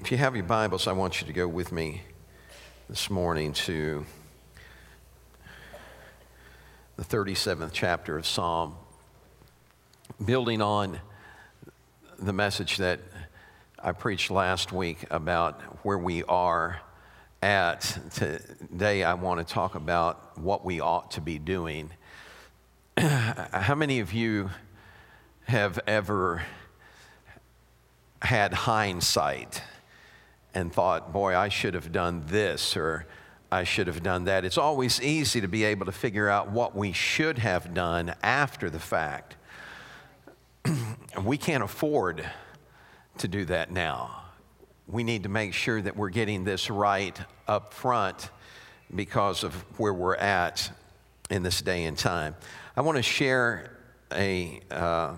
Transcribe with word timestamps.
If 0.00 0.12
you 0.12 0.18
have 0.18 0.36
your 0.36 0.44
Bibles, 0.44 0.86
I 0.86 0.92
want 0.92 1.20
you 1.20 1.26
to 1.26 1.32
go 1.32 1.48
with 1.48 1.72
me 1.72 2.02
this 2.88 3.10
morning 3.10 3.52
to 3.54 4.06
the 6.96 7.02
37th 7.02 7.70
chapter 7.72 8.16
of 8.16 8.24
Psalm, 8.24 8.76
building 10.24 10.62
on 10.62 11.00
the 12.16 12.32
message 12.32 12.76
that 12.76 13.00
I 13.76 13.90
preached 13.90 14.30
last 14.30 14.72
week 14.72 15.04
about 15.10 15.60
where 15.84 15.98
we 15.98 16.22
are 16.22 16.80
at. 17.42 17.98
Today, 18.12 19.02
I 19.02 19.14
want 19.14 19.46
to 19.46 19.52
talk 19.52 19.74
about 19.74 20.38
what 20.38 20.64
we 20.64 20.80
ought 20.80 21.10
to 21.12 21.20
be 21.20 21.40
doing. 21.40 21.90
How 22.96 23.74
many 23.74 23.98
of 23.98 24.12
you 24.12 24.50
have 25.46 25.80
ever 25.88 26.44
had 28.22 28.54
hindsight 28.54 29.60
and 30.58 30.72
thought, 30.72 31.12
boy, 31.12 31.36
I 31.36 31.48
should 31.48 31.74
have 31.74 31.92
done 31.92 32.24
this 32.26 32.76
or 32.76 33.06
I 33.50 33.62
should 33.62 33.86
have 33.86 34.02
done 34.02 34.24
that? 34.24 34.44
It's 34.44 34.58
always 34.58 35.00
easy 35.00 35.40
to 35.40 35.46
be 35.46 35.62
able 35.64 35.86
to 35.86 35.92
figure 35.92 36.28
out 36.28 36.50
what 36.50 36.74
we 36.74 36.92
should 36.92 37.38
have 37.38 37.72
done 37.72 38.14
after 38.22 38.68
the 38.68 38.80
fact. 38.80 39.36
we 41.24 41.38
can't 41.38 41.62
afford 41.62 42.28
to 43.18 43.28
do 43.28 43.44
that 43.44 43.70
now. 43.70 44.24
We 44.88 45.04
need 45.04 45.22
to 45.22 45.28
make 45.28 45.54
sure 45.54 45.80
that 45.80 45.96
we're 45.96 46.08
getting 46.10 46.42
this 46.42 46.70
right 46.70 47.18
up 47.46 47.72
front 47.72 48.30
because 48.94 49.44
of 49.44 49.54
where 49.78 49.94
we're 49.94 50.16
at 50.16 50.70
in 51.30 51.44
this 51.44 51.62
day 51.62 51.84
and 51.84 51.96
time. 51.96 52.34
I 52.76 52.80
want 52.80 52.96
to 52.96 53.02
share 53.02 53.78
a 54.12 54.60
uh, 54.72 55.14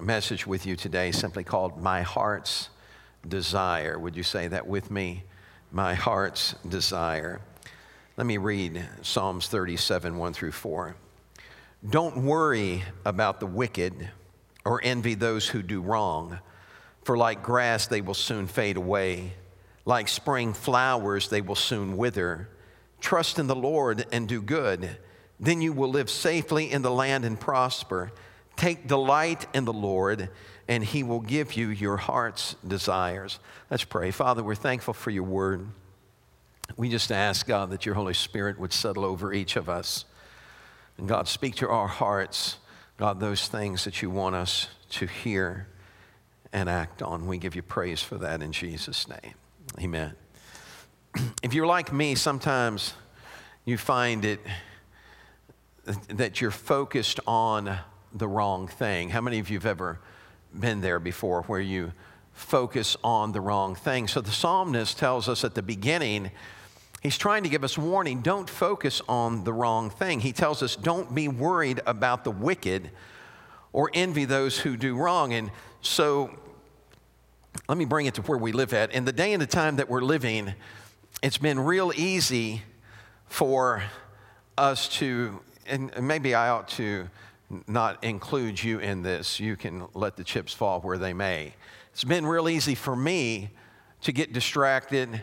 message 0.00 0.46
with 0.46 0.66
you 0.66 0.76
today 0.76 1.10
simply 1.10 1.42
called 1.42 1.82
My 1.82 2.02
Heart's 2.02 2.68
Desire. 3.28 3.98
Would 3.98 4.16
you 4.16 4.22
say 4.22 4.48
that 4.48 4.66
with 4.66 4.90
me? 4.90 5.24
My 5.72 5.94
Heart's 5.94 6.54
Desire. 6.68 7.40
Let 8.16 8.26
me 8.26 8.36
read 8.36 8.86
Psalms 9.02 9.48
37, 9.48 10.16
1 10.16 10.32
through 10.32 10.52
4. 10.52 10.96
Don't 11.88 12.18
worry 12.18 12.84
about 13.04 13.40
the 13.40 13.46
wicked 13.46 14.10
or 14.64 14.80
envy 14.82 15.14
those 15.14 15.48
who 15.48 15.62
do 15.62 15.80
wrong, 15.80 16.38
for 17.02 17.16
like 17.16 17.42
grass 17.42 17.86
they 17.86 18.00
will 18.00 18.14
soon 18.14 18.46
fade 18.46 18.76
away. 18.76 19.34
Like 19.84 20.08
spring 20.08 20.54
flowers 20.54 21.28
they 21.28 21.40
will 21.40 21.54
soon 21.54 21.96
wither. 21.96 22.48
Trust 23.00 23.38
in 23.38 23.46
the 23.46 23.56
Lord 23.56 24.06
and 24.12 24.28
do 24.28 24.40
good 24.40 24.98
then 25.40 25.60
you 25.60 25.72
will 25.72 25.90
live 25.90 26.10
safely 26.10 26.70
in 26.70 26.82
the 26.82 26.90
land 26.90 27.24
and 27.24 27.38
prosper. 27.38 28.12
Take 28.56 28.86
delight 28.86 29.46
in 29.52 29.64
the 29.64 29.72
Lord, 29.72 30.30
and 30.68 30.82
he 30.84 31.02
will 31.02 31.20
give 31.20 31.54
you 31.54 31.68
your 31.68 31.96
heart's 31.96 32.56
desires. 32.66 33.38
Let's 33.70 33.84
pray. 33.84 34.10
Father, 34.10 34.42
we're 34.42 34.54
thankful 34.54 34.94
for 34.94 35.10
your 35.10 35.24
word. 35.24 35.66
We 36.76 36.88
just 36.88 37.12
ask, 37.12 37.46
God, 37.46 37.70
that 37.70 37.84
your 37.84 37.94
Holy 37.94 38.14
Spirit 38.14 38.58
would 38.58 38.72
settle 38.72 39.04
over 39.04 39.32
each 39.32 39.56
of 39.56 39.68
us. 39.68 40.04
And 40.96 41.08
God, 41.08 41.28
speak 41.28 41.56
to 41.56 41.68
our 41.68 41.88
hearts, 41.88 42.56
God, 42.96 43.20
those 43.20 43.48
things 43.48 43.84
that 43.84 44.00
you 44.00 44.10
want 44.10 44.36
us 44.36 44.68
to 44.90 45.06
hear 45.06 45.68
and 46.52 46.68
act 46.68 47.02
on. 47.02 47.26
We 47.26 47.38
give 47.38 47.56
you 47.56 47.62
praise 47.62 48.02
for 48.02 48.16
that 48.18 48.40
in 48.40 48.52
Jesus' 48.52 49.08
name. 49.08 49.34
Amen. 49.80 50.14
If 51.42 51.54
you're 51.54 51.66
like 51.66 51.92
me, 51.92 52.16
sometimes 52.16 52.94
you 53.64 53.78
find 53.78 54.24
it 54.24 54.40
that 56.08 56.40
you're 56.40 56.50
focused 56.50 57.20
on 57.26 57.78
the 58.12 58.26
wrong 58.26 58.66
thing. 58.66 59.10
How 59.10 59.20
many 59.20 59.38
of 59.38 59.50
you 59.50 59.58
have 59.58 59.66
ever 59.66 60.00
been 60.58 60.80
there 60.80 60.98
before 60.98 61.42
where 61.42 61.60
you 61.60 61.92
focus 62.32 62.96
on 63.04 63.32
the 63.32 63.40
wrong 63.40 63.74
thing? 63.74 64.08
So 64.08 64.20
the 64.20 64.30
psalmist 64.30 64.98
tells 64.98 65.28
us 65.28 65.44
at 65.44 65.54
the 65.54 65.62
beginning, 65.62 66.30
he's 67.02 67.18
trying 67.18 67.42
to 67.42 67.48
give 67.48 67.64
us 67.64 67.76
warning 67.78 68.22
don't 68.22 68.48
focus 68.48 69.02
on 69.08 69.44
the 69.44 69.52
wrong 69.52 69.90
thing. 69.90 70.20
He 70.20 70.32
tells 70.32 70.62
us 70.62 70.76
don't 70.76 71.14
be 71.14 71.28
worried 71.28 71.80
about 71.86 72.24
the 72.24 72.30
wicked 72.30 72.90
or 73.72 73.90
envy 73.92 74.24
those 74.24 74.58
who 74.58 74.76
do 74.76 74.96
wrong. 74.96 75.32
And 75.32 75.50
so 75.80 76.30
let 77.68 77.78
me 77.78 77.84
bring 77.84 78.06
it 78.06 78.14
to 78.14 78.22
where 78.22 78.38
we 78.38 78.52
live 78.52 78.72
at. 78.72 78.92
In 78.92 79.04
the 79.04 79.12
day 79.12 79.32
and 79.32 79.42
the 79.42 79.46
time 79.46 79.76
that 79.76 79.88
we're 79.88 80.00
living, 80.00 80.54
it's 81.22 81.38
been 81.38 81.60
real 81.60 81.92
easy 81.94 82.62
for 83.26 83.82
us 84.56 84.88
to 84.88 85.40
and 85.66 85.90
maybe 86.02 86.34
I 86.34 86.50
ought 86.50 86.68
to 86.68 87.08
not 87.66 88.02
include 88.02 88.62
you 88.62 88.78
in 88.78 89.02
this. 89.02 89.38
You 89.38 89.56
can 89.56 89.86
let 89.94 90.16
the 90.16 90.24
chips 90.24 90.52
fall 90.52 90.80
where 90.80 90.98
they 90.98 91.12
may. 91.12 91.54
It's 91.92 92.04
been 92.04 92.26
real 92.26 92.48
easy 92.48 92.74
for 92.74 92.96
me 92.96 93.50
to 94.02 94.12
get 94.12 94.32
distracted 94.32 95.22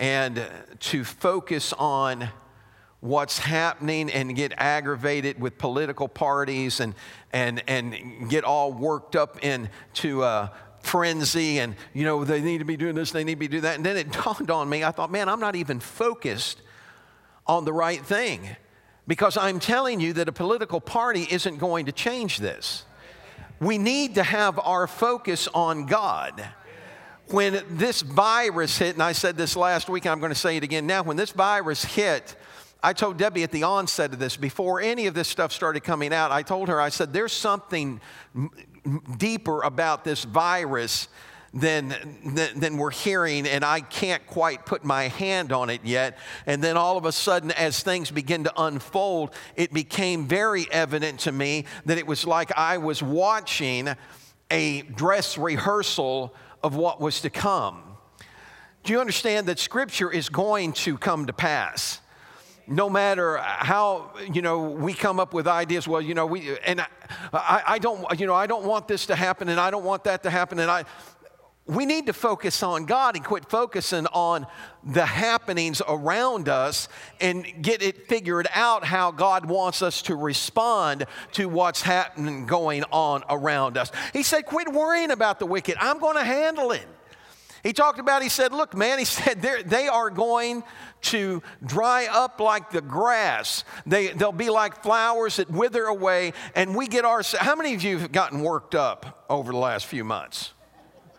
and 0.00 0.46
to 0.80 1.04
focus 1.04 1.72
on 1.72 2.28
what's 3.00 3.38
happening 3.38 4.10
and 4.10 4.34
get 4.34 4.52
aggravated 4.56 5.40
with 5.40 5.56
political 5.58 6.08
parties 6.08 6.80
and, 6.80 6.94
and, 7.32 7.62
and 7.68 8.28
get 8.28 8.44
all 8.44 8.72
worked 8.72 9.14
up 9.14 9.38
into 9.44 10.24
a 10.24 10.52
frenzy 10.80 11.58
and, 11.58 11.76
you 11.94 12.04
know, 12.04 12.24
they 12.24 12.40
need 12.40 12.58
to 12.58 12.64
be 12.64 12.76
doing 12.76 12.94
this, 12.94 13.12
they 13.12 13.24
need 13.24 13.34
to 13.34 13.38
be 13.38 13.48
doing 13.48 13.62
that. 13.62 13.76
And 13.76 13.86
then 13.86 13.96
it 13.96 14.10
dawned 14.24 14.50
on 14.50 14.68
me, 14.68 14.82
I 14.82 14.90
thought, 14.90 15.10
man, 15.10 15.28
I'm 15.28 15.40
not 15.40 15.54
even 15.54 15.80
focused 15.80 16.60
on 17.46 17.64
the 17.64 17.72
right 17.72 18.04
thing. 18.04 18.56
Because 19.08 19.36
I'm 19.36 19.58
telling 19.58 19.98
you 19.98 20.12
that 20.12 20.28
a 20.28 20.32
political 20.32 20.80
party 20.80 21.26
isn't 21.28 21.56
going 21.56 21.86
to 21.86 21.92
change 21.92 22.38
this. 22.38 22.84
We 23.58 23.78
need 23.78 24.14
to 24.14 24.22
have 24.22 24.60
our 24.60 24.86
focus 24.86 25.48
on 25.52 25.86
God. 25.86 26.46
When 27.28 27.62
this 27.70 28.02
virus 28.02 28.78
hit, 28.78 28.94
and 28.94 29.02
I 29.02 29.12
said 29.12 29.36
this 29.36 29.56
last 29.56 29.88
week, 29.88 30.04
and 30.04 30.12
I'm 30.12 30.20
going 30.20 30.32
to 30.32 30.38
say 30.38 30.58
it 30.58 30.62
again 30.62 30.86
now, 30.86 31.02
when 31.02 31.16
this 31.16 31.30
virus 31.30 31.84
hit, 31.84 32.36
I 32.82 32.92
told 32.92 33.16
Debbie 33.16 33.42
at 33.42 33.50
the 33.50 33.64
onset 33.64 34.12
of 34.12 34.18
this, 34.18 34.36
before 34.36 34.80
any 34.80 35.06
of 35.06 35.14
this 35.14 35.26
stuff 35.26 35.52
started 35.52 35.82
coming 35.82 36.12
out, 36.12 36.30
I 36.30 36.42
told 36.42 36.68
her, 36.68 36.80
I 36.80 36.90
said, 36.90 37.12
there's 37.12 37.32
something 37.32 38.00
deeper 39.16 39.62
about 39.62 40.04
this 40.04 40.24
virus 40.24 41.08
than, 41.54 41.94
than, 42.24 42.60
than, 42.60 42.76
we're 42.76 42.90
hearing, 42.90 43.46
and 43.46 43.64
I 43.64 43.80
can't 43.80 44.26
quite 44.26 44.66
put 44.66 44.84
my 44.84 45.08
hand 45.08 45.52
on 45.52 45.70
it 45.70 45.80
yet. 45.82 46.18
And 46.46 46.62
then 46.62 46.76
all 46.76 46.96
of 46.96 47.04
a 47.04 47.12
sudden, 47.12 47.50
as 47.52 47.82
things 47.82 48.10
begin 48.10 48.44
to 48.44 48.52
unfold, 48.56 49.34
it 49.56 49.72
became 49.72 50.26
very 50.26 50.70
evident 50.70 51.20
to 51.20 51.32
me 51.32 51.64
that 51.86 51.98
it 51.98 52.06
was 52.06 52.26
like 52.26 52.52
I 52.56 52.78
was 52.78 53.02
watching 53.02 53.88
a 54.50 54.82
dress 54.82 55.38
rehearsal 55.38 56.34
of 56.62 56.76
what 56.76 57.00
was 57.00 57.22
to 57.22 57.30
come. 57.30 57.82
Do 58.84 58.92
you 58.92 59.00
understand 59.00 59.46
that 59.46 59.58
Scripture 59.58 60.10
is 60.10 60.28
going 60.28 60.72
to 60.74 60.98
come 60.98 61.26
to 61.26 61.32
pass? 61.32 62.00
no 62.70 62.90
matter 62.90 63.38
how 63.38 64.10
you 64.30 64.42
know 64.42 64.68
we 64.68 64.92
come 64.92 65.18
up 65.18 65.32
with 65.32 65.48
ideas 65.48 65.88
well 65.88 66.02
you 66.02 66.12
know 66.12 66.26
we 66.26 66.58
and 66.58 66.82
I, 67.32 67.62
I, 67.66 67.78
don't 67.78 68.20
you 68.20 68.26
know 68.26 68.34
i 68.34 68.46
don't 68.46 68.64
want 68.64 68.88
this 68.88 69.06
to 69.06 69.16
happen 69.16 69.48
and 69.48 69.58
i 69.58 69.70
don't 69.70 69.84
want 69.84 70.04
that 70.04 70.22
to 70.24 70.30
happen 70.30 70.58
and 70.58 70.70
i 70.70 70.84
we 71.68 71.84
need 71.84 72.06
to 72.06 72.14
focus 72.14 72.62
on 72.62 72.86
God 72.86 73.14
and 73.14 73.24
quit 73.24 73.48
focusing 73.48 74.06
on 74.06 74.46
the 74.82 75.04
happenings 75.04 75.82
around 75.86 76.48
us 76.48 76.88
and 77.20 77.44
get 77.60 77.82
it 77.82 78.08
figured 78.08 78.48
out 78.54 78.84
how 78.84 79.10
God 79.10 79.44
wants 79.44 79.82
us 79.82 80.00
to 80.02 80.16
respond 80.16 81.04
to 81.32 81.46
what's 81.46 81.82
happening 81.82 82.46
going 82.46 82.84
on 82.90 83.22
around 83.28 83.76
us. 83.76 83.92
He 84.14 84.22
said, 84.22 84.46
Quit 84.46 84.72
worrying 84.72 85.10
about 85.10 85.38
the 85.38 85.46
wicked. 85.46 85.76
I'm 85.78 85.98
going 85.98 86.16
to 86.16 86.24
handle 86.24 86.72
it. 86.72 86.86
He 87.62 87.74
talked 87.74 87.98
about, 87.98 88.22
he 88.22 88.30
said, 88.30 88.52
Look, 88.52 88.74
man, 88.74 88.98
he 88.98 89.04
said, 89.04 89.42
they 89.42 89.88
are 89.88 90.08
going 90.08 90.64
to 91.02 91.42
dry 91.64 92.08
up 92.10 92.40
like 92.40 92.70
the 92.70 92.80
grass. 92.80 93.64
They, 93.84 94.08
they'll 94.08 94.32
be 94.32 94.48
like 94.48 94.82
flowers 94.82 95.36
that 95.36 95.50
wither 95.50 95.84
away. 95.84 96.32
And 96.54 96.74
we 96.74 96.86
get 96.86 97.04
our. 97.04 97.22
How 97.38 97.56
many 97.56 97.74
of 97.74 97.82
you 97.82 97.98
have 97.98 98.12
gotten 98.12 98.40
worked 98.40 98.74
up 98.74 99.26
over 99.28 99.52
the 99.52 99.58
last 99.58 99.84
few 99.84 100.02
months? 100.02 100.54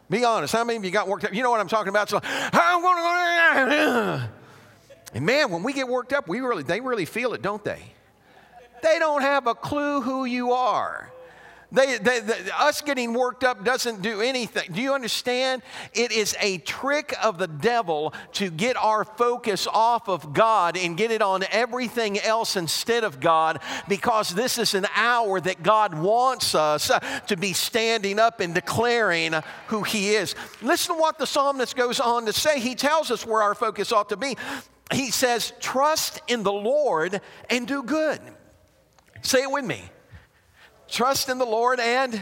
Be 0.10 0.26
honest. 0.26 0.54
How 0.54 0.64
many 0.64 0.78
of 0.78 0.86
you 0.86 0.92
got 0.92 1.08
worked 1.08 1.26
up? 1.26 1.34
You 1.34 1.44
know 1.44 1.52
what 1.52 1.60
I'm 1.60 1.68
talking 1.68 1.90
about? 1.90 2.10
So 2.10 2.20
I'm 2.24 2.82
going 2.82 2.98
to 2.98 3.68
go. 3.68 4.22
And 5.14 5.26
man, 5.26 5.50
when 5.52 5.64
we 5.64 5.74
get 5.74 5.88
worked 5.88 6.14
up, 6.14 6.28
we 6.28 6.40
really 6.40 6.64
they 6.64 6.82
really 6.82 7.06
feel 7.06 7.34
it, 7.34 7.42
don't 7.42 7.64
they? 7.64 7.82
They 8.84 9.00
don't 9.00 9.22
have 9.22 9.48
a 9.48 9.56
clue 9.56 10.02
who 10.02 10.26
you 10.26 10.52
are. 10.52 11.12
They, 11.72 12.00
they, 12.00 12.20
they, 12.20 12.50
us 12.58 12.82
getting 12.82 13.14
worked 13.14 13.44
up 13.44 13.64
doesn't 13.64 14.02
do 14.02 14.22
anything. 14.22 14.72
Do 14.72 14.82
you 14.82 14.94
understand? 14.94 15.62
It 15.94 16.12
is 16.12 16.36
a 16.40 16.58
trick 16.60 17.14
of 17.22 17.38
the 17.38 17.48
devil 17.48 18.14
to 18.34 18.50
get 18.50 18.76
our 18.76 19.04
focus 19.04 19.68
off 19.72 20.10
of 20.10 20.34
God 20.34 20.76
and 20.76 20.98
get 20.98 21.12
it 21.12 21.22
on 21.22 21.44
everything 21.52 22.20
else 22.20 22.56
instead 22.56 23.04
of 23.04 23.20
God 23.20 23.60
because 23.88 24.30
this 24.32 24.58
is 24.58 24.74
an 24.74 24.88
hour 24.96 25.40
that 25.40 25.62
God 25.62 25.94
wants 25.94 26.56
us 26.56 26.92
to 27.28 27.38
be 27.38 27.54
standing 27.54 28.18
up 28.18 28.40
and 28.40 28.56
declaring 28.56 29.36
who 29.68 29.84
He 29.84 30.16
is. 30.16 30.34
Listen 30.64 30.96
to 30.96 31.00
what 31.00 31.20
the 31.20 31.28
psalmist 31.28 31.76
goes 31.76 32.00
on 32.00 32.26
to 32.26 32.34
say. 32.34 32.60
He 32.60 32.74
tells 32.74 33.12
us 33.12 33.28
where 33.28 33.44
our 33.44 33.54
focus 33.54 33.92
ought 33.92 34.10
to 34.10 34.18
be. 34.18 34.38
He 34.92 35.12
says, 35.12 35.54
Trust 35.60 36.20
in 36.28 36.42
the 36.42 36.52
Lord 36.52 37.22
and 37.48 37.68
do 37.68 37.84
good. 37.84 38.20
Say 39.22 39.44
it 39.44 39.52
with 39.52 39.66
me 39.66 39.84
Trust 40.92 41.30
in 41.30 41.38
the 41.38 41.46
Lord 41.46 41.80
and 41.80 42.22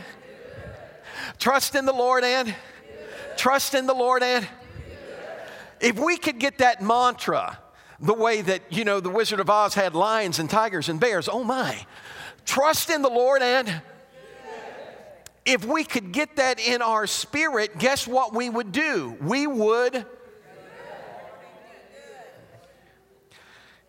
trust 1.39 1.75
in 1.75 1.85
the 1.85 1.93
Lord 1.93 2.23
and 2.23 2.53
trust 3.37 3.73
in 3.73 3.87
the 3.87 3.93
Lord 3.93 4.23
and 4.23 4.47
If 5.79 5.97
we 5.97 6.17
could 6.17 6.39
get 6.39 6.57
that 6.57 6.81
mantra, 6.81 7.59
the 7.99 8.13
way 8.13 8.41
that, 8.41 8.61
you 8.69 8.83
know, 8.83 8.99
the 8.99 9.09
Wizard 9.09 9.39
of 9.39 9.49
Oz 9.49 9.73
had 9.73 9.95
lions 9.95 10.39
and 10.39 10.49
tigers 10.49 10.89
and 10.89 10.99
bears, 10.99 11.29
oh 11.31 11.43
my, 11.43 11.85
trust 12.45 12.89
in 12.89 13.01
the 13.01 13.09
Lord 13.09 13.41
and 13.41 13.81
if 15.45 15.63
we 15.63 15.85
could 15.85 16.11
get 16.11 16.35
that 16.35 16.59
in 16.59 16.81
our 16.81 17.07
spirit, 17.07 17.79
guess 17.79 18.05
what 18.05 18.33
we 18.33 18.49
would 18.49 18.73
do? 18.73 19.15
We 19.21 19.47
would. 19.47 20.05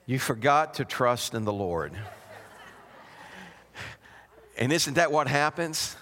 You 0.06 0.20
forgot 0.20 0.74
to 0.74 0.84
trust 0.84 1.34
in 1.34 1.44
the 1.44 1.52
Lord. 1.52 1.92
And 4.58 4.72
isn't 4.72 4.94
that 4.94 5.12
what 5.12 5.28
happens? 5.28 5.96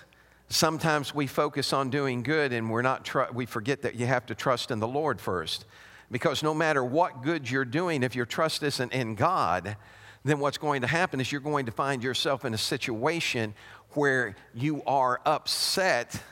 Sometimes 0.48 1.14
we 1.14 1.26
focus 1.26 1.74
on 1.74 1.90
doing 1.90 2.22
good 2.22 2.52
and 2.52 2.70
we're 2.70 2.82
not 2.82 3.04
tr- 3.04 3.30
we 3.32 3.44
forget 3.44 3.82
that 3.82 3.96
you 3.96 4.06
have 4.06 4.24
to 4.26 4.34
trust 4.34 4.70
in 4.70 4.80
the 4.80 4.88
Lord 4.88 5.20
first. 5.20 5.66
Because 6.10 6.42
no 6.42 6.54
matter 6.54 6.82
what 6.82 7.22
good 7.22 7.50
you're 7.50 7.64
doing, 7.64 8.02
if 8.02 8.14
your 8.14 8.24
trust 8.24 8.62
isn't 8.62 8.92
in 8.92 9.14
God, 9.14 9.76
then 10.24 10.38
what's 10.38 10.56
going 10.56 10.80
to 10.80 10.86
happen 10.86 11.20
is 11.20 11.30
you're 11.30 11.40
going 11.40 11.66
to 11.66 11.72
find 11.72 12.02
yourself 12.02 12.44
in 12.44 12.54
a 12.54 12.58
situation 12.58 13.54
where 13.90 14.36
you 14.54 14.82
are 14.84 15.20
upset 15.26 16.22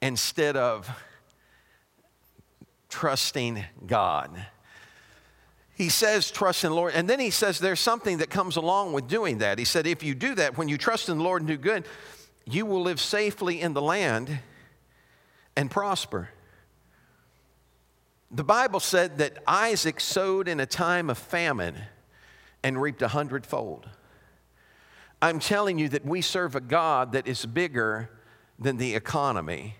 instead 0.00 0.56
of 0.56 0.88
trusting 2.88 3.64
God. 3.86 4.46
He 5.82 5.88
says, 5.88 6.30
trust 6.30 6.62
in 6.62 6.70
the 6.70 6.76
Lord. 6.76 6.92
And 6.94 7.10
then 7.10 7.18
he 7.18 7.30
says 7.30 7.58
there's 7.58 7.80
something 7.80 8.18
that 8.18 8.30
comes 8.30 8.54
along 8.54 8.92
with 8.92 9.08
doing 9.08 9.38
that. 9.38 9.58
He 9.58 9.64
said, 9.64 9.84
if 9.84 10.04
you 10.04 10.14
do 10.14 10.36
that, 10.36 10.56
when 10.56 10.68
you 10.68 10.78
trust 10.78 11.08
in 11.08 11.18
the 11.18 11.24
Lord 11.24 11.42
and 11.42 11.48
do 11.48 11.56
good, 11.56 11.86
you 12.46 12.66
will 12.66 12.82
live 12.82 13.00
safely 13.00 13.60
in 13.60 13.72
the 13.72 13.82
land 13.82 14.38
and 15.56 15.68
prosper. 15.68 16.28
The 18.30 18.44
Bible 18.44 18.78
said 18.78 19.18
that 19.18 19.38
Isaac 19.44 19.98
sowed 19.98 20.46
in 20.46 20.60
a 20.60 20.66
time 20.66 21.10
of 21.10 21.18
famine 21.18 21.74
and 22.62 22.80
reaped 22.80 23.02
a 23.02 23.08
hundredfold. 23.08 23.88
I'm 25.20 25.40
telling 25.40 25.80
you 25.80 25.88
that 25.88 26.06
we 26.06 26.20
serve 26.20 26.54
a 26.54 26.60
God 26.60 27.10
that 27.10 27.26
is 27.26 27.44
bigger 27.44 28.08
than 28.56 28.76
the 28.76 28.94
economy. 28.94 29.74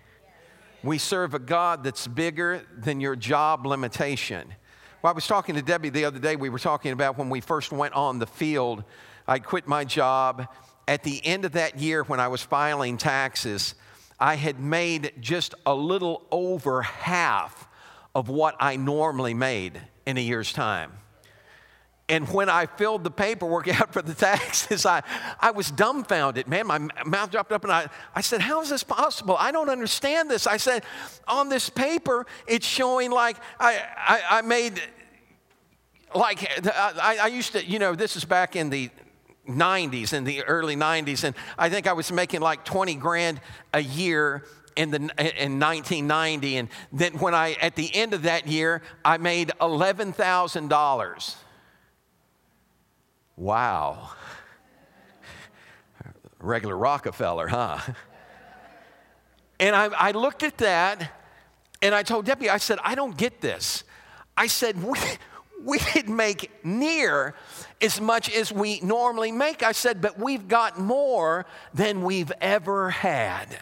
We 0.83 0.97
serve 0.97 1.33
a 1.33 1.39
God 1.39 1.85
that's 1.85 2.07
bigger 2.07 2.61
than 2.77 2.99
your 2.99 3.15
job 3.15 3.65
limitation. 3.65 4.55
Well, 5.03 5.11
I 5.11 5.15
was 5.15 5.27
talking 5.27 5.55
to 5.55 5.61
Debbie 5.61 5.89
the 5.89 6.05
other 6.05 6.17
day. 6.17 6.37
We 6.37 6.47
were 6.47 6.57
talking 6.57 6.93
about 6.93 7.17
when 7.17 7.29
we 7.29 7.41
first 7.41 7.73
went 7.73 7.93
on 7.93 8.19
the 8.19 8.25
field. 8.25 8.85
I 9.27 9.39
quit 9.39 9.67
my 9.67 9.83
job. 9.83 10.47
At 10.87 11.03
the 11.03 11.19
end 11.25 11.43
of 11.43 11.51
that 11.51 11.77
year, 11.77 12.03
when 12.03 12.21
I 12.21 12.29
was 12.29 12.41
filing 12.41 12.95
taxes, 12.95 13.75
I 14.17 14.35
had 14.35 14.61
made 14.61 15.11
just 15.19 15.55
a 15.65 15.75
little 15.75 16.25
over 16.31 16.83
half 16.83 17.67
of 18.15 18.29
what 18.29 18.55
I 18.61 18.77
normally 18.77 19.33
made 19.33 19.81
in 20.05 20.17
a 20.17 20.21
year's 20.21 20.53
time. 20.53 20.93
And 22.09 22.27
when 22.27 22.49
I 22.49 22.65
filled 22.65 23.03
the 23.03 23.11
paperwork 23.11 23.67
out 23.79 23.93
for 23.93 24.01
the 24.01 24.13
taxes, 24.13 24.85
I, 24.85 25.03
I 25.39 25.51
was 25.51 25.71
dumbfounded. 25.71 26.47
Man, 26.47 26.67
my 26.67 26.79
mouth 27.05 27.31
dropped 27.31 27.51
up 27.51 27.63
and 27.63 27.71
I, 27.71 27.87
I 28.13 28.21
said, 28.21 28.41
How 28.41 28.61
is 28.61 28.69
this 28.69 28.83
possible? 28.83 29.35
I 29.37 29.51
don't 29.51 29.69
understand 29.69 30.29
this. 30.29 30.45
I 30.45 30.57
said, 30.57 30.83
On 31.27 31.49
this 31.49 31.69
paper, 31.69 32.25
it's 32.47 32.67
showing 32.67 33.11
like 33.11 33.37
I, 33.59 33.81
I, 33.97 34.21
I 34.37 34.41
made, 34.41 34.81
like, 36.13 36.47
I, 36.67 37.19
I 37.21 37.27
used 37.27 37.53
to, 37.53 37.65
you 37.65 37.79
know, 37.79 37.95
this 37.95 38.15
is 38.15 38.25
back 38.25 38.55
in 38.55 38.69
the 38.69 38.89
90s, 39.47 40.13
in 40.13 40.23
the 40.23 40.43
early 40.43 40.75
90s, 40.75 41.23
and 41.23 41.35
I 41.57 41.69
think 41.69 41.85
I 41.87 41.93
was 41.93 42.11
making 42.11 42.41
like 42.41 42.63
20 42.63 42.95
grand 42.95 43.41
a 43.73 43.81
year 43.81 44.45
in, 44.75 44.91
the, 44.91 44.97
in 44.97 45.59
1990. 45.59 46.57
And 46.57 46.69
then 46.91 47.13
when 47.13 47.33
I, 47.33 47.53
at 47.61 47.75
the 47.75 47.93
end 47.93 48.13
of 48.13 48.23
that 48.23 48.47
year, 48.47 48.81
I 49.03 49.17
made 49.17 49.51
$11,000. 49.59 51.35
Wow. 53.35 54.11
Regular 56.39 56.77
Rockefeller, 56.77 57.47
huh? 57.47 57.79
And 59.59 59.75
I, 59.75 59.85
I 59.85 60.11
looked 60.11 60.43
at 60.43 60.57
that 60.57 61.11
and 61.81 61.95
I 61.95 62.03
told 62.03 62.25
Debbie, 62.25 62.49
I 62.49 62.57
said, 62.57 62.79
I 62.83 62.95
don't 62.95 63.15
get 63.15 63.41
this. 63.41 63.83
I 64.35 64.47
said, 64.47 64.83
we, 64.83 64.97
we 65.63 65.79
didn't 65.93 66.15
make 66.15 66.51
near 66.65 67.35
as 67.81 67.99
much 68.01 68.33
as 68.33 68.51
we 68.51 68.79
normally 68.81 69.31
make. 69.31 69.63
I 69.63 69.71
said, 69.71 70.01
but 70.01 70.19
we've 70.19 70.47
got 70.47 70.79
more 70.79 71.45
than 71.73 72.03
we've 72.03 72.31
ever 72.41 72.89
had. 72.89 73.57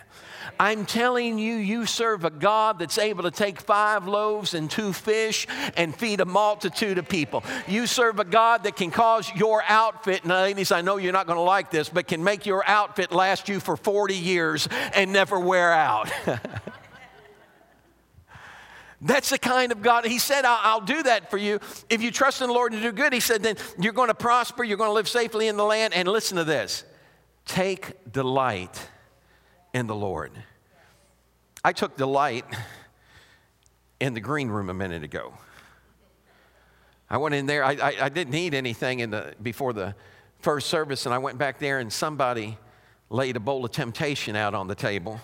I'm 0.60 0.86
telling 0.86 1.38
you, 1.38 1.56
you 1.56 1.86
serve 1.86 2.26
a 2.26 2.30
God 2.30 2.80
that's 2.80 2.98
able 2.98 3.24
to 3.24 3.32
take 3.32 3.60
five 3.60 4.08
loaves 4.08 4.54
and 4.54 4.70
two 4.70 4.94
fish 4.94 5.48
and 5.76 5.96
feed 5.96 6.22
a 6.22 6.26
multitude 6.26 6.98
of 6.98 7.08
people. 7.08 7.44
You 7.68 7.88
serve 7.88 8.20
a 8.20 8.26
God 8.26 8.64
that 8.64 8.76
can 8.76 8.92
cause 8.92 9.32
your 9.36 9.64
outfit, 9.68 10.24
and 10.24 10.32
ladies, 10.32 10.72
I 10.72 10.82
know 10.82 10.98
you're 10.98 11.14
not 11.14 11.28
going 11.28 11.38
to 11.38 11.44
like 11.44 11.72
this, 11.72 11.90
but 11.90 12.08
can 12.08 12.24
make 12.24 12.46
your 12.46 12.68
outfit 12.68 13.12
last 13.12 13.50
you 13.50 13.60
for 13.60 13.76
40 13.76 14.16
years 14.16 14.68
and 14.94 15.12
never 15.12 15.40
wear 15.40 15.72
out. 15.74 16.12
That's 19.02 19.32
the 19.32 19.40
kind 19.40 19.72
of 19.72 19.82
God. 19.82 20.06
He 20.06 20.20
said, 20.20 20.46
I'll, 20.46 20.60
I'll, 20.62 20.82
do 20.82 21.02
that 21.04 21.32
for 21.32 21.38
you. 21.38 21.60
If 21.90 22.04
you 22.04 22.12
trust 22.12 22.42
in 22.42 22.48
the 22.48 22.54
Lord 22.54 22.72
to 22.74 22.80
do 22.80 22.92
good, 22.92 23.14
He 23.14 23.20
said, 23.20 23.42
then 23.42 23.56
you're 23.80 23.94
going 23.94 24.10
to 24.10 24.14
prosper, 24.14 24.64
you're 24.64 24.78
going 24.78 24.90
to 24.90 24.94
live 24.94 25.10
safely 25.10 25.48
in 25.48 25.58
the 25.58 25.66
land. 25.66 25.96
And 25.96 26.08
listen 26.08 26.38
to 26.38 26.44
this 26.44 26.86
take 27.46 28.12
delight 28.12 28.90
in 29.74 29.88
the 29.88 29.96
Lord. 29.96 30.32
I 31.64 31.74
took 31.74 31.96
delight 31.98 32.46
in 34.00 34.14
the 34.14 34.20
green 34.20 34.50
room 34.50 34.70
a 34.70 34.74
minute 34.74 35.04
ago. 35.04 35.34
I 37.10 37.18
went 37.18 37.36
in 37.36 37.46
there, 37.46 37.64
I, 37.64 37.74
I, 37.74 37.96
I 38.04 38.10
didn't 38.10 38.32
need 38.32 38.54
anything 38.54 39.00
in 39.02 39.12
the, 39.12 39.36
before 39.42 39.74
the 39.74 39.96
first 40.40 40.68
service, 40.68 41.06
and 41.06 41.14
I 41.14 41.18
went 41.18 41.38
back 41.38 41.60
there, 41.60 41.80
and 41.80 41.92
somebody 41.92 42.58
laid 43.10 43.36
a 43.36 43.40
bowl 43.40 43.66
of 43.66 43.72
temptation 43.72 44.36
out 44.36 44.54
on 44.54 44.68
the 44.68 44.76
table. 44.76 45.20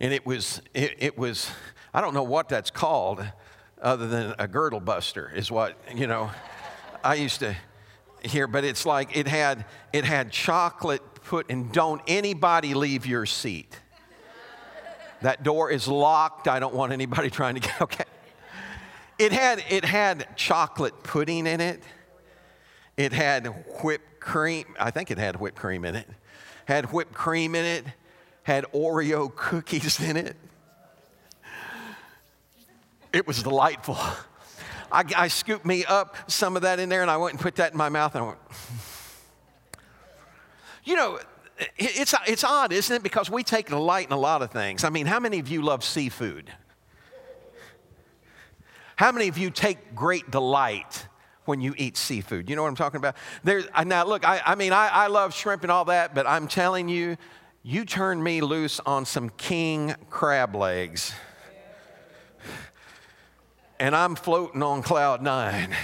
And 0.00 0.12
it 0.12 0.26
was, 0.26 0.60
it, 0.74 0.94
it 0.98 1.18
was, 1.18 1.50
I 1.94 2.00
don't 2.00 2.14
know 2.14 2.22
what 2.22 2.48
that's 2.48 2.70
called 2.70 3.24
other 3.80 4.08
than 4.08 4.34
a 4.38 4.48
girdle 4.48 4.80
buster, 4.80 5.30
is 5.34 5.50
what, 5.50 5.78
you 5.94 6.06
know, 6.06 6.30
I 7.04 7.14
used 7.14 7.40
to 7.40 7.54
hear, 8.22 8.46
but 8.46 8.64
it's 8.64 8.84
like 8.86 9.16
it 9.16 9.28
had, 9.28 9.66
it 9.92 10.04
had 10.04 10.32
chocolate 10.32 11.02
put, 11.26 11.50
and 11.50 11.72
don't 11.72 12.00
anybody 12.06 12.74
leave 12.74 13.06
your 13.06 13.26
seat. 13.26 13.78
That 15.22 15.42
door 15.42 15.70
is 15.70 15.88
locked. 15.88 16.48
I 16.48 16.60
don't 16.60 16.74
want 16.74 16.92
anybody 16.92 17.30
trying 17.40 17.54
to 17.54 17.60
get, 17.60 17.80
okay. 17.82 18.04
It 19.18 19.32
had, 19.32 19.64
it 19.70 19.84
had 19.84 20.36
chocolate 20.36 21.02
pudding 21.02 21.46
in 21.46 21.60
it. 21.60 21.82
It 22.96 23.12
had 23.12 23.46
whipped 23.82 24.20
cream. 24.20 24.66
I 24.78 24.90
think 24.90 25.10
it 25.10 25.18
had 25.18 25.40
whipped 25.40 25.58
cream 25.58 25.84
in 25.84 25.96
it. 25.96 26.08
Had 26.66 26.92
whipped 26.92 27.14
cream 27.14 27.54
in 27.54 27.64
it. 27.64 27.84
Had 28.42 28.64
Oreo 28.72 29.34
cookies 29.34 30.00
in 30.00 30.16
it. 30.16 30.36
It 33.12 33.26
was 33.26 33.42
delightful. 33.42 33.98
I, 34.92 35.04
I 35.16 35.28
scooped 35.28 35.64
me 35.64 35.84
up 35.84 36.16
some 36.30 36.56
of 36.56 36.62
that 36.62 36.78
in 36.78 36.88
there 36.88 37.02
and 37.02 37.10
I 37.10 37.16
went 37.16 37.34
and 37.34 37.40
put 37.40 37.56
that 37.56 37.72
in 37.72 37.78
my 37.78 37.88
mouth 37.88 38.14
and 38.14 38.24
I 38.24 38.26
went, 38.28 38.38
you 40.86 40.94
know, 40.94 41.18
it's, 41.76 42.14
it's 42.26 42.44
odd, 42.44 42.72
isn't 42.72 42.96
it? 42.96 43.02
Because 43.02 43.28
we 43.28 43.42
take 43.42 43.68
delight 43.68 44.06
in 44.06 44.12
a 44.12 44.18
lot 44.18 44.40
of 44.40 44.50
things. 44.50 44.84
I 44.84 44.90
mean, 44.90 45.04
how 45.04 45.20
many 45.20 45.38
of 45.40 45.48
you 45.48 45.60
love 45.60 45.84
seafood? 45.84 46.50
How 48.94 49.12
many 49.12 49.28
of 49.28 49.36
you 49.36 49.50
take 49.50 49.94
great 49.94 50.30
delight 50.30 51.06
when 51.44 51.60
you 51.60 51.74
eat 51.76 51.96
seafood? 51.96 52.48
You 52.48 52.56
know 52.56 52.62
what 52.62 52.68
I'm 52.68 52.76
talking 52.76 52.98
about? 52.98 53.16
There, 53.44 53.62
uh, 53.74 53.84
now, 53.84 54.06
look, 54.06 54.26
I, 54.26 54.40
I 54.46 54.54
mean, 54.54 54.72
I, 54.72 54.88
I 54.88 55.06
love 55.08 55.34
shrimp 55.34 55.64
and 55.64 55.72
all 55.72 55.86
that, 55.86 56.14
but 56.14 56.26
I'm 56.26 56.46
telling 56.46 56.88
you, 56.88 57.16
you 57.62 57.84
turn 57.84 58.22
me 58.22 58.40
loose 58.40 58.80
on 58.86 59.04
some 59.04 59.28
king 59.30 59.94
crab 60.08 60.54
legs, 60.54 61.12
and 63.80 63.94
I'm 63.94 64.14
floating 64.14 64.62
on 64.62 64.82
cloud 64.82 65.20
nine. 65.20 65.74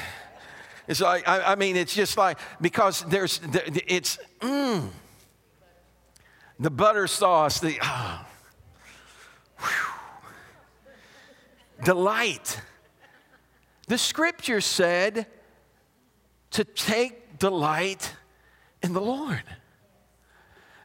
It's 0.89 1.01
like, 1.01 1.27
I, 1.29 1.53
I 1.53 1.55
mean, 1.55 1.77
it's 1.77 1.95
just 1.95 2.17
like, 2.17 2.39
because 2.61 3.03
there's, 3.03 3.41
it's, 3.87 4.19
mmm 4.41 4.91
the 6.63 6.71
butter 6.71 7.09
sauce, 7.09 7.59
the 7.59 7.77
oh, 7.83 8.25
delight. 11.85 12.61
The 13.89 13.99
scripture 13.99 14.61
said 14.61 15.27
to 16.53 16.65
take 16.65 17.39
delight 17.39 18.15
in 18.83 18.93
the 18.93 19.01
Lord. 19.01 19.43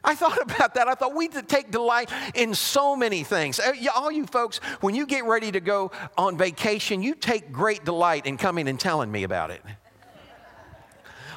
I 0.02 0.16
thought 0.16 0.42
about 0.42 0.74
that. 0.74 0.88
I 0.88 0.94
thought 0.94 1.14
we 1.14 1.28
take 1.28 1.70
delight 1.70 2.10
in 2.34 2.54
so 2.54 2.96
many 2.96 3.22
things. 3.22 3.60
Uh, 3.60 3.72
all 3.94 4.10
you 4.10 4.26
folks, 4.26 4.58
when 4.80 4.96
you 4.96 5.06
get 5.06 5.26
ready 5.26 5.52
to 5.52 5.60
go 5.60 5.92
on 6.16 6.36
vacation, 6.36 7.02
you 7.02 7.14
take 7.14 7.52
great 7.52 7.84
delight 7.84 8.26
in 8.26 8.36
coming 8.36 8.68
and 8.68 8.80
telling 8.80 9.12
me 9.12 9.22
about 9.22 9.50
it. 9.50 9.62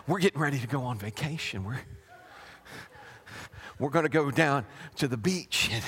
We're 0.07 0.19
getting 0.19 0.41
ready 0.41 0.59
to 0.59 0.67
go 0.67 0.81
on 0.83 0.97
vacation. 0.97 1.63
We're 1.63 1.79
we're 3.79 3.89
going 3.89 4.05
to 4.05 4.09
go 4.09 4.29
down 4.29 4.65
to 4.97 5.07
the 5.07 5.17
beach 5.17 5.69
and 5.71 5.83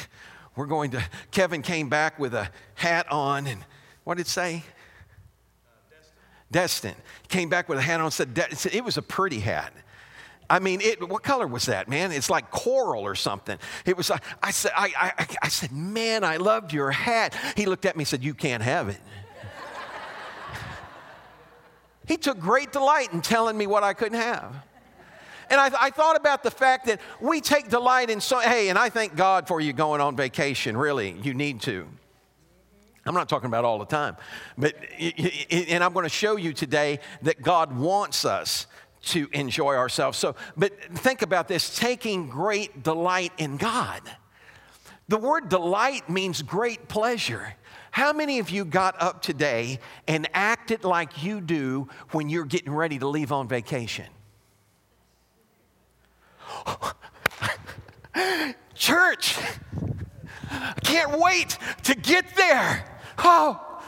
we're 0.56 0.66
going 0.66 0.92
to, 0.92 1.04
Kevin 1.32 1.62
came 1.62 1.90
back 1.90 2.20
with 2.20 2.34
a 2.34 2.50
hat 2.76 3.12
on, 3.12 3.48
and 3.48 3.64
what 4.04 4.18
did 4.18 4.28
it 4.28 4.30
say? 4.30 4.64
Destin. 6.52 6.96
Came 7.28 7.50
back 7.50 7.70
with 7.70 7.78
a 7.78 7.82
hat 7.82 8.00
on 8.00 8.06
and 8.06 8.14
said, 8.14 8.48
said 8.54 8.74
it 8.74 8.84
was 8.84 8.98
a 8.98 9.02
pretty 9.02 9.40
hat. 9.40 9.74
I 10.50 10.60
mean, 10.60 10.82
it, 10.82 11.08
what 11.08 11.24
color 11.24 11.48
was 11.48 11.66
that, 11.66 11.88
man? 11.88 12.12
It's 12.12 12.30
like 12.30 12.52
coral 12.52 13.04
or 13.04 13.16
something. 13.16 13.58
It 13.86 13.98
was, 13.98 14.12
I 14.42 14.52
said, 14.52 14.72
I, 14.76 15.14
I, 15.18 15.28
I 15.44 15.48
said, 15.48 15.72
man, 15.72 16.24
I 16.24 16.38
loved 16.38 16.74
your 16.74 16.92
hat. 16.92 17.36
He 17.56 17.66
looked 17.66 17.86
at 17.86 17.96
me 17.96 18.02
and 18.02 18.08
said, 18.08 18.24
you 18.24 18.34
can't 18.34 18.62
have 18.62 18.90
it. 18.90 19.00
He 22.08 22.18
took 22.18 22.40
great 22.40 22.72
delight 22.72 23.14
in 23.14 23.22
telling 23.22 23.58
me 23.58 23.68
what 23.68 23.84
I 23.84 23.94
couldn't 23.94 24.20
have. 24.20 24.56
And 25.50 25.60
I, 25.60 25.72
I, 25.80 25.90
thought 25.90 26.16
about 26.16 26.42
the 26.42 26.52
fact 26.52 26.88
that 26.88 27.00
we 27.20 27.42
take 27.42 27.70
delight 27.70 28.10
in 28.10 28.22
so, 28.22 28.40
hey, 28.40 28.70
and 28.70 28.80
I 28.80 28.90
thank 28.90 29.16
God 29.16 29.48
for 29.48 29.60
you 29.60 29.74
going 29.74 30.02
on 30.02 30.16
vacation, 30.16 30.76
really. 30.76 31.12
You 31.22 31.34
need 31.34 31.62
to. 31.62 31.88
I'm 33.06 33.14
not 33.14 33.28
talking 33.28 33.48
about 33.48 33.66
all 33.66 33.78
the 33.80 33.86
time, 33.86 34.16
but, 34.58 34.76
and 35.52 35.84
I'm 35.84 35.92
going 35.92 36.04
to 36.04 36.10
show 36.10 36.38
you 36.38 36.54
today 36.54 37.00
that 37.24 37.42
God 37.42 37.76
wants 37.76 38.24
us 38.24 38.66
to 39.04 39.28
enjoy 39.34 39.76
ourselves. 39.76 40.18
So, 40.18 40.36
but 40.56 40.74
think 40.96 41.22
about 41.22 41.50
this 41.50 41.78
taking 41.78 42.30
great 42.30 42.82
delight 42.82 43.34
in 43.38 43.58
God. 43.58 44.02
The 45.10 45.18
word 45.18 45.50
delight 45.50 46.10
means 46.10 46.42
great 46.42 46.88
pleasure. 46.88 47.56
How 47.94 48.12
many 48.12 48.40
of 48.40 48.50
you 48.50 48.66
got 48.66 49.00
up 49.00 49.22
today 49.22 49.78
and 50.08 50.28
acted 50.34 50.84
like 50.84 51.24
you 51.24 51.40
do 51.40 51.88
when 52.10 52.28
you're 52.28 52.44
getting 52.44 52.74
ready 52.74 52.98
to 52.98 53.08
leave 53.08 53.32
on 53.32 53.48
vacation? 53.48 54.08
Church, 58.74 59.38
I 60.50 60.74
can't 60.84 61.20
wait 61.20 61.60
to 61.84 61.94
get 61.94 62.36
there. 62.36 62.84
Oh, 63.20 63.80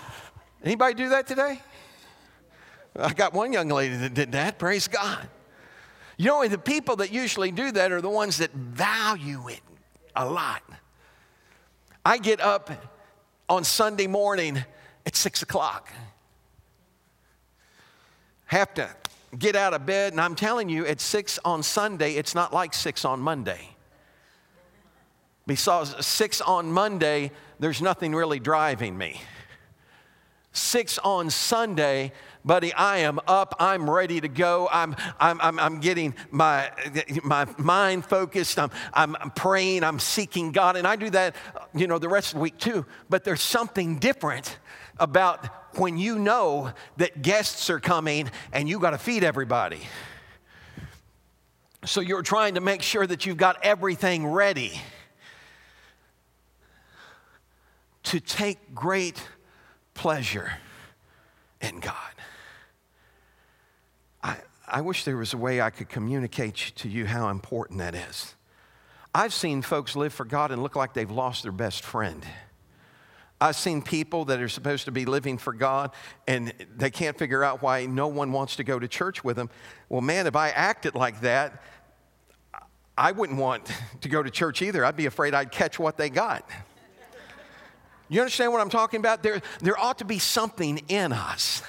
anybody 0.64 0.94
do 0.94 1.10
that 1.10 1.26
today? 1.26 1.60
I 2.96 3.12
got 3.12 3.34
one 3.34 3.52
young 3.54 3.70
lady 3.70 3.98
that 3.98 4.14
did 4.14 4.34
that. 4.34 4.60
Praise 4.60 4.88
God. 4.88 5.28
You 6.18 6.28
know, 6.28 6.48
the 6.48 6.60
people 6.60 6.98
that 6.98 7.12
usually 7.12 7.50
do 7.50 7.72
that 7.72 7.92
are 7.92 8.02
the 8.02 8.10
ones 8.12 8.38
that 8.38 8.54
value 8.54 9.48
it 9.48 9.62
a 10.16 10.30
lot. 10.30 10.62
I 12.06 12.20
get 12.20 12.40
up 12.40 12.95
on 13.50 13.64
Sunday 13.64 14.08
morning 14.08 14.64
at 15.06 15.16
six 15.16 15.42
o'clock. 15.42 15.92
Have 18.46 18.74
to 18.76 18.90
get 19.38 19.56
out 19.56 19.74
of 19.74 19.86
bed, 19.86 20.14
and 20.14 20.22
I'm 20.22 20.36
telling 20.36 20.70
you, 20.70 20.86
at 20.86 21.02
six 21.02 21.40
on 21.44 21.64
Sunday, 21.64 22.14
it's 22.14 22.36
not 22.36 22.54
like 22.54 22.74
six 22.74 23.06
on 23.06 23.20
Monday. 23.20 23.76
Because 25.48 26.06
six 26.06 26.42
on 26.42 26.72
Monday, 26.72 27.32
there's 27.60 27.82
nothing 27.82 28.16
really 28.16 28.40
driving 28.40 28.98
me. 28.98 29.22
Six 30.54 30.98
on 31.00 31.30
Sunday, 31.30 32.14
buddy, 32.46 32.72
I 32.74 33.00
am 33.00 33.20
up. 33.28 33.56
I'm 33.60 33.90
ready 33.90 34.22
to 34.22 34.28
go. 34.28 34.70
I'm, 34.72 34.96
I'm, 35.20 35.42
I'm, 35.42 35.60
I'm 35.60 35.80
getting 35.80 36.14
my, 36.30 36.72
my 37.24 37.48
mind 37.58 38.06
focused. 38.06 38.60
I'm, 38.60 38.70
I'm, 38.94 39.32
praying. 39.32 39.84
I'm 39.84 40.00
seeking 40.00 40.52
God. 40.52 40.76
And 40.76 40.88
I 40.88 40.96
do 40.96 41.10
that, 41.10 41.36
you 41.74 41.88
know, 41.88 41.98
the 41.98 42.08
rest 42.08 42.30
of 42.30 42.36
the 42.36 42.42
week 42.42 42.58
too. 42.58 42.86
But 43.10 43.24
there's 43.24 43.42
something 43.42 43.98
different 43.98 44.60
about 45.00 45.46
when 45.78 45.98
you 45.98 46.20
know 46.20 46.72
that 46.98 47.22
guests 47.22 47.70
are 47.70 47.80
coming 47.80 48.30
and 48.54 48.70
you 48.70 48.80
got 48.80 48.92
to 48.92 48.98
feed 48.98 49.24
everybody. 49.24 49.82
So 51.84 52.02
you're 52.02 52.24
trying 52.24 52.56
to 52.56 52.62
make 52.62 52.82
sure 52.82 53.06
that 53.06 53.26
you've 53.26 53.38
got 53.38 53.64
everything 53.64 54.26
ready 54.28 54.80
to 58.04 58.20
take 58.20 58.74
great 58.74 59.22
pleasure 59.94 60.54
in 61.62 61.80
God. 61.80 62.15
I, 64.68 64.82
wish 64.82 65.04
there 65.04 65.18
was 65.18 65.34
a 65.34 65.38
way 65.38 65.62
I 65.62 65.70
could 65.70 65.90
communicate 65.90 66.74
to 66.78 66.90
you 66.90 67.06
how 67.06 67.30
important 67.30 67.80
that 67.80 67.96
is. 67.96 68.36
I've 69.14 69.34
seen 69.34 69.62
folks 69.62 69.96
live 69.96 70.14
for 70.14 70.26
God 70.26 70.52
and 70.52 70.62
look 70.62 70.76
like 70.76 70.94
they've 70.94 71.10
lost 71.10 71.44
their 71.44 71.52
best 71.52 71.84
friend. 71.84 72.26
I've 73.40 73.56
seen 73.56 73.82
people 73.82 74.26
that 74.26 74.42
are 74.42 74.50
supposed 74.50 74.86
to 74.86 74.92
be 74.92 75.06
living 75.06 75.38
for 75.38 75.54
God 75.54 75.92
and 76.28 76.54
they 76.76 76.90
can't 76.90 77.18
figure 77.18 77.44
out 77.44 77.62
why 77.62 77.86
no 77.86 78.08
one 78.08 78.32
wants 78.32 78.56
to 78.58 78.64
go 78.64 78.80
to 78.80 78.88
church 78.88 79.24
with 79.24 79.36
them. 79.36 79.50
Well, 79.90 80.02
man, 80.02 80.26
if 80.26 80.36
I 80.36 80.50
acted 80.50 80.96
like 80.96 81.22
that, 81.22 81.62
I 82.98 83.12
wouldn't 83.12 83.40
want 83.40 83.70
to 84.02 84.10
go 84.10 84.24
to 84.24 84.30
church 84.30 84.62
either. 84.62 84.86
I'd 84.86 84.96
be 84.96 85.06
afraid 85.06 85.34
I'd 85.34 85.52
catch 85.52 85.78
what 85.78 85.98
they 85.98 86.10
got. 86.10 86.50
You 88.08 88.22
understand 88.22 88.52
what 88.52 88.62
I'm 88.62 88.70
talking 88.70 89.00
about? 89.00 89.24
There, 89.24 89.42
there 89.62 89.80
ought 89.80 89.98
to 89.98 90.06
be 90.06 90.20
something 90.20 90.82
in 90.88 91.12
us. 91.12 91.62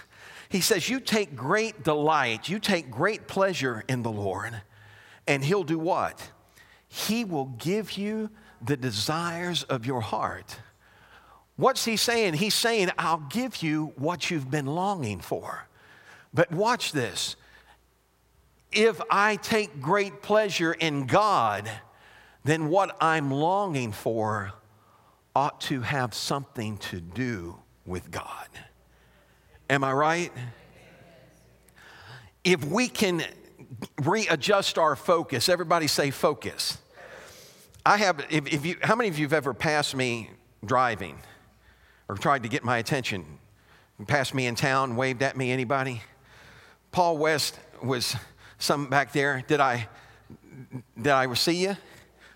He 0.49 0.61
says, 0.61 0.89
You 0.89 1.01
take 1.01 1.35
great 1.35 1.83
delight, 1.83 2.49
you 2.49 2.59
take 2.59 2.91
great 2.91 3.27
pleasure 3.27 3.85
in 3.89 4.03
the 4.03 4.13
Lord, 4.13 4.61
and 5.27 5.45
He'll 5.45 5.65
do 5.65 5.79
what? 5.79 6.31
He 6.89 7.25
will 7.25 7.47
give 7.47 7.93
you 7.93 8.31
the 8.65 8.77
desires 8.77 9.65
of 9.65 9.87
your 9.87 10.01
heart. 10.01 10.59
What's 11.57 11.85
He 11.85 11.97
saying? 11.97 12.35
He's 12.35 12.55
saying, 12.55 12.91
I'll 12.99 13.27
give 13.31 13.63
you 13.63 13.93
what 13.97 14.31
you've 14.31 14.51
been 14.51 14.67
longing 14.67 15.21
for. 15.21 15.67
But 16.33 16.53
watch 16.53 16.93
this. 16.93 17.37
If 18.73 19.01
I 19.11 19.37
take 19.37 19.81
great 19.81 20.23
pleasure 20.23 20.73
in 20.73 21.07
God, 21.07 21.71
then 22.45 22.69
what 22.69 22.97
I'm 23.01 23.31
longing 23.31 23.93
for 23.93 24.53
ought 25.35 25.61
to 25.63 25.81
have 25.81 26.15
something 26.15 26.77
to 26.79 27.01
do 27.01 27.59
with 27.85 28.11
God. 28.11 28.49
Am 29.69 29.83
I 29.83 29.93
right? 29.93 30.33
If 32.45 32.65
we 32.65 32.89
can 32.89 33.25
readjust 34.03 34.79
our 34.79 34.95
focus, 34.95 35.49
everybody 35.49 35.89
say 35.89 36.11
focus. 36.11 36.79
I 37.85 37.97
have, 37.99 38.25
if, 38.31 38.53
if 38.53 38.65
you, 38.65 38.77
how 38.83 38.95
many 38.95 39.09
of 39.09 39.19
you 39.19 39.25
have 39.25 39.33
ever 39.33 39.53
passed 39.55 39.97
me 39.97 40.31
driving 40.65 41.19
or 42.09 42.17
tried 42.17 42.45
to 42.45 42.49
get 42.49 42.63
my 42.63 42.79
attention? 42.79 43.25
Passed 44.07 44.35
me 44.35 44.47
in 44.47 44.55
town, 44.55 44.95
waved 44.95 45.23
at 45.23 45.37
me, 45.37 45.51
anybody? 45.51 46.03
Paul 46.93 47.19
West 47.19 47.59
was 47.83 48.15
some 48.59 48.89
back 48.89 49.13
there. 49.13 49.43
Did 49.49 49.61
I, 49.61 49.89
did 50.97 51.13
I 51.13 51.33
see 51.35 51.63
you? 51.63 51.77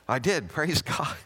I 0.08 0.18
did, 0.18 0.48
praise 0.50 0.82
God. 0.82 1.16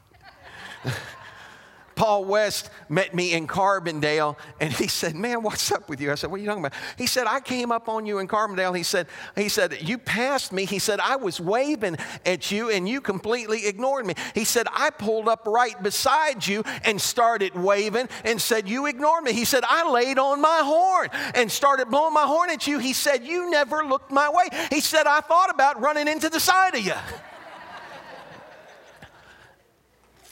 Paul 1.96 2.24
West 2.24 2.70
met 2.88 3.14
me 3.14 3.32
in 3.32 3.46
Carbondale 3.46 4.36
and 4.60 4.72
he 4.72 4.88
said, 4.88 5.14
Man, 5.14 5.42
what's 5.42 5.70
up 5.70 5.88
with 5.88 6.00
you? 6.00 6.10
I 6.10 6.14
said, 6.14 6.30
What 6.30 6.36
are 6.36 6.42
you 6.42 6.46
talking 6.46 6.64
about? 6.64 6.78
He 6.98 7.06
said, 7.06 7.26
I 7.26 7.40
came 7.40 7.70
up 7.70 7.88
on 7.88 8.06
you 8.06 8.18
in 8.18 8.28
Carbondale. 8.28 8.76
He 8.76 8.82
said, 8.82 9.06
he 9.36 9.48
said, 9.48 9.82
You 9.82 9.98
passed 9.98 10.52
me. 10.52 10.64
He 10.64 10.78
said, 10.78 11.00
I 11.00 11.16
was 11.16 11.40
waving 11.40 11.96
at 12.26 12.50
you 12.50 12.70
and 12.70 12.88
you 12.88 13.00
completely 13.00 13.66
ignored 13.66 14.06
me. 14.06 14.14
He 14.34 14.44
said, 14.44 14.66
I 14.72 14.90
pulled 14.90 15.28
up 15.28 15.46
right 15.46 15.80
beside 15.82 16.46
you 16.46 16.64
and 16.84 17.00
started 17.00 17.54
waving 17.54 18.08
and 18.24 18.40
said, 18.40 18.68
You 18.68 18.86
ignored 18.86 19.24
me. 19.24 19.32
He 19.32 19.44
said, 19.44 19.64
I 19.66 19.90
laid 19.90 20.18
on 20.18 20.40
my 20.40 20.60
horn 20.64 21.10
and 21.34 21.50
started 21.50 21.90
blowing 21.90 22.14
my 22.14 22.24
horn 22.24 22.50
at 22.50 22.66
you. 22.66 22.78
He 22.78 22.92
said, 22.92 23.24
You 23.24 23.50
never 23.50 23.84
looked 23.84 24.10
my 24.10 24.28
way. 24.28 24.48
He 24.70 24.80
said, 24.80 25.06
I 25.06 25.20
thought 25.20 25.50
about 25.50 25.80
running 25.80 26.08
into 26.08 26.28
the 26.28 26.40
side 26.40 26.74
of 26.74 26.80
you. 26.80 26.94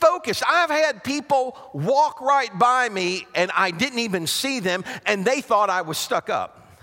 Focused. 0.03 0.43
I've 0.47 0.71
had 0.71 1.05
people 1.05 1.57
walk 1.73 2.21
right 2.21 2.51
by 2.59 2.89
me 2.89 3.27
and 3.35 3.53
I 3.57 3.71
didn't 3.71 4.01
even 4.01 4.27
see 4.27 4.59
them 4.59 4.85
and 5.07 5.25
they 5.25 5.41
thought 5.41 5.71
I 5.71 5.83
was 5.83 5.97
stuck 5.97 6.29
up. 6.29 6.81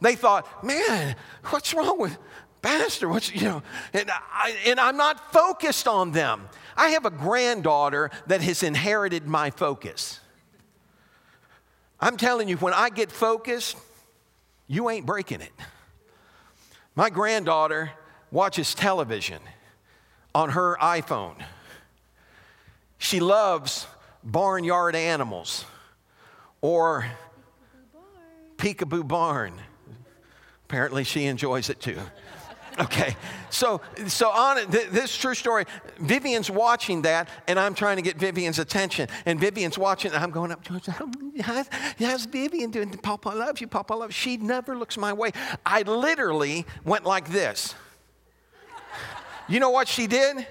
They 0.00 0.14
thought, 0.14 0.62
man, 0.62 1.16
what's 1.46 1.74
wrong 1.74 1.98
with 1.98 2.16
Pastor? 2.62 3.08
What's, 3.08 3.34
you 3.34 3.42
know, 3.42 3.62
and, 3.92 4.10
I, 4.10 4.56
and 4.66 4.78
I'm 4.78 4.96
not 4.96 5.32
focused 5.32 5.88
on 5.88 6.12
them. 6.12 6.48
I 6.76 6.90
have 6.90 7.04
a 7.04 7.10
granddaughter 7.10 8.10
that 8.28 8.40
has 8.42 8.62
inherited 8.62 9.26
my 9.26 9.50
focus. 9.50 10.20
I'm 11.98 12.16
telling 12.16 12.48
you, 12.48 12.56
when 12.58 12.74
I 12.74 12.90
get 12.90 13.10
focused, 13.10 13.76
you 14.68 14.90
ain't 14.90 15.06
breaking 15.06 15.40
it. 15.40 15.52
My 16.94 17.10
granddaughter 17.10 17.90
watches 18.30 18.74
television 18.74 19.40
on 20.34 20.50
her 20.50 20.76
iPhone. 20.80 21.42
She 22.98 23.20
loves 23.20 23.86
barnyard 24.24 24.96
animals 24.96 25.64
or 26.60 27.06
peekaboo 28.56 29.06
barn. 29.06 29.54
Apparently, 30.64 31.04
she 31.04 31.26
enjoys 31.26 31.70
it 31.70 31.80
too. 31.80 31.98
Okay, 32.78 33.16
so 33.48 33.80
so 34.06 34.28
on 34.28 34.70
th- 34.70 34.88
this 34.88 35.16
true 35.16 35.34
story. 35.34 35.64
Vivian's 35.98 36.50
watching 36.50 37.02
that, 37.02 37.28
and 37.48 37.58
I'm 37.58 37.74
trying 37.74 37.96
to 37.96 38.02
get 38.02 38.18
Vivian's 38.18 38.58
attention. 38.58 39.08
And 39.24 39.40
Vivian's 39.40 39.78
watching, 39.78 40.12
and 40.12 40.22
I'm 40.22 40.30
going 40.30 40.52
up. 40.52 40.62
to 40.64 40.72
her. 40.90 41.06
How's, 41.40 41.68
oh, 41.72 41.92
how's 41.98 42.26
Vivian 42.26 42.70
doing? 42.70 42.90
Papa 42.90 43.30
loves 43.30 43.62
you. 43.62 43.66
Papa 43.66 43.94
loves. 43.94 44.14
She 44.14 44.36
never 44.36 44.76
looks 44.76 44.98
my 44.98 45.12
way. 45.12 45.32
I 45.64 45.82
literally 45.82 46.66
went 46.84 47.04
like 47.04 47.30
this. 47.30 47.74
You 49.48 49.60
know 49.60 49.70
what 49.70 49.88
she 49.88 50.06
did? 50.06 50.46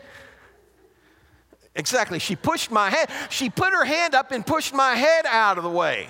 Exactly. 1.76 2.20
She 2.20 2.36
pushed 2.36 2.72
my 2.72 2.90
head. 2.90 3.10
She 3.30 3.50
put 3.50 3.74
her 3.74 3.84
hand 3.84 4.16
up 4.16 4.32
and 4.32 4.46
pushed 4.46 4.74
my 4.74 4.96
head 4.96 5.26
out 5.26 5.58
of 5.58 5.64
the 5.64 5.70
way. 5.70 6.08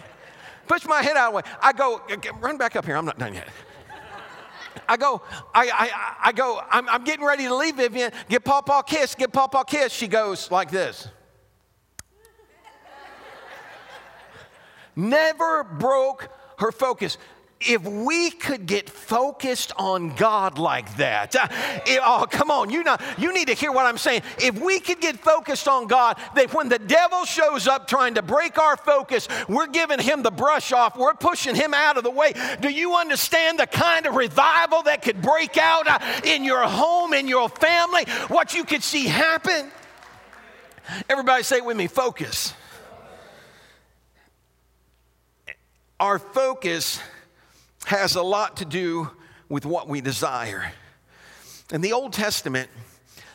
Pushed 0.68 0.88
my 0.88 1.02
head 1.02 1.18
out 1.18 1.28
of 1.28 1.34
the 1.34 1.38
way. 1.38 1.58
I 1.62 1.74
go, 1.74 2.02
run 2.40 2.58
back 2.58 2.76
up 2.76 2.86
here. 2.86 2.96
I'm 2.96 3.06
not 3.06 3.18
done 3.18 3.34
yet. 3.34 3.48
I 4.88 4.98
go, 4.98 5.22
I, 5.54 5.70
I, 5.74 6.16
I 6.26 6.32
go, 6.32 6.62
I'm, 6.70 6.88
I'm 6.90 7.04
getting 7.04 7.26
ready 7.26 7.46
to 7.46 7.56
leave 7.56 7.76
Vivian. 7.76 8.12
Get 8.30 8.44
Paw 8.44 8.62
Paw 8.62 8.84
kiss, 8.84 9.16
get 9.16 9.34
Paw 9.34 9.48
Paw 9.48 9.64
kiss. 9.64 9.92
She 9.92 10.08
goes 10.08 10.52
like 10.52 10.70
this. 10.70 11.08
Never 14.96 15.64
broke 15.64 16.30
her 16.60 16.72
focus 16.72 17.18
if 17.62 17.84
we 17.84 18.32
could 18.32 18.66
get 18.66 18.90
focused 18.90 19.72
on 19.78 20.14
God 20.16 20.60
like 20.60 20.98
that, 20.98 21.36
uh, 21.36 21.48
it, 21.86 22.02
oh, 22.04 22.28
come 22.30 22.52
on, 22.52 22.70
you, 22.70 22.84
know, 22.84 22.98
you 23.18 23.34
need 23.34 23.48
to 23.48 23.54
hear 23.54 23.72
what 23.72 23.86
I'm 23.86 23.98
saying. 23.98 24.24
If 24.40 24.60
we 24.60 24.80
could 24.80 25.00
get 25.00 25.18
focused 25.18 25.68
on 25.68 25.88
God, 25.88 26.18
that 26.36 26.54
when 26.54 26.68
the 26.68 26.80
devil 26.80 27.24
shows 27.24 27.68
up 27.68 27.88
trying 27.88 28.16
to 28.16 28.22
break 28.22 28.58
our 28.58 28.76
focus, 28.76 29.28
we're 29.48 29.68
giving 29.68 30.00
him 30.00 30.22
the 30.22 30.32
brush 30.32 30.74
off, 30.74 30.98
we're 30.98 31.14
pushing 31.14 31.56
him 31.56 31.74
out 31.74 31.98
of 31.98 32.04
the 32.04 32.12
way. 32.12 32.34
Do 32.60 32.70
you 32.70 32.96
understand 32.96 33.60
the 33.60 33.68
kind 33.68 34.06
of 34.06 34.16
revival 34.16 34.84
that 34.84 35.02
could 35.02 35.22
break 35.22 35.58
out 35.58 35.88
uh, 35.88 36.00
in 36.26 36.44
your 36.44 36.64
home, 36.64 37.14
in 37.14 37.28
your 37.28 37.48
family, 37.48 38.04
what 38.28 38.54
you 38.54 38.66
could 38.66 38.84
see 38.84 39.06
happen? 39.06 39.72
Everybody 41.10 41.44
say 41.44 41.58
it 41.58 41.66
with 41.66 41.78
me 41.78 41.88
focus. 41.88 42.54
Our 46.00 46.20
focus 46.20 47.00
has 47.86 48.16
a 48.16 48.22
lot 48.24 48.58
to 48.58 48.66
do 48.66 49.10
with 49.48 49.66
what 49.66 49.88
we 49.88 50.02
desire. 50.02 50.72
In 51.72 51.82
the 51.82 51.94
Old 51.94 52.14
Testament, 52.14 52.70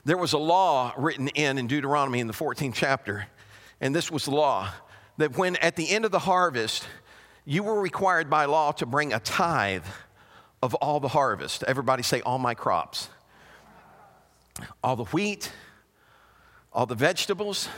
there 0.04 0.16
was 0.16 0.32
a 0.32 0.38
law 0.38 0.92
written 0.96 1.28
in 1.28 1.58
in 1.58 1.66
Deuteronomy 1.66 2.20
in 2.20 2.26
the 2.26 2.32
14th 2.32 2.74
chapter, 2.74 3.26
and 3.80 3.94
this 3.94 4.10
was 4.10 4.24
the 4.24 4.32
law 4.32 4.68
that 5.18 5.36
when 5.36 5.56
at 5.56 5.76
the 5.76 5.88
end 5.90 6.04
of 6.04 6.10
the 6.10 6.20
harvest, 6.20 6.86
you 7.44 7.62
were 7.62 7.80
required 7.80 8.28
by 8.28 8.44
law 8.46 8.72
to 8.72 8.86
bring 8.86 9.12
a 9.12 9.20
tithe 9.20 9.84
of 10.62 10.74
all 10.76 11.00
the 11.00 11.08
harvest. 11.08 11.62
Everybody 11.64 12.02
say, 12.02 12.20
all 12.22 12.38
my 12.38 12.54
crops. 12.54 13.08
All 14.82 14.96
the 14.96 15.04
wheat, 15.04 15.52
all 16.72 16.86
the 16.86 16.94
vegetables, 16.94 17.68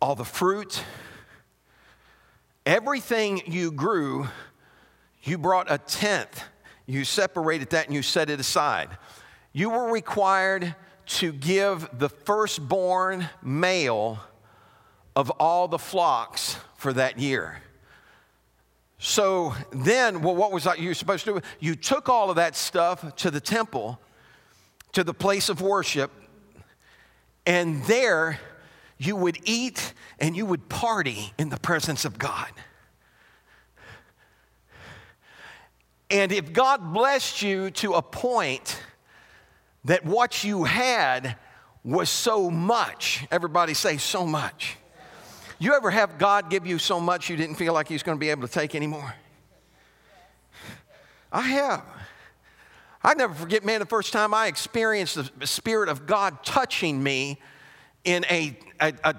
all 0.00 0.14
the 0.14 0.24
fruit, 0.24 0.82
everything 2.64 3.42
you 3.46 3.70
grew 3.70 4.28
you 5.22 5.38
brought 5.38 5.70
a 5.70 5.78
tenth, 5.78 6.42
you 6.86 7.04
separated 7.04 7.70
that 7.70 7.86
and 7.86 7.94
you 7.94 8.02
set 8.02 8.30
it 8.30 8.40
aside. 8.40 8.88
You 9.52 9.70
were 9.70 9.90
required 9.90 10.74
to 11.06 11.32
give 11.32 11.88
the 11.98 12.08
firstborn 12.08 13.28
male 13.42 14.18
of 15.16 15.30
all 15.30 15.68
the 15.68 15.78
flocks 15.78 16.56
for 16.76 16.92
that 16.92 17.18
year. 17.18 17.60
So 18.98 19.54
then, 19.72 20.22
well, 20.22 20.36
what 20.36 20.52
was 20.52 20.64
that 20.64 20.78
you 20.78 20.88
were 20.88 20.94
supposed 20.94 21.24
to 21.24 21.34
do? 21.34 21.40
You 21.58 21.74
took 21.74 22.08
all 22.08 22.30
of 22.30 22.36
that 22.36 22.54
stuff 22.54 23.16
to 23.16 23.30
the 23.30 23.40
temple, 23.40 23.98
to 24.92 25.02
the 25.02 25.14
place 25.14 25.48
of 25.48 25.60
worship, 25.60 26.10
and 27.46 27.82
there 27.84 28.38
you 28.98 29.16
would 29.16 29.38
eat 29.44 29.94
and 30.18 30.36
you 30.36 30.44
would 30.44 30.68
party 30.68 31.32
in 31.38 31.48
the 31.48 31.56
presence 31.56 32.04
of 32.04 32.18
God. 32.18 32.50
And 36.10 36.32
if 36.32 36.52
God 36.52 36.92
blessed 36.92 37.42
you 37.42 37.70
to 37.72 37.94
a 37.94 38.02
point 38.02 38.82
that 39.84 40.04
what 40.04 40.42
you 40.42 40.64
had 40.64 41.36
was 41.84 42.10
so 42.10 42.50
much, 42.50 43.26
everybody 43.30 43.74
say 43.74 43.96
so 43.96 44.26
much. 44.26 44.76
You 45.58 45.74
ever 45.74 45.90
have 45.90 46.18
God 46.18 46.50
give 46.50 46.66
you 46.66 46.78
so 46.78 46.98
much 46.98 47.30
you 47.30 47.36
didn't 47.36 47.56
feel 47.56 47.72
like 47.72 47.86
He's 47.86 48.02
going 48.02 48.16
to 48.16 48.20
be 48.20 48.30
able 48.30 48.46
to 48.46 48.52
take 48.52 48.74
anymore? 48.74 49.14
I 51.32 51.42
have. 51.42 51.84
I 53.02 53.14
never 53.14 53.32
forget, 53.32 53.64
man, 53.64 53.80
the 53.80 53.86
first 53.86 54.12
time 54.12 54.34
I 54.34 54.48
experienced 54.48 55.38
the 55.38 55.46
Spirit 55.46 55.88
of 55.88 56.06
God 56.06 56.42
touching 56.44 57.02
me 57.02 57.38
in 58.04 58.24
a, 58.30 58.58
a, 58.80 58.92
a 59.04 59.14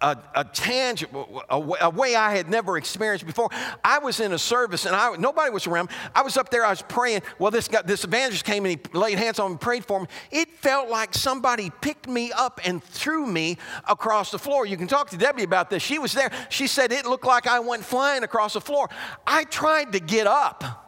a, 0.00 0.16
a 0.34 0.44
tangible, 0.44 1.42
a, 1.48 1.86
a, 1.86 1.90
way 1.90 2.14
I 2.14 2.34
had 2.34 2.48
never 2.48 2.76
experienced 2.76 3.26
before. 3.26 3.50
I 3.84 3.98
was 3.98 4.20
in 4.20 4.32
a 4.32 4.38
service 4.38 4.86
and 4.86 4.94
I, 4.94 5.16
nobody 5.16 5.50
was 5.50 5.66
around. 5.66 5.90
I 6.14 6.22
was 6.22 6.36
up 6.36 6.50
there, 6.50 6.64
I 6.64 6.70
was 6.70 6.82
praying. 6.82 7.22
Well, 7.38 7.50
this, 7.50 7.66
guy, 7.66 7.82
this 7.82 8.04
evangelist 8.04 8.44
came 8.44 8.64
and 8.64 8.78
he 8.78 8.98
laid 8.98 9.18
hands 9.18 9.40
on 9.40 9.50
me 9.50 9.52
and 9.52 9.60
prayed 9.60 9.84
for 9.84 10.00
me. 10.00 10.06
It 10.30 10.50
felt 10.50 10.88
like 10.88 11.14
somebody 11.14 11.70
picked 11.80 12.06
me 12.06 12.30
up 12.30 12.60
and 12.64 12.82
threw 12.82 13.26
me 13.26 13.58
across 13.88 14.30
the 14.30 14.38
floor. 14.38 14.66
You 14.66 14.76
can 14.76 14.86
talk 14.86 15.10
to 15.10 15.16
Debbie 15.16 15.42
about 15.42 15.68
this. 15.68 15.82
She 15.82 15.98
was 15.98 16.12
there. 16.12 16.30
She 16.48 16.68
said 16.68 16.92
it 16.92 17.04
looked 17.04 17.26
like 17.26 17.48
I 17.48 17.58
went 17.58 17.84
flying 17.84 18.22
across 18.22 18.52
the 18.52 18.60
floor. 18.60 18.88
I 19.26 19.44
tried 19.44 19.92
to 19.92 20.00
get 20.00 20.28
up 20.28 20.87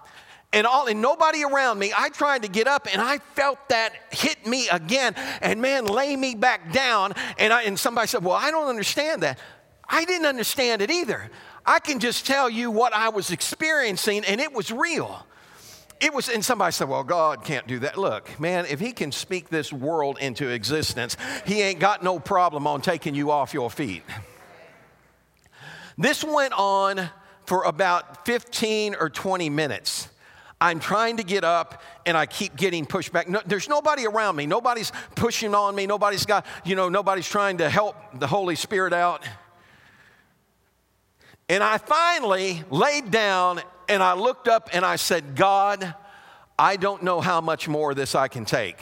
and 0.52 0.66
all 0.66 0.86
and 0.86 1.00
nobody 1.00 1.44
around 1.44 1.78
me 1.78 1.92
i 1.96 2.08
tried 2.08 2.42
to 2.42 2.48
get 2.48 2.66
up 2.66 2.88
and 2.90 3.00
i 3.00 3.18
felt 3.18 3.68
that 3.68 3.92
hit 4.10 4.46
me 4.46 4.68
again 4.68 5.14
and 5.40 5.60
man 5.60 5.86
lay 5.86 6.16
me 6.16 6.34
back 6.34 6.72
down. 6.72 7.12
And, 7.38 7.52
I, 7.52 7.62
and 7.62 7.78
somebody 7.78 8.08
said 8.08 8.24
well 8.24 8.36
i 8.36 8.50
don't 8.50 8.68
understand 8.68 9.22
that. 9.22 9.38
I 9.92 10.04
didn't 10.04 10.26
understand 10.26 10.82
it 10.82 10.90
either. 10.90 11.30
I 11.66 11.80
can 11.80 11.98
just 11.98 12.26
tell 12.26 12.48
you 12.50 12.70
what 12.70 12.92
i 12.92 13.08
was 13.08 13.30
experiencing 13.30 14.24
and 14.24 14.40
it 14.40 14.52
was 14.52 14.70
real. 14.70 15.26
It 16.00 16.14
was 16.14 16.28
and 16.28 16.44
somebody 16.44 16.72
said 16.72 16.88
well 16.88 17.04
god 17.04 17.44
can't 17.44 17.66
do 17.66 17.78
that. 17.80 17.96
Look 17.96 18.38
man 18.40 18.66
if 18.66 18.80
he 18.80 18.92
can 18.92 19.12
speak 19.12 19.48
this 19.48 19.72
world 19.72 20.18
into 20.20 20.48
existence 20.48 21.16
he 21.46 21.62
ain't 21.62 21.80
got 21.80 22.02
no 22.02 22.18
problem 22.18 22.66
on 22.66 22.80
taking 22.80 23.14
you 23.14 23.30
off 23.30 23.54
your 23.54 23.70
feet. 23.70 24.02
This 25.96 26.24
went 26.24 26.54
on 26.54 27.10
for 27.44 27.64
about 27.64 28.24
15 28.24 28.94
or 28.94 29.10
20 29.10 29.50
minutes 29.50 30.08
I'm 30.60 30.78
trying 30.78 31.16
to 31.16 31.22
get 31.22 31.42
up 31.42 31.82
and 32.04 32.16
I 32.16 32.26
keep 32.26 32.54
getting 32.56 32.84
pushed 32.84 33.12
back. 33.12 33.28
No, 33.28 33.40
there's 33.46 33.68
nobody 33.68 34.06
around 34.06 34.36
me. 34.36 34.46
Nobody's 34.46 34.92
pushing 35.14 35.54
on 35.54 35.74
me. 35.74 35.86
Nobody's 35.86 36.26
got, 36.26 36.44
you 36.64 36.74
know, 36.74 36.88
nobody's 36.88 37.28
trying 37.28 37.58
to 37.58 37.70
help 37.70 37.96
the 38.18 38.26
Holy 38.26 38.56
Spirit 38.56 38.92
out. 38.92 39.24
And 41.48 41.64
I 41.64 41.78
finally 41.78 42.62
laid 42.70 43.10
down 43.10 43.62
and 43.88 44.02
I 44.02 44.12
looked 44.12 44.48
up 44.48 44.68
and 44.72 44.84
I 44.84 44.96
said, 44.96 45.34
God, 45.34 45.94
I 46.58 46.76
don't 46.76 47.02
know 47.02 47.20
how 47.20 47.40
much 47.40 47.66
more 47.66 47.92
of 47.92 47.96
this 47.96 48.14
I 48.14 48.28
can 48.28 48.44
take. 48.44 48.76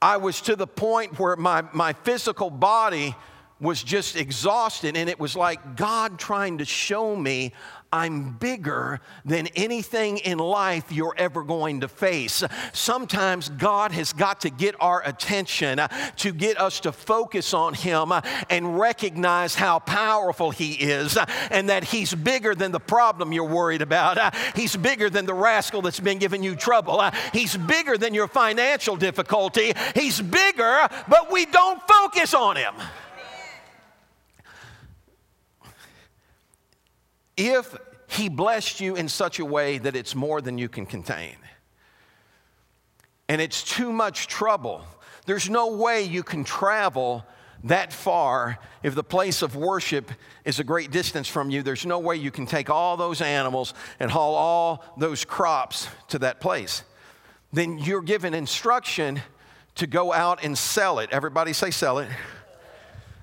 I 0.00 0.18
was 0.18 0.42
to 0.42 0.56
the 0.56 0.66
point 0.66 1.18
where 1.18 1.36
my, 1.36 1.64
my 1.72 1.94
physical 1.94 2.50
body 2.50 3.16
was 3.58 3.82
just 3.82 4.16
exhausted, 4.16 4.96
and 4.96 5.08
it 5.08 5.18
was 5.18 5.34
like 5.34 5.76
God 5.76 6.18
trying 6.18 6.58
to 6.58 6.66
show 6.66 7.16
me 7.16 7.54
I'm 7.92 8.32
bigger 8.32 9.00
than 9.24 9.46
anything 9.48 10.18
in 10.18 10.38
life 10.38 10.90
you're 10.90 11.14
ever 11.16 11.42
going 11.42 11.80
to 11.80 11.88
face. 11.88 12.42
Sometimes 12.72 13.48
God 13.48 13.92
has 13.92 14.12
got 14.12 14.40
to 14.42 14.50
get 14.50 14.74
our 14.80 15.02
attention 15.06 15.78
uh, 15.78 15.88
to 16.16 16.32
get 16.32 16.60
us 16.60 16.80
to 16.80 16.92
focus 16.92 17.54
on 17.54 17.74
Him 17.74 18.12
uh, 18.12 18.20
and 18.50 18.78
recognize 18.78 19.54
how 19.54 19.78
powerful 19.78 20.50
He 20.50 20.72
is 20.72 21.16
uh, 21.16 21.26
and 21.50 21.68
that 21.68 21.84
He's 21.84 22.14
bigger 22.14 22.54
than 22.54 22.72
the 22.72 22.80
problem 22.80 23.32
you're 23.32 23.44
worried 23.44 23.82
about. 23.82 24.34
He's 24.54 24.76
bigger 24.76 25.08
than 25.08 25.26
the 25.26 25.34
rascal 25.34 25.82
that's 25.82 26.00
been 26.00 26.18
giving 26.18 26.42
you 26.42 26.56
trouble. 26.56 27.02
He's 27.32 27.56
bigger 27.56 27.96
than 27.96 28.14
your 28.14 28.28
financial 28.28 28.96
difficulty. 28.96 29.72
He's 29.94 30.20
bigger, 30.20 30.88
but 31.08 31.30
we 31.30 31.46
don't 31.46 31.80
focus 31.88 32.34
on 32.34 32.56
Him. 32.56 32.74
If 37.36 37.76
he 38.08 38.28
blessed 38.28 38.80
you 38.80 38.96
in 38.96 39.08
such 39.08 39.38
a 39.38 39.44
way 39.44 39.78
that 39.78 39.96
it's 39.96 40.14
more 40.14 40.40
than 40.40 40.58
you 40.58 40.68
can 40.68 40.86
contain, 40.86 41.36
and 43.28 43.40
it's 43.40 43.62
too 43.62 43.92
much 43.92 44.26
trouble, 44.26 44.84
there's 45.26 45.50
no 45.50 45.76
way 45.76 46.02
you 46.02 46.22
can 46.22 46.44
travel 46.44 47.24
that 47.64 47.92
far 47.92 48.58
if 48.82 48.94
the 48.94 49.02
place 49.02 49.42
of 49.42 49.56
worship 49.56 50.10
is 50.44 50.60
a 50.60 50.64
great 50.64 50.90
distance 50.92 51.26
from 51.26 51.50
you. 51.50 51.62
There's 51.62 51.84
no 51.84 51.98
way 51.98 52.16
you 52.16 52.30
can 52.30 52.46
take 52.46 52.70
all 52.70 52.96
those 52.96 53.20
animals 53.20 53.74
and 53.98 54.10
haul 54.10 54.34
all 54.34 54.84
those 54.96 55.24
crops 55.24 55.88
to 56.08 56.18
that 56.20 56.40
place. 56.40 56.84
Then 57.52 57.78
you're 57.78 58.02
given 58.02 58.34
instruction 58.34 59.20
to 59.76 59.86
go 59.86 60.12
out 60.12 60.44
and 60.44 60.56
sell 60.56 61.00
it. 61.00 61.10
Everybody 61.10 61.52
say, 61.52 61.70
sell 61.70 61.98
it. 61.98 62.08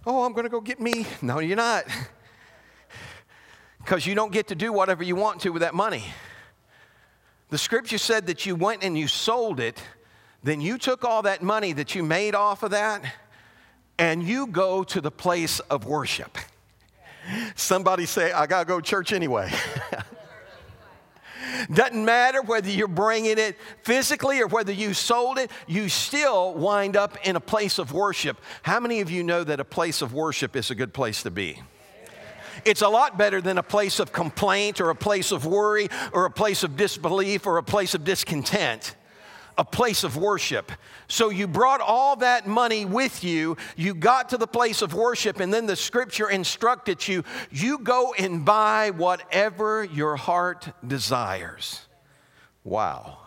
Oh, 0.05 0.23
I'm 0.25 0.33
going 0.33 0.43
to 0.43 0.49
go 0.49 0.59
get 0.59 0.81
me. 0.81 1.05
No, 1.21 1.39
you're 1.39 1.55
not 1.55 1.85
because 3.83 4.05
you 4.05 4.15
don't 4.15 4.31
get 4.31 4.47
to 4.47 4.55
do 4.55 4.71
whatever 4.71 5.03
you 5.03 5.15
want 5.15 5.41
to 5.41 5.49
with 5.49 5.61
that 5.61 5.73
money. 5.73 6.05
The 7.49 7.57
scripture 7.57 7.97
said 7.97 8.27
that 8.27 8.45
you 8.45 8.55
went 8.55 8.83
and 8.83 8.97
you 8.97 9.07
sold 9.07 9.59
it, 9.59 9.81
then 10.41 10.61
you 10.61 10.77
took 10.77 11.03
all 11.03 11.23
that 11.23 11.43
money 11.43 11.73
that 11.73 11.93
you 11.93 12.01
made 12.01 12.33
off 12.33 12.63
of 12.63 12.71
that 12.71 13.03
and 13.99 14.23
you 14.23 14.47
go 14.47 14.83
to 14.85 15.01
the 15.01 15.11
place 15.11 15.59
of 15.59 15.85
worship. 15.85 16.37
Somebody 17.55 18.05
say, 18.05 18.31
I 18.31 18.47
gotta 18.47 18.65
go 18.65 18.79
to 18.79 18.85
church 18.85 19.11
anyway. 19.11 19.51
Doesn't 21.73 22.03
matter 22.03 22.41
whether 22.41 22.69
you're 22.69 22.87
bringing 22.87 23.37
it 23.37 23.57
physically 23.83 24.41
or 24.41 24.47
whether 24.47 24.71
you 24.71 24.93
sold 24.93 25.37
it, 25.37 25.51
you 25.67 25.89
still 25.89 26.53
wind 26.53 26.97
up 26.97 27.17
in 27.25 27.35
a 27.35 27.39
place 27.39 27.79
of 27.79 27.93
worship. 27.93 28.39
How 28.63 28.79
many 28.79 29.01
of 29.01 29.11
you 29.11 29.23
know 29.23 29.43
that 29.43 29.59
a 29.59 29.65
place 29.65 30.01
of 30.01 30.13
worship 30.13 30.55
is 30.55 30.71
a 30.71 30.75
good 30.75 30.93
place 30.93 31.23
to 31.23 31.31
be? 31.31 31.61
It's 32.65 32.81
a 32.81 32.89
lot 32.89 33.17
better 33.17 33.41
than 33.41 33.57
a 33.57 33.63
place 33.63 33.99
of 33.99 34.11
complaint 34.11 34.81
or 34.81 34.89
a 34.89 34.95
place 34.95 35.31
of 35.31 35.45
worry 35.45 35.89
or 36.11 36.25
a 36.25 36.31
place 36.31 36.63
of 36.63 36.77
disbelief 36.77 37.45
or 37.45 37.57
a 37.57 37.63
place 37.63 37.93
of 37.93 38.03
discontent 38.03 38.95
a 39.57 39.63
place 39.63 40.03
of 40.03 40.17
worship. 40.17 40.71
So 41.07 41.29
you 41.29 41.47
brought 41.47 41.81
all 41.81 42.15
that 42.17 42.47
money 42.47 42.85
with 42.85 43.23
you. 43.23 43.57
You 43.75 43.93
got 43.93 44.29
to 44.29 44.37
the 44.37 44.47
place 44.47 44.81
of 44.81 44.93
worship, 44.93 45.39
and 45.39 45.53
then 45.53 45.65
the 45.65 45.75
scripture 45.75 46.29
instructed 46.29 47.07
you 47.07 47.23
you 47.51 47.79
go 47.79 48.13
and 48.17 48.43
buy 48.43 48.91
whatever 48.91 49.83
your 49.83 50.15
heart 50.15 50.69
desires. 50.85 51.81
Wow. 52.63 53.19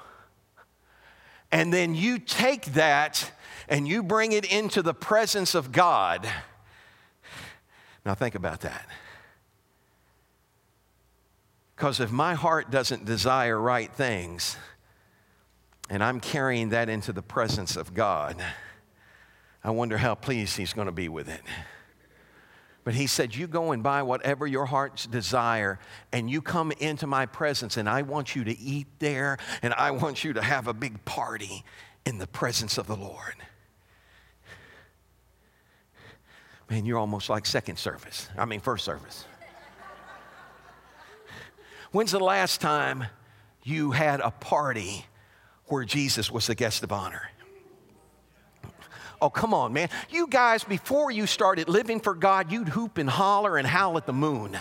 And 1.52 1.72
then 1.72 1.94
you 1.94 2.18
take 2.18 2.66
that 2.74 3.30
and 3.68 3.86
you 3.86 4.02
bring 4.02 4.32
it 4.32 4.44
into 4.44 4.82
the 4.82 4.94
presence 4.94 5.54
of 5.54 5.72
God. 5.72 6.28
Now, 8.04 8.14
think 8.14 8.34
about 8.34 8.60
that. 8.60 8.86
Because 11.76 12.00
if 12.00 12.10
my 12.10 12.34
heart 12.34 12.70
doesn't 12.70 13.04
desire 13.04 13.60
right 13.60 13.92
things, 13.92 14.56
and 15.90 16.02
I'm 16.02 16.20
carrying 16.20 16.70
that 16.70 16.88
into 16.88 17.12
the 17.12 17.22
presence 17.22 17.76
of 17.76 17.92
God, 17.92 18.42
I 19.62 19.70
wonder 19.70 19.98
how 19.98 20.14
pleased 20.14 20.56
He's 20.56 20.72
going 20.72 20.86
to 20.86 20.92
be 20.92 21.10
with 21.10 21.28
it. 21.28 21.42
But 22.82 22.94
He 22.94 23.06
said, 23.06 23.36
You 23.36 23.46
go 23.46 23.72
and 23.72 23.82
buy 23.82 24.02
whatever 24.02 24.46
your 24.46 24.64
heart's 24.64 25.06
desire, 25.06 25.78
and 26.12 26.30
you 26.30 26.40
come 26.40 26.72
into 26.72 27.06
my 27.06 27.26
presence, 27.26 27.76
and 27.76 27.90
I 27.90 28.02
want 28.02 28.34
you 28.34 28.44
to 28.44 28.58
eat 28.58 28.86
there, 28.98 29.36
and 29.60 29.74
I 29.74 29.90
want 29.90 30.24
you 30.24 30.32
to 30.32 30.42
have 30.42 30.68
a 30.68 30.74
big 30.74 31.04
party 31.04 31.62
in 32.06 32.16
the 32.16 32.26
presence 32.26 32.78
of 32.78 32.86
the 32.86 32.96
Lord. 32.96 33.34
Man, 36.70 36.86
you're 36.86 36.98
almost 36.98 37.28
like 37.28 37.44
second 37.44 37.78
service. 37.78 38.30
I 38.38 38.46
mean, 38.46 38.60
first 38.60 38.84
service. 38.84 39.26
When's 41.96 42.12
the 42.12 42.20
last 42.20 42.60
time 42.60 43.06
you 43.62 43.92
had 43.92 44.20
a 44.20 44.30
party 44.30 45.06
where 45.68 45.82
Jesus 45.82 46.30
was 46.30 46.46
the 46.46 46.54
guest 46.54 46.82
of 46.82 46.92
honor. 46.92 47.30
Oh, 49.22 49.30
come 49.30 49.54
on, 49.54 49.72
man. 49.72 49.88
You 50.10 50.26
guys, 50.28 50.62
before 50.62 51.10
you 51.10 51.26
started 51.26 51.70
living 51.70 52.00
for 52.00 52.14
God, 52.14 52.52
you'd 52.52 52.68
hoop 52.68 52.98
and 52.98 53.08
holler 53.08 53.56
and 53.56 53.66
howl 53.66 53.96
at 53.96 54.04
the 54.04 54.12
moon. 54.12 54.58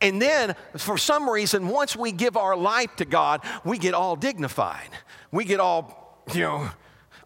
And 0.00 0.20
then, 0.20 0.56
for 0.76 0.98
some 0.98 1.30
reason, 1.30 1.68
once 1.68 1.94
we 1.94 2.10
give 2.10 2.36
our 2.36 2.56
life 2.56 2.96
to 2.96 3.04
God, 3.04 3.44
we 3.64 3.78
get 3.78 3.94
all 3.94 4.16
dignified. 4.16 4.90
We 5.30 5.44
get 5.44 5.60
all, 5.60 6.24
you 6.34 6.40
know, 6.40 6.70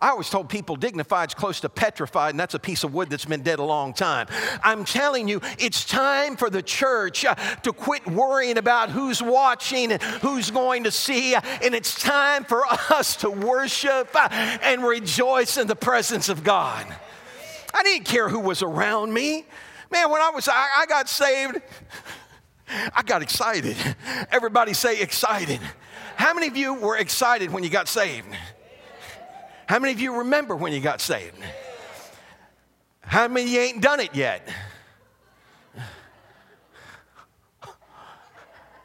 I 0.00 0.10
always 0.10 0.28
told 0.28 0.48
people 0.48 0.76
dignified 0.76 1.30
is 1.30 1.34
close 1.34 1.60
to 1.60 1.68
petrified, 1.68 2.30
and 2.30 2.40
that's 2.40 2.54
a 2.54 2.58
piece 2.58 2.84
of 2.84 2.92
wood 2.92 3.08
that's 3.08 3.24
been 3.24 3.42
dead 3.42 3.58
a 3.58 3.64
long 3.64 3.94
time. 3.94 4.26
I'm 4.62 4.84
telling 4.84 5.26
you, 5.26 5.40
it's 5.58 5.84
time 5.84 6.36
for 6.36 6.50
the 6.50 6.62
church 6.62 7.24
uh, 7.24 7.34
to 7.34 7.72
quit 7.72 8.06
worrying 8.06 8.58
about 8.58 8.90
who's 8.90 9.22
watching 9.22 9.92
and 9.92 10.02
who's 10.02 10.50
going 10.50 10.84
to 10.84 10.90
see, 10.90 11.34
uh, 11.34 11.40
and 11.62 11.74
it's 11.74 12.00
time 12.00 12.44
for 12.44 12.66
us 12.90 13.16
to 13.16 13.30
worship 13.30 14.08
uh, 14.14 14.28
and 14.62 14.84
rejoice 14.84 15.56
in 15.56 15.66
the 15.66 15.76
presence 15.76 16.28
of 16.28 16.44
God. 16.44 16.86
I 17.72 17.82
didn't 17.82 18.06
care 18.06 18.28
who 18.28 18.40
was 18.40 18.62
around 18.62 19.12
me. 19.12 19.46
Man, 19.90 20.10
when 20.10 20.20
I 20.20 20.30
was 20.30 20.48
I, 20.48 20.66
I 20.78 20.86
got 20.86 21.08
saved, 21.08 21.60
I 22.94 23.02
got 23.02 23.22
excited. 23.22 23.76
Everybody 24.30 24.72
say 24.72 25.00
excited. 25.00 25.60
How 26.16 26.34
many 26.34 26.48
of 26.48 26.56
you 26.56 26.74
were 26.74 26.96
excited 26.96 27.50
when 27.50 27.62
you 27.62 27.70
got 27.70 27.88
saved? 27.88 28.28
How 29.66 29.80
many 29.80 29.92
of 29.92 30.00
you 30.00 30.18
remember 30.18 30.54
when 30.54 30.72
you 30.72 30.80
got 30.80 31.00
saved? 31.00 31.36
How 33.00 33.28
many 33.28 33.46
of 33.46 33.52
you 33.52 33.60
ain't 33.60 33.82
done 33.82 34.00
it 34.00 34.14
yet? 34.14 34.48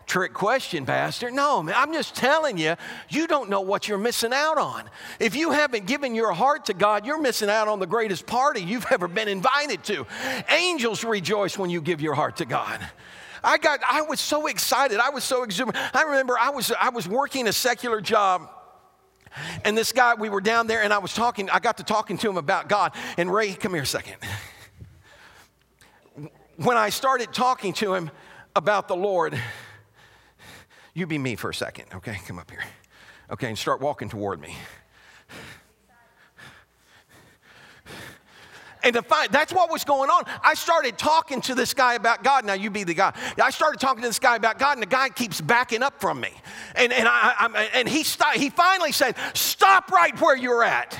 Trick 0.07 0.33
question, 0.33 0.85
Pastor. 0.85 1.31
No, 1.31 1.63
man, 1.63 1.73
I'm 1.77 1.93
just 1.93 2.15
telling 2.15 2.57
you, 2.57 2.75
you 3.09 3.27
don't 3.27 3.49
know 3.49 3.61
what 3.61 3.87
you're 3.87 3.97
missing 3.97 4.33
out 4.33 4.57
on. 4.57 4.89
If 5.21 5.37
you 5.37 5.51
haven't 5.51 5.85
given 5.85 6.15
your 6.15 6.33
heart 6.33 6.65
to 6.65 6.73
God, 6.73 7.05
you're 7.05 7.21
missing 7.21 7.49
out 7.49 7.69
on 7.69 7.79
the 7.79 7.87
greatest 7.87 8.25
party 8.25 8.61
you've 8.61 8.85
ever 8.91 9.07
been 9.07 9.29
invited 9.29 9.85
to. 9.85 10.05
Angels 10.49 11.05
rejoice 11.05 11.57
when 11.57 11.69
you 11.69 11.79
give 11.79 12.01
your 12.01 12.13
heart 12.13 12.37
to 12.37 12.45
God. 12.45 12.81
I 13.43 13.57
got 13.57 13.79
I 13.89 14.01
was 14.01 14.19
so 14.19 14.47
excited. 14.47 14.99
I 14.99 15.11
was 15.11 15.23
so 15.23 15.43
exuberant. 15.43 15.77
I 15.95 16.03
remember 16.03 16.37
I 16.37 16.49
was 16.49 16.73
I 16.77 16.89
was 16.89 17.07
working 17.07 17.47
a 17.47 17.53
secular 17.53 18.01
job 18.01 18.49
and 19.63 19.77
this 19.77 19.91
guy, 19.91 20.15
we 20.15 20.29
were 20.29 20.41
down 20.41 20.67
there 20.67 20.83
and 20.83 20.93
I 20.93 20.97
was 20.97 21.13
talking, 21.13 21.49
I 21.49 21.59
got 21.59 21.77
to 21.77 21.83
talking 21.83 22.17
to 22.19 22.29
him 22.29 22.37
about 22.37 22.69
God. 22.69 22.93
And 23.17 23.31
Ray, 23.33 23.53
come 23.53 23.73
here 23.73 23.83
a 23.83 23.85
second. 23.85 24.15
When 26.57 26.77
I 26.77 26.89
started 26.89 27.33
talking 27.33 27.73
to 27.73 27.93
him 27.93 28.11
about 28.55 28.87
the 28.87 28.95
Lord, 28.95 29.39
you 30.93 31.07
be 31.07 31.17
me 31.17 31.35
for 31.35 31.49
a 31.49 31.53
second, 31.53 31.85
okay? 31.95 32.19
Come 32.27 32.37
up 32.37 32.51
here. 32.51 32.63
Okay, 33.31 33.47
and 33.47 33.57
start 33.57 33.79
walking 33.79 34.09
toward 34.09 34.41
me. 34.41 34.55
And 38.83 38.95
to 38.95 39.01
find, 39.01 39.31
that's 39.31 39.53
what 39.53 39.71
was 39.71 39.83
going 39.83 40.09
on. 40.09 40.23
I 40.43 40.53
started 40.53 40.97
talking 40.97 41.41
to 41.41 41.55
this 41.55 41.73
guy 41.73 41.95
about 41.95 42.23
God. 42.23 42.45
Now, 42.45 42.53
you 42.53 42.69
be 42.69 42.83
the 42.83 42.93
guy. 42.93 43.13
I 43.41 43.49
started 43.51 43.79
talking 43.79 44.01
to 44.01 44.09
this 44.09 44.19
guy 44.19 44.35
about 44.35 44.59
God, 44.59 44.73
and 44.73 44.81
the 44.81 44.87
guy 44.87 45.09
keeps 45.09 45.39
backing 45.39 45.83
up 45.83 45.99
from 45.99 46.19
me. 46.19 46.31
And, 46.75 46.91
and, 46.91 47.07
I, 47.07 47.35
I 47.39 47.69
and 47.73 47.87
he, 47.87 48.03
stopped, 48.03 48.37
he 48.37 48.49
finally 48.49 48.91
said, 48.91 49.15
Stop 49.33 49.91
right 49.91 50.19
where 50.19 50.35
you're 50.35 50.63
at. 50.63 50.99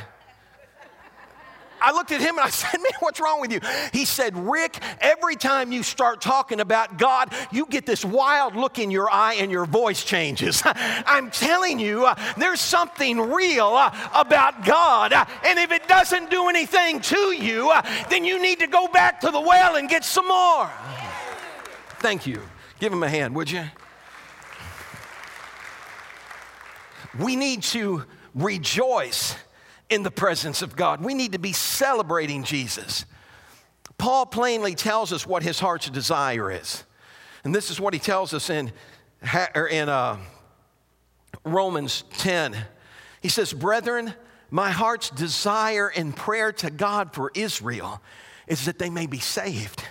I 1.81 1.91
looked 1.91 2.11
at 2.11 2.21
him 2.21 2.37
and 2.37 2.45
I 2.45 2.49
said, 2.51 2.79
Man, 2.79 2.91
what's 2.99 3.19
wrong 3.19 3.41
with 3.41 3.51
you? 3.51 3.59
He 3.91 4.05
said, 4.05 4.37
Rick, 4.37 4.79
every 5.01 5.35
time 5.35 5.71
you 5.71 5.83
start 5.83 6.21
talking 6.21 6.59
about 6.59 6.97
God, 6.97 7.33
you 7.51 7.65
get 7.65 7.85
this 7.85 8.05
wild 8.05 8.55
look 8.55 8.79
in 8.79 8.91
your 8.91 9.11
eye 9.11 9.35
and 9.35 9.51
your 9.51 9.65
voice 9.65 10.03
changes. 10.03 10.61
I'm 10.65 11.31
telling 11.31 11.79
you, 11.79 12.05
uh, 12.05 12.15
there's 12.37 12.61
something 12.61 13.19
real 13.19 13.67
uh, 13.67 13.95
about 14.13 14.63
God. 14.65 15.13
Uh, 15.13 15.25
and 15.45 15.57
if 15.59 15.71
it 15.71 15.87
doesn't 15.87 16.29
do 16.29 16.47
anything 16.47 17.01
to 17.01 17.31
you, 17.31 17.71
uh, 17.71 17.81
then 18.09 18.23
you 18.23 18.41
need 18.41 18.59
to 18.59 18.67
go 18.67 18.87
back 18.87 19.19
to 19.21 19.31
the 19.31 19.41
well 19.41 19.75
and 19.75 19.89
get 19.89 20.05
some 20.05 20.27
more. 20.27 20.69
Thank 21.99 22.27
you. 22.27 22.41
Give 22.79 22.91
him 22.91 23.03
a 23.03 23.09
hand, 23.09 23.35
would 23.35 23.49
you? 23.51 23.63
We 27.19 27.35
need 27.35 27.63
to 27.63 28.05
rejoice 28.33 29.35
in 29.91 30.03
the 30.03 30.09
presence 30.09 30.61
of 30.61 30.75
God. 30.75 31.03
We 31.03 31.13
need 31.13 31.33
to 31.33 31.37
be 31.37 31.51
celebrating 31.51 32.43
Jesus. 32.43 33.05
Paul 33.97 34.25
plainly 34.25 34.73
tells 34.73 35.13
us 35.13 35.27
what 35.27 35.43
his 35.43 35.59
heart's 35.59 35.89
desire 35.89 36.49
is. 36.49 36.85
And 37.43 37.53
this 37.53 37.69
is 37.69 37.79
what 37.79 37.93
he 37.93 37.99
tells 37.99 38.33
us 38.33 38.49
in, 38.49 38.71
in 39.69 39.89
uh, 39.89 40.17
Romans 41.43 42.05
10. 42.17 42.55
He 43.21 43.27
says, 43.29 43.51
Brethren, 43.51 44.13
my 44.49 44.71
heart's 44.71 45.09
desire 45.09 45.89
and 45.89 46.15
prayer 46.15 46.53
to 46.53 46.71
God 46.71 47.13
for 47.13 47.29
Israel 47.35 48.01
is 48.47 48.65
that 48.65 48.79
they 48.79 48.89
may 48.89 49.07
be 49.07 49.19
saved. 49.19 49.83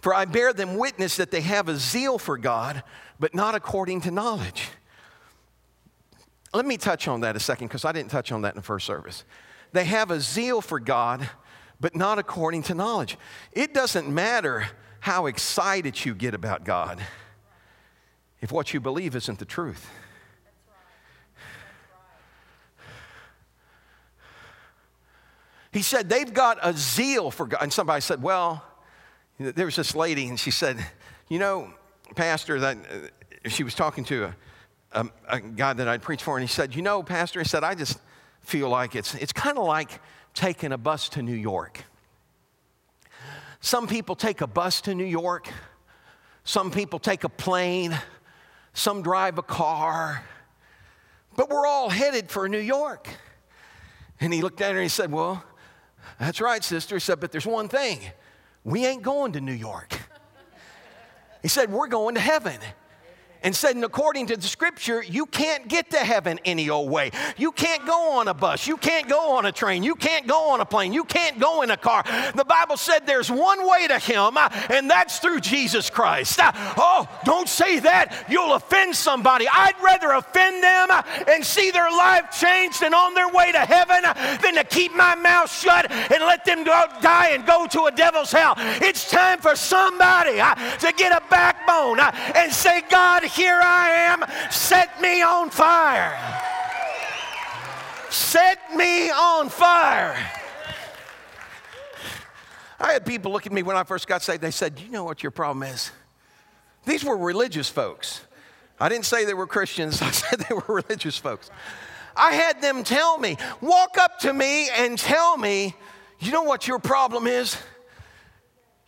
For 0.00 0.14
I 0.14 0.24
bear 0.24 0.54
them 0.54 0.78
witness 0.78 1.16
that 1.16 1.30
they 1.30 1.42
have 1.42 1.68
a 1.68 1.76
zeal 1.76 2.18
for 2.18 2.38
God, 2.38 2.82
but 3.20 3.34
not 3.34 3.54
according 3.54 4.00
to 4.02 4.10
knowledge. 4.10 4.70
Let 6.54 6.66
me 6.66 6.76
touch 6.76 7.08
on 7.08 7.20
that 7.20 7.36
a 7.36 7.40
second 7.40 7.68
because 7.68 7.84
I 7.84 7.92
didn't 7.92 8.10
touch 8.10 8.32
on 8.32 8.42
that 8.42 8.54
in 8.54 8.56
the 8.56 8.62
first 8.62 8.86
service. 8.86 9.24
They 9.72 9.84
have 9.84 10.10
a 10.10 10.20
zeal 10.20 10.60
for 10.60 10.80
God, 10.80 11.28
but 11.80 11.94
not 11.94 12.18
according 12.18 12.62
to 12.64 12.74
knowledge. 12.74 13.18
It 13.52 13.74
doesn't 13.74 14.08
matter 14.08 14.68
how 15.00 15.26
excited 15.26 16.04
you 16.04 16.14
get 16.14 16.34
about 16.34 16.64
God 16.64 17.00
if 18.40 18.50
what 18.50 18.72
you 18.72 18.80
believe 18.80 19.14
isn't 19.14 19.38
the 19.38 19.44
truth. 19.44 19.88
He 25.70 25.82
said 25.82 26.08
they've 26.08 26.32
got 26.32 26.58
a 26.62 26.72
zeal 26.72 27.30
for 27.30 27.46
God. 27.46 27.62
And 27.62 27.72
somebody 27.72 28.00
said, 28.00 28.22
Well, 28.22 28.64
there 29.38 29.66
was 29.66 29.76
this 29.76 29.94
lady, 29.94 30.26
and 30.26 30.40
she 30.40 30.50
said, 30.50 30.84
You 31.28 31.38
know, 31.38 31.72
Pastor, 32.16 32.58
that 32.60 32.78
uh, 32.78 33.48
she 33.48 33.64
was 33.64 33.74
talking 33.74 34.04
to 34.04 34.24
a 34.24 34.34
a, 34.92 35.06
a 35.28 35.40
guy 35.40 35.72
that 35.72 35.88
I'd 35.88 36.02
preached 36.02 36.22
for, 36.22 36.36
and 36.36 36.46
he 36.46 36.52
said, 36.52 36.74
You 36.74 36.82
know, 36.82 37.02
Pastor, 37.02 37.40
he 37.40 37.48
said, 37.48 37.64
I 37.64 37.74
just 37.74 37.98
feel 38.40 38.68
like 38.68 38.94
it's, 38.94 39.14
it's 39.14 39.32
kind 39.32 39.58
of 39.58 39.64
like 39.64 40.00
taking 40.34 40.72
a 40.72 40.78
bus 40.78 41.08
to 41.10 41.22
New 41.22 41.34
York. 41.34 41.84
Some 43.60 43.86
people 43.86 44.14
take 44.14 44.40
a 44.40 44.46
bus 44.46 44.80
to 44.82 44.94
New 44.94 45.04
York, 45.04 45.48
some 46.44 46.70
people 46.70 46.98
take 46.98 47.24
a 47.24 47.28
plane, 47.28 47.98
some 48.72 49.02
drive 49.02 49.38
a 49.38 49.42
car, 49.42 50.24
but 51.36 51.50
we're 51.50 51.66
all 51.66 51.88
headed 51.88 52.30
for 52.30 52.48
New 52.48 52.58
York. 52.58 53.08
And 54.20 54.32
he 54.32 54.42
looked 54.42 54.60
at 54.60 54.72
her 54.72 54.78
and 54.78 54.82
he 54.82 54.88
said, 54.88 55.12
Well, 55.12 55.44
that's 56.18 56.40
right, 56.40 56.62
sister. 56.64 56.96
He 56.96 57.00
said, 57.00 57.20
But 57.20 57.32
there's 57.32 57.46
one 57.46 57.68
thing 57.68 58.00
we 58.64 58.86
ain't 58.86 59.02
going 59.02 59.32
to 59.32 59.40
New 59.40 59.52
York. 59.52 59.98
He 61.42 61.48
said, 61.48 61.70
We're 61.70 61.88
going 61.88 62.14
to 62.14 62.20
heaven. 62.20 62.58
And 63.42 63.54
said, 63.54 63.74
and 63.74 63.84
according 63.84 64.26
to 64.28 64.36
the 64.36 64.46
scripture, 64.46 65.02
you 65.02 65.26
can't 65.26 65.68
get 65.68 65.90
to 65.90 65.98
heaven 65.98 66.38
any 66.44 66.70
old 66.70 66.90
way. 66.90 67.10
You 67.36 67.52
can't 67.52 67.86
go 67.86 68.18
on 68.18 68.28
a 68.28 68.34
bus. 68.34 68.66
You 68.66 68.76
can't 68.76 69.08
go 69.08 69.36
on 69.36 69.46
a 69.46 69.52
train. 69.52 69.82
You 69.82 69.94
can't 69.94 70.26
go 70.26 70.50
on 70.50 70.60
a 70.60 70.64
plane. 70.64 70.92
You 70.92 71.04
can't 71.04 71.38
go 71.38 71.62
in 71.62 71.70
a 71.70 71.76
car. 71.76 72.02
The 72.34 72.44
Bible 72.44 72.76
said 72.76 73.06
there's 73.06 73.30
one 73.30 73.68
way 73.68 73.86
to 73.88 73.98
Him, 73.98 74.36
uh, 74.36 74.48
and 74.70 74.90
that's 74.90 75.18
through 75.18 75.40
Jesus 75.40 75.90
Christ. 75.90 76.40
Uh, 76.40 76.52
oh, 76.76 77.08
don't 77.24 77.48
say 77.48 77.78
that. 77.80 78.26
You'll 78.28 78.54
offend 78.54 78.94
somebody. 78.96 79.46
I'd 79.50 79.80
rather 79.82 80.12
offend 80.12 80.62
them 80.62 80.88
uh, 80.90 81.02
and 81.28 81.44
see 81.44 81.70
their 81.70 81.90
life 81.90 82.30
changed 82.38 82.82
and 82.82 82.94
on 82.94 83.14
their 83.14 83.28
way 83.28 83.52
to 83.52 83.60
heaven 83.60 84.02
than 84.42 84.54
to 84.54 84.64
keep 84.64 84.94
my 84.94 85.14
mouth 85.14 85.52
shut 85.52 85.90
and 85.90 86.22
let 86.24 86.44
them 86.44 86.64
go 86.64 86.86
die 87.00 87.30
and 87.30 87.46
go 87.46 87.66
to 87.68 87.84
a 87.84 87.90
devil's 87.90 88.32
hell. 88.32 88.54
It's 88.56 89.10
time 89.10 89.40
for 89.40 89.56
somebody 89.56 90.36
to 90.36 90.92
get 90.96 91.12
a 91.12 91.22
backbone 91.30 92.00
and 92.00 92.52
say, 92.52 92.82
God, 92.90 93.22
here 93.28 93.58
I 93.62 93.90
am, 93.90 94.50
set 94.50 95.00
me 95.00 95.22
on 95.22 95.50
fire. 95.50 96.16
Set 98.10 98.58
me 98.76 99.10
on 99.10 99.48
fire. 99.48 100.16
I 102.80 102.92
had 102.92 103.04
people 103.04 103.32
look 103.32 103.46
at 103.46 103.52
me 103.52 103.62
when 103.62 103.76
I 103.76 103.84
first 103.84 104.06
got 104.06 104.22
saved. 104.22 104.42
They 104.42 104.50
said, 104.50 104.80
you 104.80 104.90
know 104.90 105.04
what 105.04 105.22
your 105.22 105.32
problem 105.32 105.62
is? 105.62 105.90
These 106.86 107.04
were 107.04 107.16
religious 107.16 107.68
folks. 107.68 108.22
I 108.80 108.88
didn't 108.88 109.04
say 109.04 109.24
they 109.24 109.34
were 109.34 109.46
Christians, 109.46 110.00
I 110.02 110.10
said 110.10 110.40
they 110.40 110.54
were 110.54 110.64
religious 110.68 111.18
folks. 111.18 111.50
I 112.16 112.32
had 112.32 112.60
them 112.62 112.84
tell 112.84 113.18
me, 113.18 113.36
walk 113.60 113.96
up 113.98 114.18
to 114.20 114.32
me 114.32 114.68
and 114.70 114.98
tell 114.98 115.36
me, 115.36 115.74
You 116.20 116.32
know 116.32 116.42
what 116.42 116.66
your 116.66 116.78
problem 116.78 117.26
is? 117.26 117.56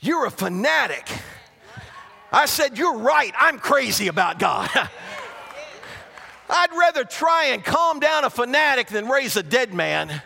You're 0.00 0.26
a 0.26 0.30
fanatic. 0.30 1.08
I 2.32 2.46
said, 2.46 2.78
You're 2.78 2.98
right. 2.98 3.32
I'm 3.38 3.58
crazy 3.58 4.08
about 4.08 4.38
God. 4.38 4.70
I'd 6.48 6.70
rather 6.72 7.04
try 7.04 7.46
and 7.46 7.64
calm 7.64 8.00
down 8.00 8.24
a 8.24 8.30
fanatic 8.30 8.88
than 8.88 9.08
raise 9.08 9.36
a 9.36 9.42
dead 9.42 9.72
man. 9.72 10.22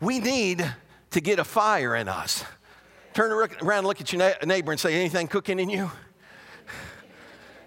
We 0.00 0.20
need 0.20 0.64
to 1.10 1.20
get 1.20 1.38
a 1.38 1.44
fire 1.44 1.94
in 1.96 2.08
us. 2.08 2.44
Turn 3.14 3.32
around 3.32 3.78
and 3.78 3.86
look 3.86 4.00
at 4.00 4.12
your 4.12 4.32
neighbor 4.44 4.70
and 4.70 4.80
say, 4.80 4.94
Anything 4.94 5.28
cooking 5.28 5.58
in 5.58 5.68
you? 5.68 5.90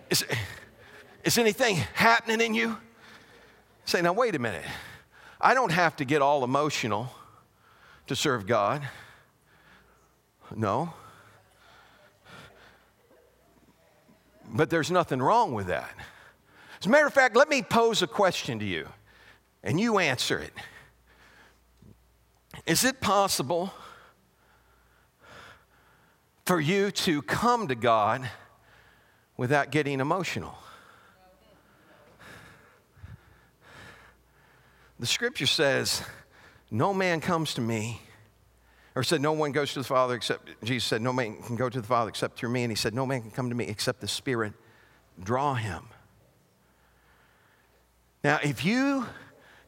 Is, 0.09 0.25
is 1.23 1.37
anything 1.37 1.77
happening 1.93 2.41
in 2.41 2.53
you? 2.53 2.77
Say, 3.85 4.01
Now, 4.01 4.13
wait 4.13 4.35
a 4.35 4.39
minute. 4.39 4.65
I 5.39 5.53
don't 5.53 5.71
have 5.71 5.95
to 5.97 6.05
get 6.05 6.21
all 6.21 6.43
emotional 6.43 7.11
to 8.07 8.15
serve 8.15 8.45
God. 8.45 8.87
No. 10.55 10.93
But 14.51 14.69
there's 14.69 14.91
nothing 14.91 15.21
wrong 15.21 15.53
with 15.53 15.67
that. 15.67 15.91
As 16.79 16.85
a 16.85 16.89
matter 16.89 17.07
of 17.07 17.13
fact, 17.13 17.35
let 17.35 17.49
me 17.49 17.61
pose 17.61 18.01
a 18.01 18.07
question 18.07 18.59
to 18.59 18.65
you, 18.65 18.87
and 19.63 19.79
you 19.79 19.97
answer 19.97 20.39
it. 20.39 20.53
Is 22.65 22.83
it 22.83 22.99
possible 22.99 23.73
for 26.45 26.59
you 26.59 26.91
to 26.91 27.21
come 27.21 27.69
to 27.69 27.75
God 27.75 28.29
without 29.37 29.71
getting 29.71 29.99
emotional? 29.99 30.57
The 34.99 35.07
scripture 35.07 35.47
says, 35.47 36.03
No 36.69 36.93
man 36.93 37.21
comes 37.21 37.53
to 37.53 37.61
me 37.61 38.01
or 38.95 39.03
said, 39.03 39.21
No 39.21 39.31
one 39.31 39.51
goes 39.51 39.73
to 39.73 39.79
the 39.79 39.85
Father 39.85 40.15
except, 40.15 40.49
Jesus 40.63 40.87
said, 40.87 41.01
No 41.01 41.13
man 41.13 41.41
can 41.41 41.55
go 41.55 41.69
to 41.69 41.81
the 41.81 41.87
Father 41.87 42.09
except 42.09 42.37
through 42.37 42.49
me. 42.49 42.63
And 42.63 42.71
he 42.71 42.75
said, 42.75 42.93
No 42.93 43.05
man 43.05 43.21
can 43.21 43.31
come 43.31 43.49
to 43.49 43.55
me 43.55 43.65
except 43.65 44.01
the 44.01 44.07
Spirit 44.07 44.53
draw 45.21 45.53
him. 45.53 45.83
Now, 48.23 48.39
if 48.43 48.63
you 48.65 49.05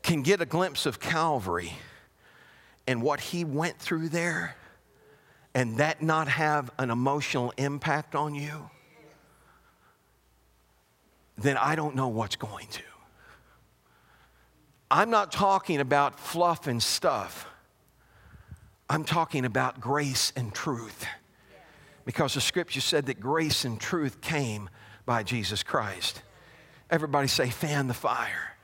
can 0.01 0.21
get 0.21 0.41
a 0.41 0.45
glimpse 0.45 0.86
of 0.86 0.99
Calvary 0.99 1.73
and 2.88 3.01
what 3.01 3.19
he 3.19 3.45
went 3.45 3.79
through 3.79 4.09
there, 4.09 4.55
and 5.55 5.77
that 5.77 6.01
not 6.01 6.27
have 6.27 6.71
an 6.77 6.89
emotional 6.89 7.53
impact 7.57 8.15
on 8.15 8.33
you, 8.33 8.69
then 11.38 11.57
I 11.57 11.75
don't 11.75 11.95
know 11.95 12.07
what's 12.07 12.36
going 12.36 12.67
to. 12.67 12.83
I'm 14.89 15.09
not 15.09 15.31
talking 15.31 15.79
about 15.79 16.19
fluff 16.19 16.67
and 16.67 16.81
stuff. 16.81 17.47
I'm 18.93 19.03
talking 19.03 19.43
about 19.43 19.82
grace 19.82 20.32
and 20.36 20.53
truth. 20.53 21.08
Because 22.06 22.36
the 22.36 22.41
scripture 22.41 22.79
said 22.79 23.08
that 23.08 23.19
grace 23.19 23.65
and 23.65 23.82
truth 23.82 24.21
came 24.21 24.69
by 25.03 25.23
Jesus 25.23 25.63
Christ. 25.63 26.21
Everybody 26.91 27.27
say, 27.27 27.49
fan 27.49 27.88
the 27.88 27.95
fire. 27.95 28.56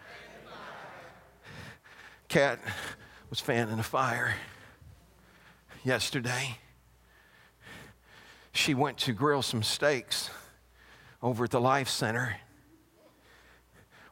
Cat 2.27 2.59
was 3.31 3.39
fanning 3.39 3.77
the 3.77 3.81
fire 3.81 4.35
yesterday. 5.83 6.59
She 8.51 8.75
went 8.75 8.99
to 8.99 9.13
grill 9.13 9.41
some 9.41 9.63
steaks 9.63 10.29
over 11.23 11.45
at 11.45 11.49
the 11.49 11.59
Life 11.59 11.89
Center. 11.89 12.37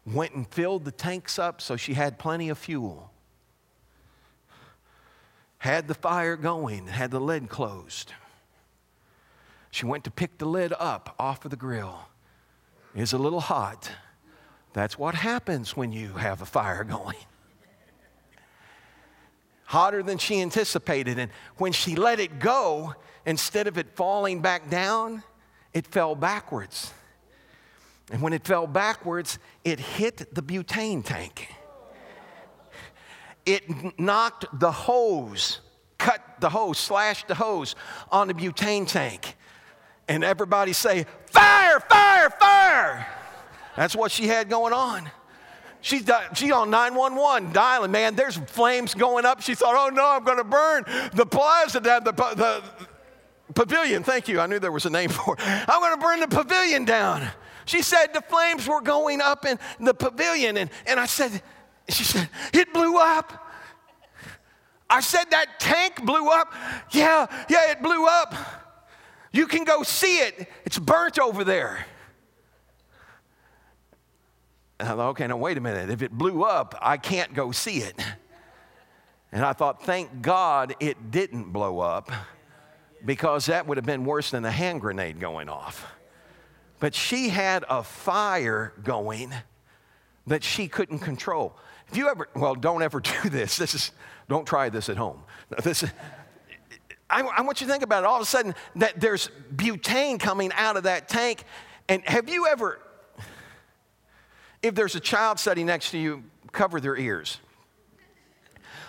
Went 0.04 0.34
and 0.34 0.48
filled 0.48 0.84
the 0.84 0.92
tanks 0.92 1.38
up 1.38 1.62
so 1.62 1.76
she 1.76 1.94
had 1.94 2.18
plenty 2.18 2.50
of 2.50 2.58
fuel 2.58 3.12
had 5.60 5.88
the 5.88 5.94
fire 5.94 6.36
going, 6.36 6.88
had 6.88 7.12
the 7.12 7.20
lid 7.20 7.50
closed. 7.50 8.14
She 9.72 9.86
went 9.86 10.04
to 10.06 10.12
pick 10.12 10.38
the 10.38 10.46
lid 10.46 10.74
up 10.80 11.16
off 11.20 11.46
of 11.46 11.52
the 11.52 11.58
grill. 11.58 12.08
It's 12.96 13.14
a 13.14 13.18
little 13.18 13.42
hot. 13.42 13.92
That's 14.74 14.98
what 14.98 15.16
happens 15.16 15.76
when 15.76 15.92
you 15.92 16.14
have 16.14 16.42
a 16.42 16.46
fire 16.46 16.84
going. 16.84 17.18
Hotter 19.66 20.02
than 20.02 20.18
she 20.18 20.42
anticipated. 20.42 21.20
And 21.20 21.32
when 21.58 21.74
she 21.74 21.96
let 21.96 22.20
it 22.20 22.40
go, 22.40 22.96
instead 23.26 23.68
of 23.68 23.78
it 23.78 23.96
falling 23.96 24.42
back 24.42 24.70
down, 24.70 25.24
it 25.74 25.86
fell 25.86 26.16
backwards. 26.16 26.94
And 28.12 28.22
when 28.22 28.34
it 28.34 28.46
fell 28.46 28.68
backwards, 28.68 29.38
it 29.66 29.80
hit 29.80 30.34
the 30.34 30.42
butane 30.42 31.04
tank 31.04 31.50
it 33.48 34.00
knocked 34.00 34.46
the 34.60 34.72
hose, 34.72 35.62
cut 35.98 36.22
the 36.40 36.50
hose, 36.50 36.78
slashed 36.78 37.28
the 37.28 37.36
hose 37.36 37.76
on 38.12 38.28
the 38.28 38.34
butane 38.34 38.88
tank. 38.88 39.36
And 40.08 40.24
everybody 40.24 40.74
say, 40.74 41.06
Fire, 41.32 41.80
fire, 41.80 42.30
fire. 42.30 43.08
That's 43.76 43.96
what 43.96 44.12
she 44.12 44.28
had 44.28 44.50
going 44.50 44.74
on. 44.74 45.10
She's, 45.82 46.10
she 46.34 46.52
on 46.52 46.70
911 46.70 47.54
dialing, 47.54 47.92
man, 47.92 48.16
there's 48.16 48.36
flames 48.36 48.94
going 48.94 49.26
up. 49.26 49.42
She 49.42 49.56
thought, 49.56 49.76
oh 49.78 49.94
no, 49.94 50.06
I'm 50.06 50.24
going 50.24 50.40
to 50.40 50.44
burn 50.44 50.84
the 51.14 51.26
plaza 51.26 51.80
down, 51.80 52.04
the, 52.04 52.12
the 52.12 52.64
pavilion. 53.54 54.04
Thank 54.04 54.28
you. 54.28 54.40
I 54.40 54.48
knew 54.48 54.60
there 54.60 54.72
was 54.72 54.86
a 54.86 54.90
name 54.90 55.10
for 55.12 55.36
it. 55.36 55.42
I'm 55.46 55.80
going 55.80 55.96
to 55.96 56.02
burn 56.02 56.20
the 56.20 56.28
pavilion 56.28 56.86
down. 56.86 57.28
She 57.66 57.82
said 57.82 58.08
the 58.14 58.22
flames 58.22 58.68
were 58.68 58.82
going 58.82 59.22
up 59.22 59.46
in 59.46 59.60
the 59.80 59.94
pavilion. 59.94 60.58
And, 60.58 60.70
and 60.86 61.00
I 61.00 61.06
said, 61.06 61.42
she 61.90 62.04
said, 62.04 62.30
It 62.54 62.74
blew 62.74 62.98
up. 62.98 63.46
I 64.90 65.02
said, 65.02 65.26
That 65.32 65.60
tank 65.60 66.06
blew 66.06 66.30
up. 66.30 66.54
Yeah, 66.92 67.28
yeah, 67.50 67.72
it 67.72 67.82
blew 67.82 68.06
up. 68.06 68.34
You 69.32 69.48
can 69.48 69.64
go 69.64 69.84
see 69.84 70.18
it. 70.18 70.50
It's 70.66 70.80
burnt 70.80 71.20
over 71.20 71.44
there. 71.44 71.86
And 74.80 74.90
I 74.90 74.92
thought, 74.96 75.10
okay, 75.10 75.28
now 75.28 75.38
wait 75.38 75.58
a 75.58 75.62
minute. 75.62 75.90
If 75.90 76.02
it 76.02 76.12
blew 76.12 76.44
up, 76.44 76.76
I 76.82 76.98
can't 76.98 77.34
go 77.34 77.52
see 77.52 77.80
it. 77.80 78.00
And 79.32 79.44
I 79.44 79.54
thought, 79.54 79.84
thank 79.84 80.22
God 80.22 80.76
it 80.80 81.12
didn't 81.12 81.52
blow 81.52 81.80
up 81.80 82.12
because 83.04 83.48
that 83.48 83.68
would 83.68 83.78
have 83.78 83.86
been 83.86 84.06
worse 84.06 84.32
than 84.32 84.46
a 84.46 84.52
hand 84.52 84.82
grenade 84.82 85.20
going 85.20 85.50
off. 85.50 85.86
But 86.80 86.94
she 86.94 87.30
had 87.30 87.66
a 87.70 87.84
fire 87.84 88.74
going 88.84 89.34
that 90.28 90.44
she 90.44 90.68
couldn't 90.68 91.00
control. 91.00 91.58
If 91.90 91.98
you 91.98 92.10
ever, 92.10 92.28
well, 92.36 92.56
don't 92.56 92.82
ever 92.82 93.00
do 93.24 93.30
this. 93.30 93.58
This 93.58 93.74
is, 93.74 93.92
don't 94.30 94.46
try 94.46 94.70
this 94.70 94.90
at 94.90 94.98
home. 94.98 95.24
This, 95.64 95.84
I, 97.10 97.22
I 97.22 97.42
want 97.42 97.62
you 97.62 97.68
to 97.68 97.72
think 97.72 97.84
about 97.84 98.04
it. 98.04 98.08
All 98.08 98.18
of 98.18 98.22
a 98.22 98.26
sudden, 98.26 98.54
that 98.76 99.00
there's 99.00 99.30
butane 99.56 100.20
coming 100.20 100.52
out 100.54 100.78
of 100.78 100.84
that 100.84 101.08
tank. 101.08 101.44
And 101.88 102.04
have 102.04 102.30
you 102.30 102.48
ever, 102.48 102.80
if 104.62 104.76
there's 104.76 104.96
a 104.96 105.00
child 105.00 105.40
sitting 105.40 105.66
next 105.66 105.92
to 105.92 105.98
you, 105.98 106.24
cover 106.52 106.82
their 106.82 106.98
ears. 106.98 107.40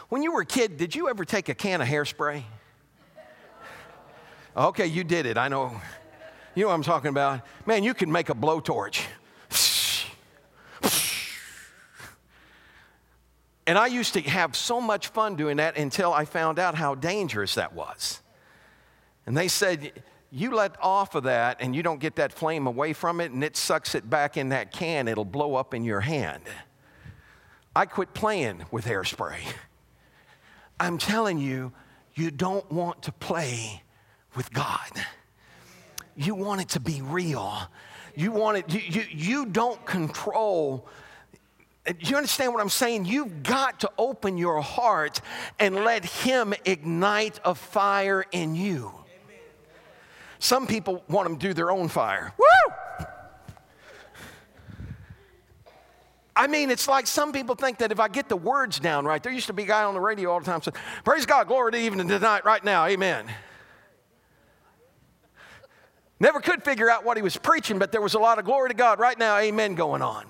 When 0.09 0.23
you 0.23 0.33
were 0.33 0.41
a 0.41 0.47
kid, 0.47 0.79
did 0.79 0.95
you 0.95 1.09
ever 1.09 1.25
take 1.25 1.49
a 1.49 1.55
can 1.55 1.81
of 1.81 1.89
hairspray? 1.89 2.43
Okay, 4.57 4.87
you 4.87 5.05
did 5.05 5.27
it. 5.27 5.37
I 5.37 5.49
know. 5.49 5.81
You 6.55 6.63
know 6.63 6.69
what 6.69 6.75
I'm 6.75 6.83
talking 6.83 7.11
about. 7.11 7.43
Man, 7.67 7.85
you 7.85 7.95
can 7.95 8.11
make 8.11 8.31
a 8.31 8.35
blowtorch. 8.35 9.05
And 13.69 13.77
I 13.77 13.87
used 13.87 14.15
to 14.15 14.23
have 14.23 14.57
so 14.57 14.81
much 14.81 15.09
fun 15.09 15.37
doing 15.37 15.59
that 15.59 15.77
until 15.77 16.11
I 16.11 16.25
found 16.25 16.59
out 16.59 16.75
how 16.75 16.95
dangerous 16.95 17.57
that 17.57 17.75
was. 17.75 18.23
And 19.27 19.37
they 19.37 19.47
said, 19.47 19.93
you 20.31 20.55
let 20.55 20.83
off 20.83 21.15
of 21.15 21.25
that 21.25 21.59
and 21.61 21.77
you 21.77 21.83
don't 21.83 22.01
get 22.01 22.17
that 22.17 22.33
flame 22.33 22.67
away 22.67 22.95
from 22.95 23.21
it 23.21 23.31
and 23.31 23.45
it 23.45 23.59
sucks 23.59 23.95
it 23.95 24.09
back 24.09 24.39
in 24.39 24.49
that 24.49 24.73
can, 24.73 25.07
it'll 25.07 25.27
blow 25.27 25.55
up 25.55 25.75
in 25.75 25.85
your 25.85 26.01
hand. 26.01 26.45
I 27.77 27.85
quit 27.85 28.15
playing 28.15 28.65
with 28.71 28.87
hairspray. 28.87 29.41
I'm 30.81 30.97
telling 30.97 31.37
you, 31.37 31.71
you 32.15 32.31
don't 32.31 32.73
want 32.73 33.03
to 33.03 33.13
play 33.13 33.83
with 34.35 34.51
God. 34.51 34.89
You 36.17 36.35
want 36.35 36.63
it 36.63 36.71
to 36.71 36.81
be 36.81 37.03
real. 37.03 37.55
You 38.17 38.33
want 38.33 38.57
it, 38.57 38.73
you, 38.73 38.81
you, 38.81 39.07
you 39.11 39.47
don't 39.47 39.85
control 39.85 40.89
you 42.01 42.17
understand 42.17 42.53
what 42.53 42.61
I'm 42.61 42.69
saying? 42.69 43.07
You've 43.07 43.43
got 43.43 43.81
to 43.81 43.91
open 43.99 44.37
your 44.37 44.61
heart 44.61 45.21
and 45.59 45.75
let 45.77 46.05
Him 46.05 46.55
ignite 46.65 47.41
a 47.45 47.55
fire 47.55 48.25
in 48.33 48.55
you. 48.55 48.93
Some 50.39 50.67
people 50.67 51.03
want 51.09 51.29
them 51.29 51.39
to 51.39 51.49
do 51.49 51.55
their 51.55 51.71
own 51.71 51.89
fire. 51.89 52.33
Woo! 52.39 53.07
I 56.37 56.47
mean, 56.47 56.71
it's 56.71 56.87
like 56.87 57.09
some 57.09 57.33
people 57.33 57.57
think 57.57 57.79
that 57.79 57.91
if 57.91 57.99
I 57.99 58.07
get 58.07 58.29
the 58.29 58.37
words 58.37 58.79
down 58.79 59.05
right, 59.05 59.21
there 59.21 59.33
used 59.33 59.49
to 59.49 59.53
be 59.53 59.65
a 59.65 59.67
guy 59.67 59.83
on 59.83 59.95
the 59.95 60.01
radio 60.01 60.31
all 60.31 60.39
the 60.39 60.47
time 60.47 60.63
said, 60.63 60.75
Praise 61.05 61.27
God, 61.27 61.49
glory 61.49 61.73
to 61.73 61.79
even 61.79 62.07
tonight, 62.07 62.45
right 62.45 62.63
now, 62.63 62.87
amen. 62.87 63.27
Never 66.21 66.41
could 66.41 66.63
figure 66.63 66.89
out 66.89 67.05
what 67.05 67.17
he 67.17 67.25
was 67.25 67.37
preaching, 67.37 67.81
but 67.81 67.91
there 67.91 68.01
was 68.01 68.15
a 68.15 68.21
lot 68.21 68.39
of 68.39 68.45
glory 68.45 68.69
to 68.69 68.75
God 68.75 69.01
right 69.01 69.19
now, 69.19 69.37
amen, 69.39 69.75
going 69.75 70.01
on. 70.01 70.27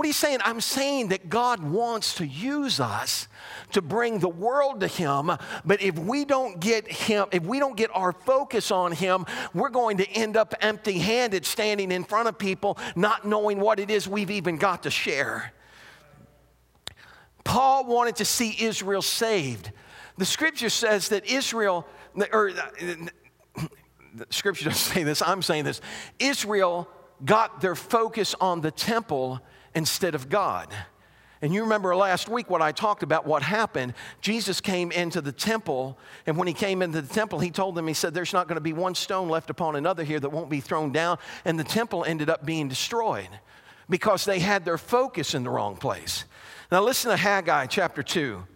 What 0.00 0.06
are 0.06 0.08
you 0.08 0.14
saying? 0.14 0.38
I'm 0.46 0.62
saying 0.62 1.08
that 1.08 1.28
God 1.28 1.62
wants 1.62 2.14
to 2.14 2.26
use 2.26 2.80
us 2.80 3.28
to 3.72 3.82
bring 3.82 4.18
the 4.18 4.30
world 4.30 4.80
to 4.80 4.86
Him, 4.86 5.30
but 5.62 5.82
if 5.82 5.98
we 5.98 6.24
don't 6.24 6.58
get 6.58 6.90
Him, 6.90 7.26
if 7.32 7.42
we 7.42 7.58
don't 7.58 7.76
get 7.76 7.90
our 7.92 8.12
focus 8.12 8.70
on 8.70 8.92
Him, 8.92 9.26
we're 9.52 9.68
going 9.68 9.98
to 9.98 10.08
end 10.08 10.38
up 10.38 10.54
empty 10.62 11.00
handed 11.00 11.44
standing 11.44 11.92
in 11.92 12.04
front 12.04 12.28
of 12.28 12.38
people, 12.38 12.78
not 12.96 13.26
knowing 13.26 13.60
what 13.60 13.78
it 13.78 13.90
is 13.90 14.08
we've 14.08 14.30
even 14.30 14.56
got 14.56 14.84
to 14.84 14.90
share. 14.90 15.52
Paul 17.44 17.84
wanted 17.84 18.16
to 18.16 18.24
see 18.24 18.56
Israel 18.58 19.02
saved. 19.02 19.70
The 20.16 20.24
scripture 20.24 20.70
says 20.70 21.10
that 21.10 21.26
Israel, 21.26 21.86
or 22.32 22.52
uh, 22.52 22.54
the 24.14 24.26
scripture 24.30 24.64
doesn't 24.64 24.94
say 24.94 25.02
this, 25.02 25.20
I'm 25.20 25.42
saying 25.42 25.64
this. 25.64 25.82
Israel 26.18 26.88
got 27.22 27.60
their 27.60 27.74
focus 27.74 28.34
on 28.40 28.62
the 28.62 28.70
temple 28.70 29.42
instead 29.74 30.14
of 30.14 30.28
God. 30.28 30.68
And 31.42 31.54
you 31.54 31.62
remember 31.62 31.96
last 31.96 32.28
week 32.28 32.50
what 32.50 32.60
I 32.60 32.70
talked 32.70 33.02
about 33.02 33.26
what 33.26 33.42
happened. 33.42 33.94
Jesus 34.20 34.60
came 34.60 34.92
into 34.92 35.22
the 35.22 35.32
temple, 35.32 35.98
and 36.26 36.36
when 36.36 36.46
he 36.46 36.52
came 36.52 36.82
into 36.82 37.00
the 37.00 37.12
temple, 37.12 37.38
he 37.38 37.50
told 37.50 37.74
them, 37.74 37.86
He 37.86 37.94
said, 37.94 38.12
There's 38.12 38.34
not 38.34 38.46
going 38.46 38.56
to 38.56 38.60
be 38.60 38.74
one 38.74 38.94
stone 38.94 39.28
left 39.28 39.48
upon 39.48 39.76
another 39.76 40.04
here 40.04 40.20
that 40.20 40.28
won't 40.28 40.50
be 40.50 40.60
thrown 40.60 40.92
down. 40.92 41.18
And 41.46 41.58
the 41.58 41.64
temple 41.64 42.04
ended 42.04 42.28
up 42.28 42.44
being 42.44 42.68
destroyed 42.68 43.28
because 43.88 44.24
they 44.24 44.38
had 44.38 44.64
their 44.64 44.78
focus 44.78 45.34
in 45.34 45.42
the 45.42 45.50
wrong 45.50 45.76
place. 45.76 46.24
Now, 46.70 46.82
listen 46.82 47.10
to 47.10 47.16
Haggai 47.16 47.66
chapter 47.66 48.02
2. 48.02 48.46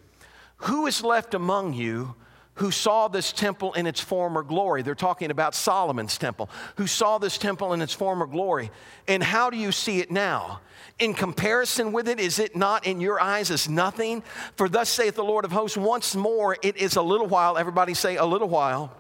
Who 0.59 0.87
is 0.87 1.03
left 1.03 1.35
among 1.35 1.73
you 1.73 2.15
who 2.57 2.71
saw 2.71 3.09
this 3.09 3.33
temple 3.33 3.73
in 3.75 3.87
its 3.87 4.01
former 4.01 4.43
glory. 4.43 4.83
They're 4.83 4.95
talking 4.95 5.31
about 5.31 5.55
Solomon's 5.55 6.19
temple, 6.19 6.49
who 6.77 6.87
saw 6.87 7.19
this 7.19 7.39
temple 7.39 7.73
in 7.73 7.83
its 7.83 7.93
former 7.93 8.27
glory. 8.27 8.71
And 9.09 9.23
how 9.23 9.51
do 9.51 9.57
you 9.57 9.73
see 9.73 10.01
it 10.01 10.11
now? 10.11 10.61
In 10.99 11.15
comparison 11.15 11.93
with 11.93 12.09
it, 12.09 12.21
is 12.21 12.39
it 12.39 12.55
not 12.55 12.87
in 12.87 13.01
your 13.01 13.21
eyes 13.21 13.51
as 13.51 13.69
nothing? 13.69 14.23
For 14.57 14.69
thus 14.69 14.89
saith 14.89 15.17
the 15.17 15.25
Lord 15.25 15.45
of 15.45 15.51
hosts, 15.51 15.77
once 15.77 16.15
more 16.15 16.57
it 16.63 16.77
is 16.77 16.97
a 16.97 17.03
little 17.03 17.27
while. 17.27 17.59
Everybody 17.59 17.95
say, 17.95 18.17
a 18.17 18.25
little 18.25 18.49
while 18.49 18.93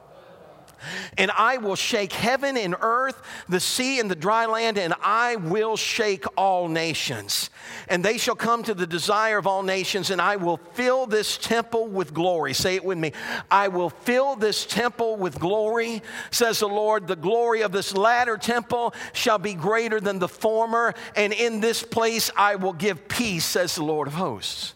and 1.19 1.31
I 1.31 1.59
will 1.59 1.77
shake 1.77 2.13
heaven 2.13 2.57
and 2.57 2.75
earth, 2.81 3.21
the 3.49 3.61
sea 3.61 4.01
and 4.01 4.11
the 4.11 4.17
dry 4.17 4.47
land, 4.47 4.79
and 4.79 4.95
I 5.03 5.37
will 5.37 5.77
shake 5.77 6.25
all 6.37 6.69
nations. 6.69 7.51
And 7.89 8.05
they 8.05 8.19
shall 8.19 8.35
come 8.35 8.63
to 8.65 8.75
the 8.75 8.87
desire 8.87 9.39
of 9.39 9.47
all 9.47 9.63
nations, 9.63 10.11
and 10.11 10.21
I 10.21 10.37
will 10.37 10.57
fill 10.57 11.07
this 11.07 11.37
temple 11.37 11.87
with 11.89 12.15
glory. 12.15 12.53
Say 12.55 12.77
it 12.77 12.85
with 12.85 12.99
me. 12.99 13.13
I 13.51 13.69
will 13.69 13.91
fill 13.91 14.37
this 14.37 14.67
temple 14.67 15.17
with 15.17 15.39
glory, 15.39 16.03
says 16.31 16.61
the 16.61 16.69
Lord. 16.69 17.07
The 17.07 17.17
glory 17.17 17.63
of 17.63 17.73
this 17.73 17.97
latter 17.97 18.37
temple 18.37 18.95
shall 19.13 19.39
be 19.39 19.55
greater 19.55 20.01
than 20.01 20.19
the 20.19 20.29
former, 20.29 20.95
and 21.17 21.33
in 21.33 21.61
this 21.61 21.83
place 21.83 22.31
I 22.37 22.57
will 22.57 22.73
give 22.73 23.09
peace, 23.09 23.45
says 23.45 23.75
the 23.75 23.85
Lord 23.85 24.09
of 24.09 24.15
hosts. 24.15 24.75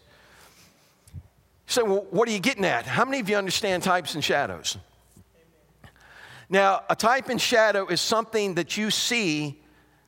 So, 1.69 1.85
well, 1.85 2.07
what 2.09 2.27
are 2.27 2.31
you 2.31 2.39
getting 2.39 2.65
at? 2.65 2.87
How 2.87 3.05
many 3.05 3.19
of 3.19 3.29
you 3.29 3.35
understand 3.35 3.83
types 3.83 4.15
and 4.15 4.23
shadows? 4.23 4.77
Now, 6.49 6.81
a 6.89 6.95
type 6.95 7.29
and 7.29 7.39
shadow 7.39 7.87
is 7.87 8.01
something 8.01 8.55
that 8.55 8.75
you 8.75 8.89
see 8.89 9.61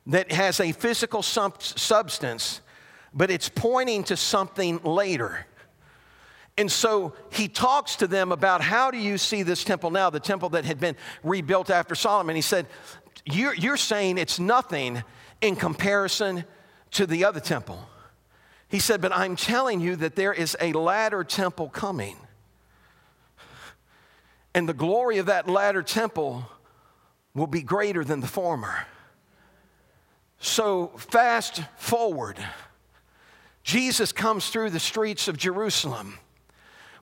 that 0.06 0.32
has 0.32 0.58
a 0.58 0.72
physical 0.72 1.22
substance, 1.22 2.60
but 3.14 3.30
it's 3.30 3.48
pointing 3.48 4.02
to 4.04 4.16
something 4.16 4.82
later. 4.82 5.46
And 6.58 6.70
so 6.70 7.14
he 7.30 7.48
talks 7.48 7.96
to 7.96 8.06
them 8.06 8.32
about 8.32 8.60
how 8.60 8.90
do 8.90 8.98
you 8.98 9.16
see 9.16 9.42
this 9.42 9.64
temple 9.64 9.90
now, 9.90 10.10
the 10.10 10.20
temple 10.20 10.50
that 10.50 10.64
had 10.64 10.80
been 10.80 10.96
rebuilt 11.22 11.70
after 11.70 11.94
Solomon. 11.94 12.36
He 12.36 12.42
said, 12.42 12.66
You're, 13.24 13.54
you're 13.54 13.76
saying 13.76 14.18
it's 14.18 14.40
nothing 14.40 15.02
in 15.40 15.56
comparison 15.56 16.44
to 16.92 17.06
the 17.06 17.24
other 17.24 17.40
temple. 17.40 17.88
He 18.68 18.80
said, 18.80 19.00
But 19.00 19.16
I'm 19.16 19.36
telling 19.36 19.80
you 19.80 19.96
that 19.96 20.16
there 20.16 20.32
is 20.32 20.56
a 20.60 20.72
latter 20.72 21.24
temple 21.24 21.68
coming. 21.68 22.16
And 24.54 24.68
the 24.68 24.74
glory 24.74 25.18
of 25.18 25.26
that 25.26 25.48
latter 25.48 25.82
temple 25.82 26.44
will 27.34 27.46
be 27.46 27.62
greater 27.62 28.04
than 28.04 28.20
the 28.20 28.26
former. 28.26 28.86
So, 30.38 30.88
fast 30.96 31.62
forward, 31.76 32.38
Jesus 33.62 34.12
comes 34.12 34.48
through 34.48 34.70
the 34.70 34.80
streets 34.80 35.28
of 35.28 35.36
Jerusalem. 35.36 36.18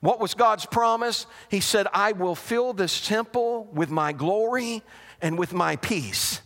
What 0.01 0.21
was 0.21 0.35
God's 0.35 0.67
promise? 0.67 1.27
He 1.49 1.61
said, 1.61 1.87
I 1.93 2.13
will 2.13 2.35
fill 2.35 2.73
this 2.73 3.07
temple 3.07 3.69
with 3.73 3.91
my 3.91 4.13
glory 4.13 4.83
and 5.21 5.39
with 5.39 5.53
my 5.53 5.77
peace. 5.77 6.41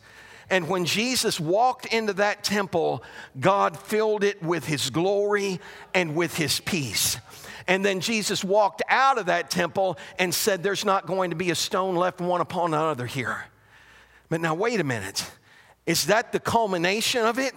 And 0.51 0.69
when 0.69 0.85
Jesus 0.85 1.41
walked 1.41 1.87
into 1.87 2.13
that 2.15 2.45
temple, 2.45 3.03
God 3.39 3.77
filled 3.79 4.25
it 4.25 4.43
with 4.43 4.67
his 4.67 4.91
glory 4.91 5.61
and 5.95 6.15
with 6.15 6.37
his 6.37 6.61
peace. 6.61 7.19
And 7.67 7.85
then 7.85 8.01
Jesus 8.01 8.45
walked 8.45 8.83
out 8.89 9.19
of 9.19 9.27
that 9.27 9.51
temple 9.51 9.99
and 10.19 10.35
said, 10.35 10.63
There's 10.63 10.85
not 10.85 11.07
going 11.07 11.31
to 11.31 11.37
be 11.37 11.51
a 11.51 11.55
stone 11.55 11.97
left 11.97 12.21
one 12.21 12.41
upon 12.41 12.75
another 12.75 13.07
here. 13.07 13.45
But 14.29 14.41
now, 14.41 14.55
wait 14.55 14.81
a 14.81 14.85
minute. 14.85 15.31
Is 15.87 16.07
that 16.07 16.33
the 16.33 16.41
culmination 16.41 17.25
of 17.25 17.39
it? 17.39 17.55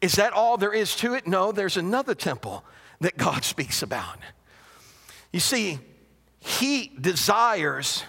Is 0.00 0.14
that 0.14 0.32
all 0.32 0.56
there 0.56 0.72
is 0.72 0.96
to 0.96 1.14
it? 1.14 1.26
No, 1.26 1.52
there's 1.52 1.76
another 1.76 2.14
temple 2.14 2.64
that 3.00 3.16
God 3.16 3.44
speaks 3.44 3.82
about. 3.82 4.18
You 5.32 5.40
see, 5.40 5.78
He 6.38 6.92
desires 7.00 8.04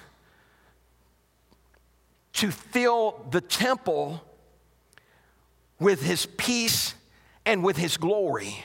to 2.33 2.51
fill 2.51 3.25
the 3.29 3.41
temple 3.41 4.23
with 5.79 6.01
His 6.01 6.25
peace 6.25 6.95
and 7.45 7.63
with 7.63 7.77
His 7.77 7.97
glory. 7.97 8.63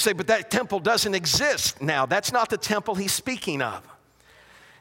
Say, 0.00 0.14
but 0.14 0.28
that 0.28 0.50
temple 0.50 0.80
doesn't 0.80 1.14
exist 1.14 1.82
now. 1.82 2.06
That's 2.06 2.32
not 2.32 2.48
the 2.48 2.56
temple 2.56 2.94
he's 2.94 3.12
speaking 3.12 3.60
of. 3.60 3.86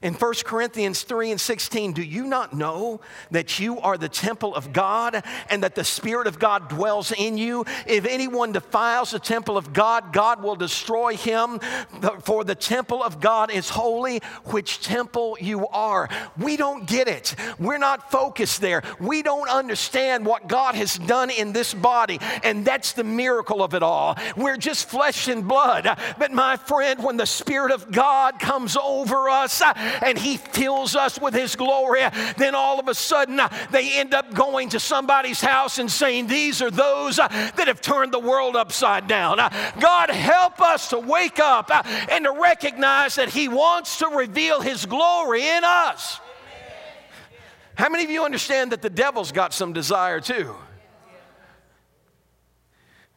In 0.02 0.14
1 0.14 0.34
Corinthians 0.46 1.04
3 1.04 1.32
and 1.32 1.42
16, 1.42 1.92
do 1.92 2.02
you 2.02 2.26
not 2.26 2.54
know 2.54 3.02
that 3.32 3.60
you 3.60 3.80
are 3.82 3.98
the 3.98 4.08
temple 4.08 4.56
of 4.56 4.72
God 4.72 5.24
and 5.50 5.64
that 5.64 5.76
the 5.76 5.84
Spirit 5.84 6.26
of 6.26 6.40
God 6.40 6.70
dwells 6.70 7.12
in 7.12 7.38
you? 7.38 7.66
If 7.86 8.06
anyone 8.06 8.54
defiles 8.54 9.12
the 9.12 9.20
temple 9.20 9.58
of 9.58 9.74
God, 9.74 10.14
God 10.14 10.42
will 10.42 10.56
destroy 10.56 11.18
him. 11.18 11.60
For 12.22 12.46
the 12.46 12.56
temple 12.56 13.04
of 13.04 13.20
God 13.20 13.52
is 13.52 13.70
holy, 13.70 14.20
which 14.46 14.82
temple 14.82 15.38
you 15.42 15.68
are. 15.68 16.08
We 16.38 16.56
don't 16.56 16.88
get 16.88 17.10
it. 17.10 17.36
We're 17.60 17.78
not 17.78 18.10
focused 18.10 18.62
there. 18.62 18.84
We 19.02 19.22
don't 19.22 19.50
understand 19.50 20.26
what 20.26 20.48
God 20.48 20.76
has 20.76 20.98
done 20.98 21.30
in 21.30 21.52
this 21.52 21.74
body, 21.74 22.20
and 22.44 22.64
that's 22.64 22.94
the 22.94 23.04
miracle 23.04 23.62
of 23.62 23.74
it 23.74 23.84
all. 23.84 24.18
We're 24.38 24.58
just 24.58 24.88
flesh 24.88 25.28
and 25.28 25.45
blood. 25.45 25.89
But 26.18 26.32
my 26.32 26.56
friend, 26.56 27.04
when 27.04 27.18
the 27.18 27.26
Spirit 27.26 27.74
of 27.74 27.91
God 27.91 28.39
comes 28.39 28.78
over 28.78 29.30
us, 29.30 29.62
and 30.04 30.18
He 30.18 30.38
fills 30.38 30.96
us 30.96 31.20
with 31.20 31.34
His 31.34 31.56
glory, 31.56 32.02
then 32.38 32.56
all 32.56 32.80
of 32.80 32.88
a 32.88 32.94
sudden 32.94 33.40
uh, 33.40 33.50
they 33.72 34.00
end 34.00 34.14
up 34.14 34.34
going 34.34 34.70
to 34.70 34.80
somebody's 34.80 35.42
house 35.42 35.80
and 35.80 35.90
saying, 35.90 36.28
These 36.28 36.62
are 36.62 36.72
those 36.72 37.20
uh, 37.20 37.28
that 37.28 37.68
have 37.68 37.82
turned 37.82 38.14
the 38.14 38.20
world 38.20 38.56
upside 38.56 39.08
down. 39.08 39.40
Uh, 39.40 39.50
God, 39.80 40.10
help 40.10 40.62
us 40.62 40.90
to 40.90 41.00
wake 41.00 41.40
up 41.40 41.72
and 42.12 42.26
to 42.26 42.32
recognize 42.32 43.16
that 43.16 43.30
He 43.30 43.48
wants 43.48 44.00
to 44.00 44.08
reveal 44.08 44.62
His 44.62 44.86
glory 44.86 45.48
in 45.48 45.64
us. 45.64 46.20
How 47.76 47.88
many 47.88 48.04
of 48.04 48.10
you 48.10 48.26
understand 48.26 48.74
that 48.74 48.82
the 48.82 48.90
devil's 48.90 49.32
got 49.32 49.54
some 49.54 49.72
desire 49.72 50.20
too? 50.20 50.54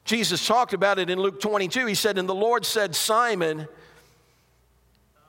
Jesus 0.05 0.47
talked 0.47 0.73
about 0.73 0.99
it 0.99 1.11
in 1.11 1.19
Luke 1.19 1.41
22. 1.41 1.87
He 1.87 1.95
said, 1.95 2.19
And 2.19 2.29
the 2.29 2.35
Lord 2.35 2.65
said, 2.65 2.95
Simon, 2.95 3.69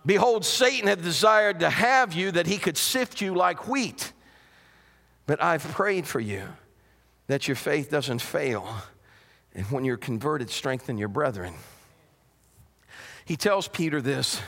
Behold, 0.05 0.43
Satan 0.45 0.87
had 0.87 1.01
desired 1.01 1.61
to 1.61 1.69
have 1.69 2.13
you 2.13 2.31
that 2.31 2.45
he 2.45 2.57
could 2.57 2.77
sift 2.77 3.21
you 3.21 3.33
like 3.33 3.67
wheat. 3.67 4.11
But 5.25 5.41
I've 5.41 5.63
prayed 5.63 6.05
for 6.05 6.19
you 6.19 6.43
that 7.27 7.47
your 7.47 7.55
faith 7.55 7.89
doesn't 7.89 8.19
fail. 8.19 8.67
And 9.53 9.65
when 9.67 9.85
you're 9.85 9.97
converted, 9.97 10.49
strengthen 10.49 10.97
your 10.97 11.07
brethren. 11.07 11.53
He 13.25 13.37
tells 13.37 13.67
Peter 13.67 14.01
this 14.01 14.41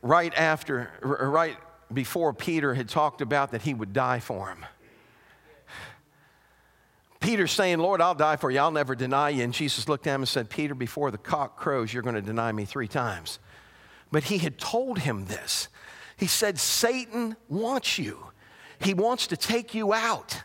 right 0.00 0.32
after, 0.34 0.90
right 1.02 1.56
before 1.92 2.32
Peter 2.32 2.74
had 2.74 2.88
talked 2.88 3.20
about 3.20 3.50
that 3.50 3.62
he 3.62 3.74
would 3.74 3.92
die 3.92 4.20
for 4.20 4.48
him. 4.48 4.64
Peter's 7.20 7.52
saying, 7.52 7.78
Lord, 7.78 8.00
I'll 8.00 8.14
die 8.14 8.36
for 8.36 8.50
you. 8.50 8.60
I'll 8.60 8.70
never 8.70 8.94
deny 8.94 9.30
you. 9.30 9.42
And 9.42 9.52
Jesus 9.52 9.88
looked 9.88 10.06
at 10.06 10.14
him 10.14 10.22
and 10.22 10.28
said, 10.28 10.48
Peter, 10.48 10.74
before 10.74 11.10
the 11.10 11.18
cock 11.18 11.58
crows, 11.58 11.92
you're 11.92 12.02
going 12.02 12.14
to 12.14 12.22
deny 12.22 12.52
me 12.52 12.64
three 12.64 12.88
times. 12.88 13.38
But 14.10 14.24
he 14.24 14.38
had 14.38 14.58
told 14.58 15.00
him 15.00 15.26
this. 15.26 15.68
He 16.16 16.26
said, 16.26 16.58
Satan 16.58 17.36
wants 17.48 17.98
you, 17.98 18.18
he 18.80 18.94
wants 18.94 19.28
to 19.28 19.36
take 19.36 19.74
you 19.74 19.92
out. 19.92 20.42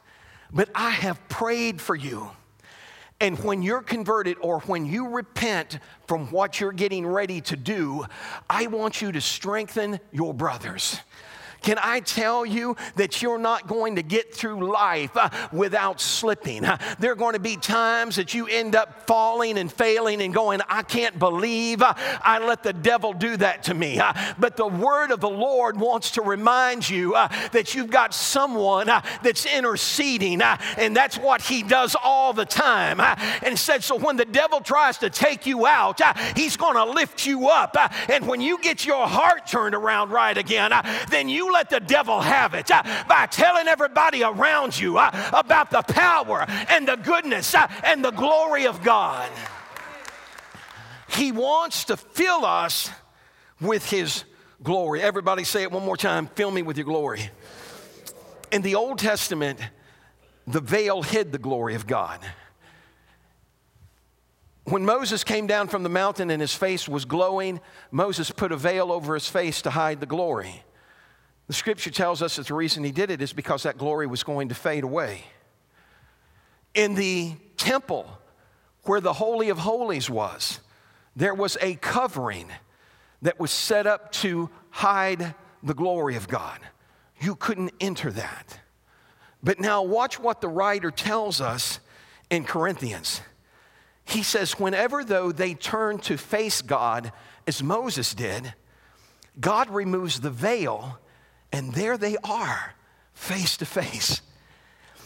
But 0.51 0.69
I 0.75 0.91
have 0.91 1.27
prayed 1.29 1.81
for 1.81 1.95
you. 1.95 2.29
And 3.19 3.39
when 3.39 3.61
you're 3.61 3.81
converted 3.81 4.37
or 4.41 4.59
when 4.61 4.85
you 4.85 5.07
repent 5.07 5.79
from 6.07 6.27
what 6.27 6.59
you're 6.59 6.71
getting 6.71 7.07
ready 7.07 7.41
to 7.41 7.55
do, 7.55 8.05
I 8.49 8.67
want 8.67 9.01
you 9.01 9.11
to 9.13 9.21
strengthen 9.21 9.99
your 10.11 10.33
brothers. 10.33 10.99
Can 11.63 11.79
I 11.81 12.01
tell 12.01 12.45
you 12.45 12.75
that 12.95 13.21
you're 13.21 13.39
not 13.39 13.67
going 13.67 13.95
to 13.95 14.03
get 14.03 14.35
through 14.35 14.71
life 14.71 15.15
uh, 15.15 15.29
without 15.51 15.99
slipping? 16.01 16.65
Uh, 16.65 16.77
there 16.99 17.11
are 17.11 17.15
going 17.15 17.33
to 17.33 17.39
be 17.39 17.55
times 17.55 18.17
that 18.17 18.33
you 18.33 18.47
end 18.47 18.75
up 18.75 19.07
falling 19.07 19.57
and 19.57 19.71
failing 19.71 20.21
and 20.21 20.33
going, 20.33 20.59
I 20.67 20.83
can't 20.83 21.17
believe 21.17 21.81
uh, 21.81 21.93
I 21.97 22.39
let 22.39 22.63
the 22.63 22.73
devil 22.73 23.13
do 23.13 23.37
that 23.37 23.63
to 23.63 23.73
me. 23.73 23.99
Uh, 23.99 24.13
but 24.37 24.57
the 24.57 24.67
word 24.67 25.11
of 25.11 25.21
the 25.21 25.29
Lord 25.29 25.79
wants 25.79 26.11
to 26.11 26.21
remind 26.21 26.87
you 26.89 27.15
uh, 27.15 27.29
that 27.53 27.73
you've 27.73 27.89
got 27.89 28.13
someone 28.13 28.89
uh, 28.89 29.01
that's 29.23 29.45
interceding, 29.45 30.41
and 30.41 30.95
that's 30.95 31.17
what 31.17 31.41
he 31.41 31.63
does 31.63 31.95
all 32.03 32.33
the 32.33 32.45
time. 32.45 32.99
And 33.41 33.57
said, 33.57 33.83
so 33.83 33.97
when 33.97 34.17
the 34.17 34.25
devil 34.25 34.59
tries 34.59 34.97
to 34.97 35.09
take 35.09 35.45
you 35.45 35.65
out, 35.65 36.01
he's 36.35 36.57
going 36.57 36.75
to 36.75 36.83
lift 36.83 37.25
you 37.25 37.47
up. 37.47 37.77
And 38.09 38.27
when 38.27 38.41
you 38.41 38.59
get 38.59 38.85
your 38.85 39.07
heart 39.07 39.47
turned 39.47 39.75
around 39.75 40.09
right 40.09 40.37
again, 40.37 40.71
then 41.09 41.29
you 41.29 41.52
let 41.53 41.69
the 41.69 41.79
devil 41.79 42.19
have 42.19 42.53
it 42.53 42.69
uh, 42.69 42.83
by 43.07 43.27
telling 43.27 43.67
everybody 43.67 44.23
around 44.23 44.77
you 44.77 44.97
uh, 44.97 45.31
about 45.33 45.71
the 45.71 45.81
power 45.81 46.45
and 46.69 46.87
the 46.87 46.95
goodness 46.95 47.55
uh, 47.55 47.67
and 47.83 48.03
the 48.03 48.11
glory 48.11 48.67
of 48.67 48.83
God. 48.83 49.29
He 51.09 51.31
wants 51.31 51.85
to 51.85 51.97
fill 51.97 52.43
us 52.43 52.89
with 53.61 53.89
His 53.89 54.25
glory. 54.63 55.01
Everybody 55.01 55.43
say 55.43 55.63
it 55.63 55.71
one 55.71 55.85
more 55.85 55.97
time 55.97 56.27
fill 56.27 56.51
me 56.51 56.61
with 56.61 56.77
your 56.77 56.85
glory. 56.85 57.29
In 58.51 58.61
the 58.61 58.75
Old 58.75 58.99
Testament, 58.99 59.59
the 60.47 60.59
veil 60.59 61.01
hid 61.01 61.31
the 61.31 61.37
glory 61.37 61.75
of 61.75 61.87
God. 61.87 62.19
When 64.65 64.85
Moses 64.85 65.23
came 65.23 65.45
down 65.45 65.67
from 65.67 65.83
the 65.83 65.89
mountain 65.89 66.29
and 66.29 66.41
his 66.41 66.53
face 66.53 66.87
was 66.87 67.03
glowing, 67.03 67.59
Moses 67.91 68.31
put 68.31 68.51
a 68.51 68.57
veil 68.57 68.91
over 68.91 69.13
his 69.13 69.27
face 69.27 69.61
to 69.63 69.69
hide 69.69 69.99
the 69.99 70.05
glory. 70.05 70.63
The 71.47 71.53
scripture 71.53 71.91
tells 71.91 72.21
us 72.21 72.37
that 72.37 72.47
the 72.47 72.53
reason 72.53 72.83
he 72.83 72.91
did 72.91 73.11
it 73.11 73.21
is 73.21 73.33
because 73.33 73.63
that 73.63 73.77
glory 73.77 74.07
was 74.07 74.23
going 74.23 74.49
to 74.49 74.55
fade 74.55 74.83
away. 74.83 75.23
In 76.73 76.95
the 76.95 77.33
temple 77.57 78.09
where 78.83 79.01
the 79.01 79.13
Holy 79.13 79.49
of 79.49 79.59
Holies 79.59 80.09
was, 80.09 80.59
there 81.15 81.33
was 81.33 81.57
a 81.61 81.75
covering 81.75 82.47
that 83.21 83.39
was 83.39 83.51
set 83.51 83.87
up 83.87 84.11
to 84.11 84.49
hide 84.69 85.35
the 85.61 85.73
glory 85.73 86.15
of 86.15 86.27
God. 86.27 86.59
You 87.19 87.35
couldn't 87.35 87.71
enter 87.79 88.11
that. 88.11 88.59
But 89.41 89.59
now, 89.59 89.83
watch 89.83 90.19
what 90.19 90.41
the 90.41 90.47
writer 90.47 90.91
tells 90.91 91.41
us 91.41 91.79
in 92.29 92.45
Corinthians. 92.45 93.21
He 94.05 94.23
says, 94.23 94.59
whenever 94.59 95.03
though 95.03 95.31
they 95.31 95.53
turn 95.53 95.99
to 95.99 96.17
face 96.17 96.61
God, 96.61 97.11
as 97.45 97.61
Moses 97.61 98.13
did, 98.13 98.53
God 99.39 99.69
removes 99.69 100.21
the 100.21 100.29
veil 100.29 100.99
and 101.53 101.71
there 101.73 101.97
they 101.97 102.17
are, 102.23 102.73
face 103.13 103.55
to 103.57 103.65
face. 103.65 104.21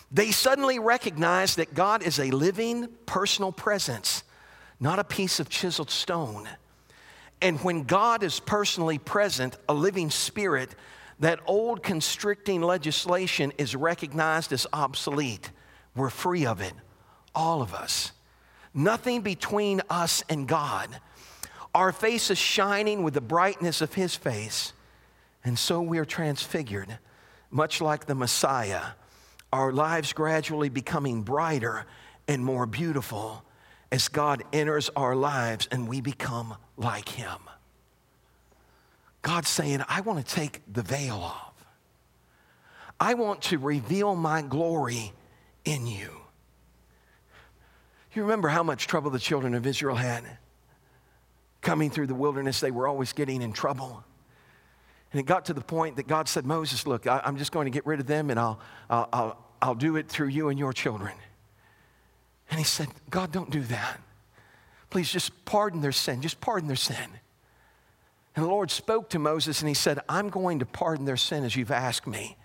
They 0.10 0.32
suddenly 0.32 0.80
recognize 0.80 1.56
that 1.56 1.74
God 1.74 2.02
is 2.02 2.20
a 2.20 2.32
living, 2.32 2.88
personal 3.06 3.52
presence, 3.52 4.24
not 4.80 4.98
a 4.98 5.04
piece 5.04 5.41
of 5.41 5.50
chiseled 5.50 5.91
stone. 5.91 6.48
And 7.41 7.60
when 7.60 7.84
God 7.84 8.24
is 8.24 8.39
personally 8.39 8.98
present, 8.98 9.58
a 9.68 9.74
living 9.74 10.10
spirit, 10.10 10.74
that 11.20 11.39
old 11.45 11.84
constricting 11.84 12.62
legislation 12.62 13.52
is 13.58 13.76
recognized 13.76 14.54
as 14.54 14.66
obsolete. 14.72 15.52
We're 15.95 16.10
free 16.10 16.45
of 16.45 16.62
it, 16.62 16.74
all 17.36 17.62
of 17.62 17.74
us. 17.74 18.14
Nothing 18.74 19.22
between 19.22 19.82
us 19.89 20.24
and 20.30 20.48
God. 20.48 20.89
Our 21.76 21.91
face 21.91 22.32
is 22.32 22.38
shining 22.38 23.04
with 23.04 23.16
the 23.16 23.22
brightness 23.22 23.82
of 23.82 23.95
His 23.95 24.16
face. 24.16 24.72
And 25.48 25.58
so 25.58 25.82
we 25.82 25.98
are 25.98 26.04
transfigured, 26.04 27.00
much 27.50 27.80
like 27.80 28.06
the 28.06 28.16
Messiah, 28.16 28.82
our 29.54 29.72
lives 29.72 30.12
gradually 30.12 30.68
becoming 30.68 31.22
brighter 31.22 31.86
and 32.28 32.43
more 32.43 32.66
beautiful 32.66 33.45
as 33.89 34.10
God 34.10 34.43
enters 34.52 34.89
our 34.98 35.16
lives 35.16 35.70
and 35.72 35.88
we 35.88 36.02
become 36.02 36.58
like 36.76 37.08
Him. 37.08 37.39
God's 39.22 39.48
saying, 39.48 39.86
I 39.88 40.02
want 40.02 40.20
to 40.20 40.36
take 40.36 40.64
the 40.68 40.82
veil 40.82 41.16
off. 41.16 41.54
I 43.00 43.14
want 43.14 43.43
to 43.43 43.58
reveal 43.58 44.16
my 44.16 44.41
glory 44.41 45.14
in 45.64 45.88
you. 45.88 46.10
You 48.12 48.24
remember 48.24 48.50
how 48.50 48.64
much 48.64 48.86
trouble 48.86 49.12
the 49.12 49.18
children 49.18 49.54
of 49.54 49.66
Israel 49.66 49.95
had? 49.95 50.26
Coming 51.62 51.89
through 51.89 52.08
the 52.08 52.16
wilderness, 52.16 52.60
they 52.60 52.72
were 52.72 52.86
always 52.86 53.14
getting 53.14 53.41
in 53.41 53.54
trouble. 53.54 54.04
And 55.18 55.24
it 55.24 55.26
got 55.26 55.45
to 55.45 55.53
the 55.55 55.61
point 55.61 55.95
that 55.95 56.05
God 56.05 56.30
said, 56.30 56.45
Moses, 56.45 56.86
look, 56.86 57.07
I, 57.07 57.20
am 57.26 57.38
just 57.38 57.51
going 57.51 57.65
to 57.65 57.72
get 57.72 57.88
rid 57.88 57.99
of 57.99 58.05
them 58.05 58.30
and 58.30 58.39
I'll, 58.39 58.59
I'll, 58.88 59.09
I'll, 59.11 59.45
I'll 59.63 59.74
do 59.74 59.95
it 59.95 60.09
through 60.09 60.28
you 60.28 60.49
and 60.49 60.59
your 60.59 60.74
children. 60.74 61.13
And 62.51 62.59
he 62.59 62.63
said, 62.63 62.88
God, 63.09 63.32
don't 63.32 63.49
do 63.49 63.61
that. 63.61 63.99
Please 64.91 65.11
just 65.11 65.43
pardon 65.43 65.82
their 65.82 65.91
sin. 65.91 66.22
Just 66.22 66.39
pardon 66.39 66.68
their 66.68 66.76
sin. 66.76 67.09
And 68.36 68.45
the 68.45 68.47
Lord 68.47 68.70
spoke 68.70 69.09
to 69.09 69.18
Moses 69.18 69.59
and 69.59 69.68
he 69.68 69.74
said, 69.74 69.97
I'm 70.07 70.30
going 70.30 70.59
to 70.59 70.68
pardon 70.68 71.05
their 71.05 71.18
sin 71.18 71.43
as 71.43 71.55
you've 71.55 71.72
asked 71.72 72.05
me. 72.05 72.38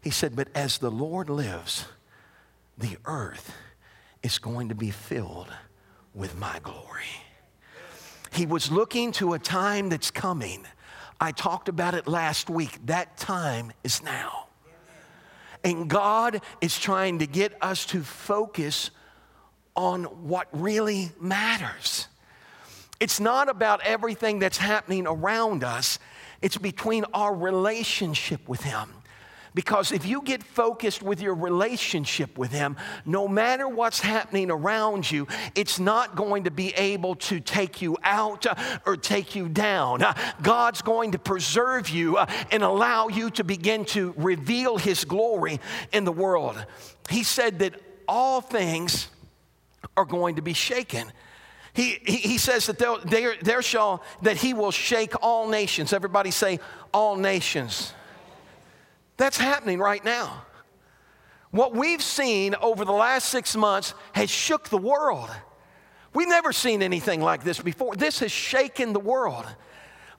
He 0.00 0.08
said, 0.08 0.34
But 0.34 0.48
as 0.54 0.78
the 0.78 0.90
Lord 0.90 1.28
lives, 1.28 1.84
the 2.78 2.96
earth 3.04 3.52
is 4.22 4.38
going 4.38 4.70
to 4.70 4.74
be 4.74 4.90
filled 4.90 5.52
with 6.14 6.38
my 6.38 6.58
glory. 6.62 7.04
He 8.32 8.46
was 8.46 8.72
looking 8.72 9.12
to 9.12 9.34
a 9.34 9.38
time 9.38 9.90
that's 9.90 10.10
coming 10.10 10.64
I 11.20 11.32
talked 11.32 11.68
about 11.68 11.94
it 11.94 12.06
last 12.06 12.48
week. 12.48 12.78
That 12.86 13.16
time 13.16 13.72
is 13.82 14.02
now. 14.02 14.46
And 15.64 15.90
God 15.90 16.40
is 16.60 16.78
trying 16.78 17.18
to 17.18 17.26
get 17.26 17.56
us 17.60 17.84
to 17.86 18.02
focus 18.02 18.90
on 19.74 20.04
what 20.04 20.48
really 20.52 21.10
matters. 21.20 22.08
It's 23.00 23.20
not 23.20 23.48
about 23.48 23.80
everything 23.84 24.38
that's 24.38 24.58
happening 24.58 25.06
around 25.06 25.64
us, 25.64 25.98
it's 26.42 26.56
between 26.56 27.04
our 27.14 27.34
relationship 27.34 28.48
with 28.48 28.62
Him. 28.62 28.88
Because 29.54 29.92
if 29.92 30.06
you 30.06 30.22
get 30.22 30.42
focused 30.42 31.02
with 31.02 31.20
your 31.20 31.34
relationship 31.34 32.36
with 32.38 32.52
Him, 32.52 32.76
no 33.04 33.28
matter 33.28 33.68
what's 33.68 34.00
happening 34.00 34.50
around 34.50 35.10
you, 35.10 35.26
it's 35.54 35.78
not 35.78 36.16
going 36.16 36.44
to 36.44 36.50
be 36.50 36.72
able 36.74 37.16
to 37.16 37.40
take 37.40 37.82
you 37.82 37.96
out 38.02 38.46
uh, 38.46 38.54
or 38.86 38.96
take 38.96 39.34
you 39.34 39.48
down. 39.48 40.02
Uh, 40.02 40.14
God's 40.42 40.82
going 40.82 41.12
to 41.12 41.18
preserve 41.18 41.88
you 41.88 42.16
uh, 42.16 42.26
and 42.50 42.62
allow 42.62 43.08
you 43.08 43.30
to 43.30 43.44
begin 43.44 43.84
to 43.86 44.14
reveal 44.16 44.78
His 44.78 45.04
glory 45.04 45.60
in 45.92 46.04
the 46.04 46.12
world. 46.12 46.64
He 47.08 47.22
said 47.22 47.60
that 47.60 47.74
all 48.06 48.40
things 48.40 49.08
are 49.96 50.04
going 50.04 50.36
to 50.36 50.42
be 50.42 50.52
shaken. 50.52 51.12
He, 51.74 51.98
he, 52.04 52.38
says 52.38 52.66
that 52.66 52.78
there, 52.78 52.96
there, 53.04 53.34
there 53.40 53.62
shall 53.62 54.02
that 54.22 54.36
he 54.36 54.52
will 54.52 54.72
shake 54.72 55.12
all 55.22 55.48
nations. 55.48 55.92
Everybody 55.92 56.32
say 56.32 56.58
all 56.92 57.14
nations. 57.14 57.92
That's 59.18 59.36
happening 59.36 59.78
right 59.78 60.02
now. 60.02 60.44
What 61.50 61.74
we've 61.74 62.02
seen 62.02 62.54
over 62.54 62.84
the 62.84 62.92
last 62.92 63.28
six 63.28 63.54
months 63.56 63.94
has 64.12 64.30
shook 64.30 64.68
the 64.68 64.78
world. 64.78 65.28
We've 66.14 66.28
never 66.28 66.52
seen 66.52 66.82
anything 66.82 67.20
like 67.20 67.44
this 67.44 67.60
before. 67.60 67.96
This 67.96 68.20
has 68.20 68.32
shaken 68.32 68.92
the 68.92 69.00
world. 69.00 69.44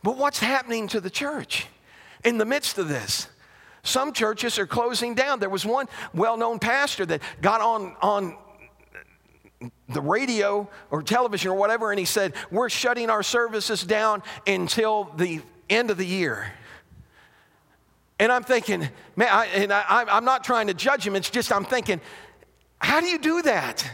But 0.03 0.17
what's 0.17 0.39
happening 0.39 0.87
to 0.89 1.01
the 1.01 1.09
church 1.09 1.67
in 2.23 2.37
the 2.37 2.45
midst 2.45 2.77
of 2.77 2.87
this? 2.87 3.27
Some 3.83 4.11
churches 4.11 4.59
are 4.59 4.67
closing 4.67 5.15
down. 5.15 5.39
There 5.39 5.49
was 5.49 5.65
one 5.65 5.87
well 6.13 6.35
known 6.37 6.59
pastor 6.59 7.05
that 7.05 7.21
got 7.41 7.61
on, 7.61 7.95
on 8.01 8.37
the 9.87 10.01
radio 10.01 10.69
or 10.91 11.01
television 11.01 11.51
or 11.51 11.55
whatever, 11.55 11.91
and 11.91 11.99
he 11.99 12.05
said, 12.05 12.33
We're 12.51 12.69
shutting 12.69 13.09
our 13.09 13.23
services 13.23 13.83
down 13.83 14.23
until 14.45 15.05
the 15.15 15.41
end 15.69 15.89
of 15.89 15.97
the 15.97 16.05
year. 16.05 16.51
And 18.19 18.31
I'm 18.31 18.43
thinking, 18.43 18.87
man, 19.15 19.29
I, 19.31 19.45
and 19.47 19.71
I, 19.71 20.05
I'm 20.09 20.25
not 20.25 20.43
trying 20.43 20.67
to 20.67 20.73
judge 20.73 21.07
him, 21.07 21.15
it's 21.15 21.29
just 21.29 21.51
I'm 21.51 21.65
thinking, 21.65 22.01
how 22.79 22.99
do 22.99 23.07
you 23.07 23.17
do 23.17 23.41
that? 23.43 23.89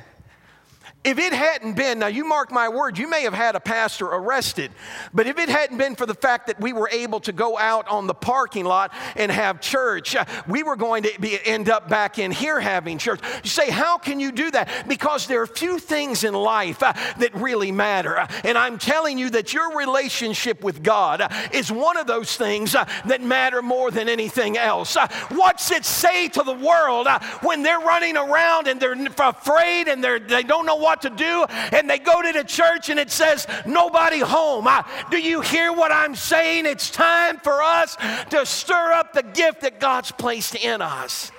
If 1.05 1.19
it 1.19 1.33
hadn't 1.33 1.73
been, 1.73 1.99
now 1.99 2.07
you 2.07 2.25
mark 2.25 2.51
my 2.51 2.67
word, 2.67 2.97
you 2.97 3.07
may 3.07 3.21
have 3.21 3.33
had 3.35 3.55
a 3.55 3.59
pastor 3.59 4.07
arrested, 4.07 4.71
but 5.13 5.27
if 5.27 5.37
it 5.37 5.49
hadn't 5.49 5.77
been 5.77 5.95
for 5.95 6.07
the 6.07 6.15
fact 6.15 6.47
that 6.47 6.59
we 6.59 6.73
were 6.73 6.89
able 6.89 7.19
to 7.19 7.31
go 7.31 7.59
out 7.59 7.87
on 7.87 8.07
the 8.07 8.15
parking 8.15 8.65
lot 8.65 8.91
and 9.15 9.31
have 9.31 9.61
church, 9.61 10.15
uh, 10.15 10.25
we 10.47 10.63
were 10.63 10.75
going 10.75 11.03
to 11.03 11.21
be, 11.21 11.37
end 11.45 11.69
up 11.69 11.87
back 11.89 12.17
in 12.17 12.31
here 12.31 12.59
having 12.59 12.97
church. 12.97 13.19
You 13.43 13.49
say, 13.51 13.69
how 13.69 13.99
can 13.99 14.19
you 14.19 14.31
do 14.31 14.49
that? 14.49 14.87
Because 14.87 15.27
there 15.27 15.43
are 15.43 15.47
few 15.47 15.77
things 15.77 16.23
in 16.23 16.33
life 16.33 16.81
uh, 16.81 16.93
that 17.19 17.35
really 17.35 17.71
matter. 17.71 18.17
Uh, 18.17 18.27
and 18.43 18.57
I'm 18.57 18.79
telling 18.79 19.19
you 19.19 19.29
that 19.29 19.53
your 19.53 19.77
relationship 19.77 20.63
with 20.63 20.81
God 20.81 21.21
uh, 21.21 21.29
is 21.53 21.71
one 21.71 21.97
of 21.97 22.07
those 22.07 22.35
things 22.35 22.73
uh, 22.73 22.89
that 23.05 23.21
matter 23.21 23.61
more 23.61 23.91
than 23.91 24.09
anything 24.09 24.57
else. 24.57 24.97
What's 25.29 25.69
it 25.69 25.85
say 25.85 26.29
to 26.29 26.41
the 26.41 26.53
world 26.53 27.07
when 27.41 27.61
they're 27.61 27.79
running 27.79 28.17
around 28.17 28.67
and 28.67 28.79
they're 28.79 28.97
afraid 29.19 29.87
and 29.87 30.03
they're, 30.03 30.17
they 30.17 30.41
don't 30.41 30.65
know 30.65 30.77
what 30.77 30.94
to 31.01 31.09
do, 31.09 31.45
and 31.71 31.89
they 31.89 31.99
go 31.99 32.21
to 32.21 32.31
the 32.31 32.43
church 32.43 32.89
and 32.89 32.99
it 32.99 33.11
says, 33.11 33.47
Nobody 33.65 34.19
home. 34.19 34.67
I, 34.67 34.85
do 35.11 35.17
you 35.17 35.41
hear 35.41 35.73
what 35.73 35.91
I'm 35.91 36.15
saying? 36.15 36.65
It's 36.65 36.89
time 36.89 37.37
for 37.37 37.61
us 37.61 37.97
to 38.29 38.45
stir 38.45 38.93
up 38.93 39.13
the 39.13 39.23
gift 39.23 39.61
that 39.61 39.79
God's 39.79 40.11
placed 40.11 40.55
in 40.55 40.81
us 40.81 41.31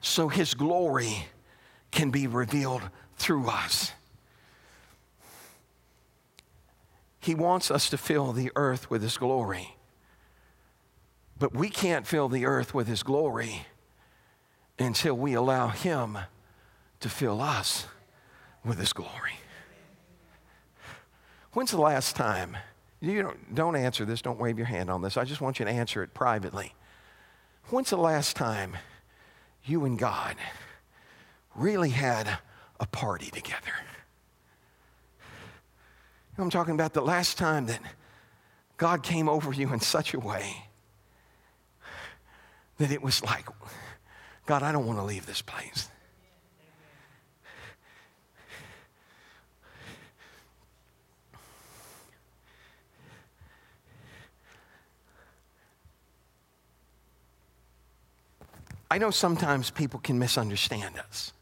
so 0.00 0.28
His 0.28 0.54
glory 0.54 1.26
can 1.90 2.10
be 2.10 2.26
revealed 2.26 2.82
through 3.16 3.48
us. 3.48 3.92
He 7.20 7.34
wants 7.34 7.70
us 7.70 7.90
to 7.90 7.98
fill 7.98 8.32
the 8.32 8.50
earth 8.56 8.90
with 8.90 9.02
His 9.02 9.18
glory. 9.18 9.76
But 11.38 11.54
we 11.54 11.68
can't 11.68 12.06
fill 12.06 12.28
the 12.28 12.46
earth 12.46 12.72
with 12.74 12.86
His 12.86 13.02
glory 13.02 13.66
until 14.78 15.14
we 15.14 15.34
allow 15.34 15.68
Him 15.68 16.18
to 17.00 17.08
fill 17.08 17.40
us 17.40 17.86
with 18.64 18.78
His 18.78 18.92
glory. 18.92 19.34
When's 21.52 21.70
the 21.70 21.80
last 21.80 22.14
time? 22.16 22.56
You 23.00 23.22
don't, 23.22 23.54
don't 23.54 23.76
answer 23.76 24.04
this, 24.04 24.22
don't 24.22 24.38
wave 24.38 24.58
your 24.58 24.66
hand 24.66 24.90
on 24.90 25.02
this. 25.02 25.16
I 25.16 25.24
just 25.24 25.40
want 25.40 25.58
you 25.58 25.64
to 25.64 25.70
answer 25.70 26.02
it 26.02 26.12
privately. 26.14 26.74
When's 27.70 27.90
the 27.90 27.96
last 27.96 28.36
time 28.36 28.76
you 29.64 29.84
and 29.84 29.98
God 29.98 30.36
really 31.54 31.90
had 31.90 32.38
a 32.78 32.86
party 32.86 33.30
together? 33.30 33.72
I'm 36.38 36.50
talking 36.50 36.74
about 36.74 36.94
the 36.94 37.02
last 37.02 37.36
time 37.36 37.66
that 37.66 37.80
God 38.76 39.02
came 39.02 39.28
over 39.28 39.52
you 39.52 39.72
in 39.72 39.80
such 39.80 40.14
a 40.14 40.18
way 40.18 40.64
that 42.78 42.90
it 42.90 43.02
was 43.02 43.22
like, 43.22 43.46
God, 44.46 44.62
I 44.62 44.72
don't 44.72 44.86
want 44.86 44.98
to 44.98 45.04
leave 45.04 45.26
this 45.26 45.42
place. 45.42 45.90
I 58.90 58.98
know 58.98 59.10
sometimes 59.10 59.70
people 59.70 60.00
can 60.00 60.18
misunderstand 60.18 60.98
us. 60.98 61.32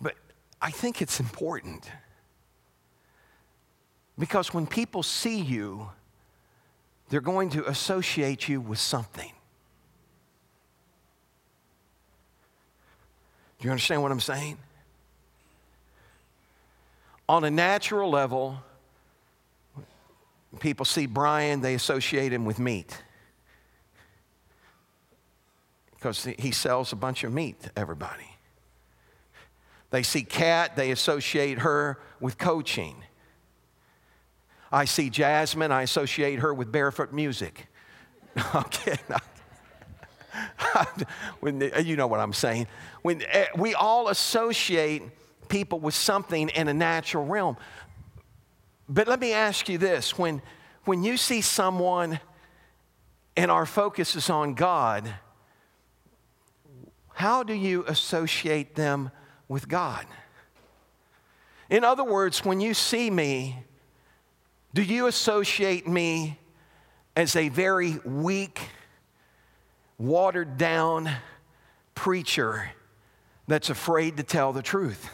But 0.00 0.14
I 0.62 0.70
think 0.70 1.02
it's 1.02 1.18
important 1.18 1.90
because 4.16 4.54
when 4.54 4.66
people 4.66 5.02
see 5.02 5.40
you, 5.40 5.90
they're 7.08 7.20
going 7.20 7.50
to 7.50 7.68
associate 7.68 8.48
you 8.48 8.60
with 8.60 8.78
something. 8.78 9.32
Do 13.58 13.64
you 13.64 13.70
understand 13.70 14.02
what 14.02 14.12
I'm 14.12 14.20
saying? 14.20 14.58
On 17.28 17.42
a 17.42 17.50
natural 17.50 18.10
level, 18.10 18.62
people 20.60 20.84
see 20.84 21.06
Brian, 21.06 21.60
they 21.60 21.74
associate 21.74 22.32
him 22.32 22.44
with 22.44 22.58
meat. 22.58 23.02
Because 25.94 26.28
he 26.38 26.52
sells 26.52 26.92
a 26.92 26.96
bunch 26.96 27.24
of 27.24 27.32
meat 27.32 27.60
to 27.62 27.72
everybody. 27.76 28.36
They 29.90 30.02
see 30.02 30.22
Kat, 30.22 30.76
they 30.76 30.90
associate 30.90 31.60
her 31.60 31.98
with 32.20 32.38
coaching. 32.38 32.96
I 34.70 34.84
see 34.84 35.10
Jasmine, 35.10 35.72
I 35.72 35.82
associate 35.82 36.40
her 36.40 36.52
with 36.52 36.70
barefoot 36.70 37.12
music. 37.12 37.66
okay. 38.54 38.98
when 41.40 41.72
you 41.82 41.96
know 41.96 42.06
what 42.06 42.20
I'm 42.20 42.32
saying. 42.32 42.66
When 43.02 43.22
eh, 43.22 43.46
we 43.56 43.74
all 43.74 44.08
associate 44.08 45.02
people 45.48 45.80
with 45.80 45.94
something 45.94 46.50
in 46.50 46.68
a 46.68 46.74
natural 46.74 47.24
realm. 47.24 47.56
But 48.88 49.06
let 49.06 49.20
me 49.20 49.32
ask 49.32 49.68
you 49.68 49.76
this 49.76 50.16
when, 50.16 50.40
when 50.84 51.04
you 51.04 51.16
see 51.16 51.42
someone 51.42 52.20
and 53.36 53.50
our 53.50 53.66
focus 53.66 54.16
is 54.16 54.30
on 54.30 54.54
God, 54.54 55.12
how 57.12 57.42
do 57.42 57.52
you 57.52 57.84
associate 57.86 58.74
them 58.74 59.10
with 59.46 59.68
God? 59.68 60.06
In 61.68 61.84
other 61.84 62.04
words, 62.04 62.44
when 62.44 62.60
you 62.60 62.72
see 62.72 63.10
me, 63.10 63.62
do 64.72 64.82
you 64.82 65.06
associate 65.06 65.86
me 65.86 66.38
as 67.14 67.36
a 67.36 67.50
very 67.50 67.98
weak, 68.04 68.60
watered 69.98 70.56
down 70.56 71.10
preacher 71.94 72.70
that's 73.46 73.68
afraid 73.68 74.16
to 74.16 74.22
tell 74.22 74.52
the 74.52 74.62
truth? 74.62 75.10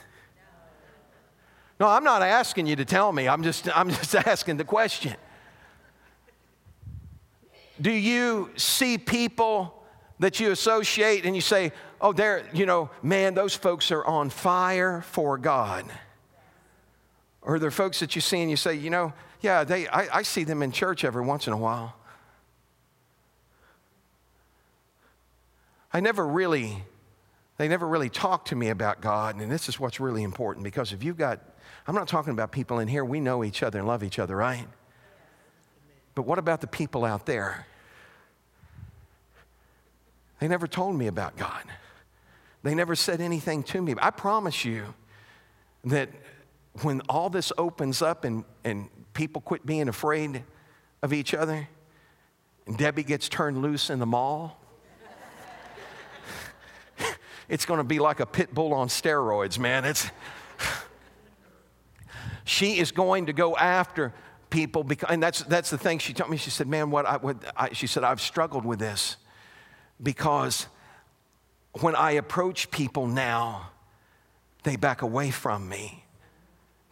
No, 1.84 1.90
I'm 1.90 2.02
not 2.02 2.22
asking 2.22 2.66
you 2.66 2.76
to 2.76 2.86
tell 2.86 3.12
me. 3.12 3.28
I'm 3.28 3.42
just, 3.42 3.68
I'm 3.76 3.90
just 3.90 4.14
asking 4.14 4.56
the 4.56 4.64
question. 4.64 5.14
Do 7.78 7.90
you 7.90 8.48
see 8.56 8.96
people 8.96 9.84
that 10.18 10.40
you 10.40 10.50
associate 10.50 11.26
and 11.26 11.34
you 11.34 11.42
say, 11.42 11.72
oh, 12.00 12.14
they're, 12.14 12.48
you 12.54 12.64
know, 12.64 12.88
man, 13.02 13.34
those 13.34 13.54
folks 13.54 13.90
are 13.90 14.02
on 14.02 14.30
fire 14.30 15.02
for 15.02 15.36
God? 15.36 15.84
Or 17.42 17.58
there 17.58 17.68
are 17.68 17.70
folks 17.70 18.00
that 18.00 18.14
you 18.14 18.22
see 18.22 18.40
and 18.40 18.50
you 18.50 18.56
say, 18.56 18.76
you 18.76 18.88
know, 18.88 19.12
yeah, 19.42 19.62
they, 19.62 19.86
I, 19.86 20.20
I 20.20 20.22
see 20.22 20.44
them 20.44 20.62
in 20.62 20.72
church 20.72 21.04
every 21.04 21.22
once 21.22 21.48
in 21.48 21.52
a 21.52 21.58
while. 21.58 21.94
I 25.92 26.00
never 26.00 26.26
really, 26.26 26.82
they 27.58 27.68
never 27.68 27.86
really 27.86 28.08
talked 28.08 28.48
to 28.48 28.56
me 28.56 28.70
about 28.70 29.02
God, 29.02 29.38
and 29.38 29.52
this 29.52 29.68
is 29.68 29.78
what's 29.78 30.00
really 30.00 30.22
important 30.22 30.64
because 30.64 30.94
if 30.94 31.04
you've 31.04 31.18
got 31.18 31.40
I'm 31.86 31.94
not 31.94 32.08
talking 32.08 32.32
about 32.32 32.50
people 32.50 32.78
in 32.78 32.88
here. 32.88 33.04
We 33.04 33.20
know 33.20 33.44
each 33.44 33.62
other 33.62 33.78
and 33.78 33.86
love 33.86 34.02
each 34.02 34.18
other, 34.18 34.34
right? 34.36 34.66
But 36.14 36.22
what 36.22 36.38
about 36.38 36.60
the 36.60 36.66
people 36.66 37.04
out 37.04 37.26
there? 37.26 37.66
They 40.40 40.48
never 40.48 40.66
told 40.66 40.96
me 40.96 41.06
about 41.06 41.36
God. 41.36 41.62
They 42.62 42.74
never 42.74 42.94
said 42.94 43.20
anything 43.20 43.62
to 43.64 43.82
me. 43.82 43.94
I 43.98 44.10
promise 44.10 44.64
you 44.64 44.94
that 45.84 46.08
when 46.80 47.02
all 47.02 47.28
this 47.28 47.52
opens 47.58 48.00
up 48.00 48.24
and, 48.24 48.44
and 48.64 48.88
people 49.12 49.42
quit 49.42 49.66
being 49.66 49.88
afraid 49.88 50.42
of 51.02 51.12
each 51.12 51.34
other, 51.34 51.68
and 52.66 52.78
Debbie 52.78 53.02
gets 53.02 53.28
turned 53.28 53.60
loose 53.60 53.90
in 53.90 53.98
the 53.98 54.06
mall, 54.06 54.58
it's 57.48 57.66
going 57.66 57.78
to 57.78 57.84
be 57.84 57.98
like 57.98 58.20
a 58.20 58.26
pit 58.26 58.54
bull 58.54 58.72
on 58.72 58.88
steroids, 58.88 59.58
man. 59.58 59.84
It's. 59.84 60.10
She 62.44 62.78
is 62.78 62.92
going 62.92 63.26
to 63.26 63.32
go 63.32 63.56
after 63.56 64.12
people 64.50 64.84
because, 64.84 65.10
and 65.10 65.22
that's, 65.22 65.42
that's 65.42 65.70
the 65.70 65.78
thing 65.78 65.98
she 65.98 66.12
told 66.12 66.30
me. 66.30 66.36
She 66.36 66.50
said, 66.50 66.68
man, 66.68 66.90
what 66.90 67.06
I, 67.06 67.16
what 67.16 67.36
I, 67.56 67.72
she 67.72 67.86
said, 67.86 68.04
I've 68.04 68.20
struggled 68.20 68.64
with 68.64 68.78
this 68.78 69.16
because 70.02 70.66
when 71.80 71.94
I 71.94 72.12
approach 72.12 72.70
people 72.70 73.06
now, 73.06 73.70
they 74.62 74.76
back 74.76 75.02
away 75.02 75.30
from 75.30 75.68
me. 75.68 76.04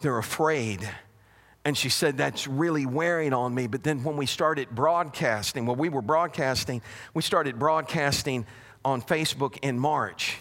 They're 0.01 0.17
afraid. 0.17 0.87
And 1.65 1.77
she 1.77 1.89
said, 1.89 2.17
That's 2.17 2.47
really 2.47 2.85
wearing 2.85 3.33
on 3.33 3.55
me. 3.55 3.67
But 3.67 3.83
then 3.83 4.03
when 4.03 4.17
we 4.17 4.25
started 4.25 4.69
broadcasting, 4.69 5.65
well, 5.65 5.75
we 5.75 5.89
were 5.89 6.01
broadcasting, 6.01 6.81
we 7.13 7.21
started 7.21 7.57
broadcasting 7.57 8.45
on 8.83 9.01
Facebook 9.01 9.57
in 9.61 9.79
March. 9.79 10.37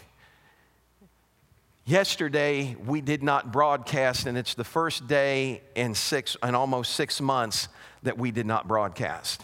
Yesterday, 1.93 2.75
we 2.87 3.03
did 3.03 3.23
not 3.23 3.53
broadcast, 3.53 4.25
and 4.25 4.39
it's 4.39 4.55
the 4.55 4.65
first 4.65 5.07
day 5.07 5.61
in 5.75 5.95
six, 5.95 6.39
in 6.43 6.55
almost 6.55 6.95
six 6.95 7.21
months 7.21 7.69
that 8.03 8.17
we 8.17 8.31
did 8.31 8.47
not 8.47 8.67
broadcast. 8.67 9.43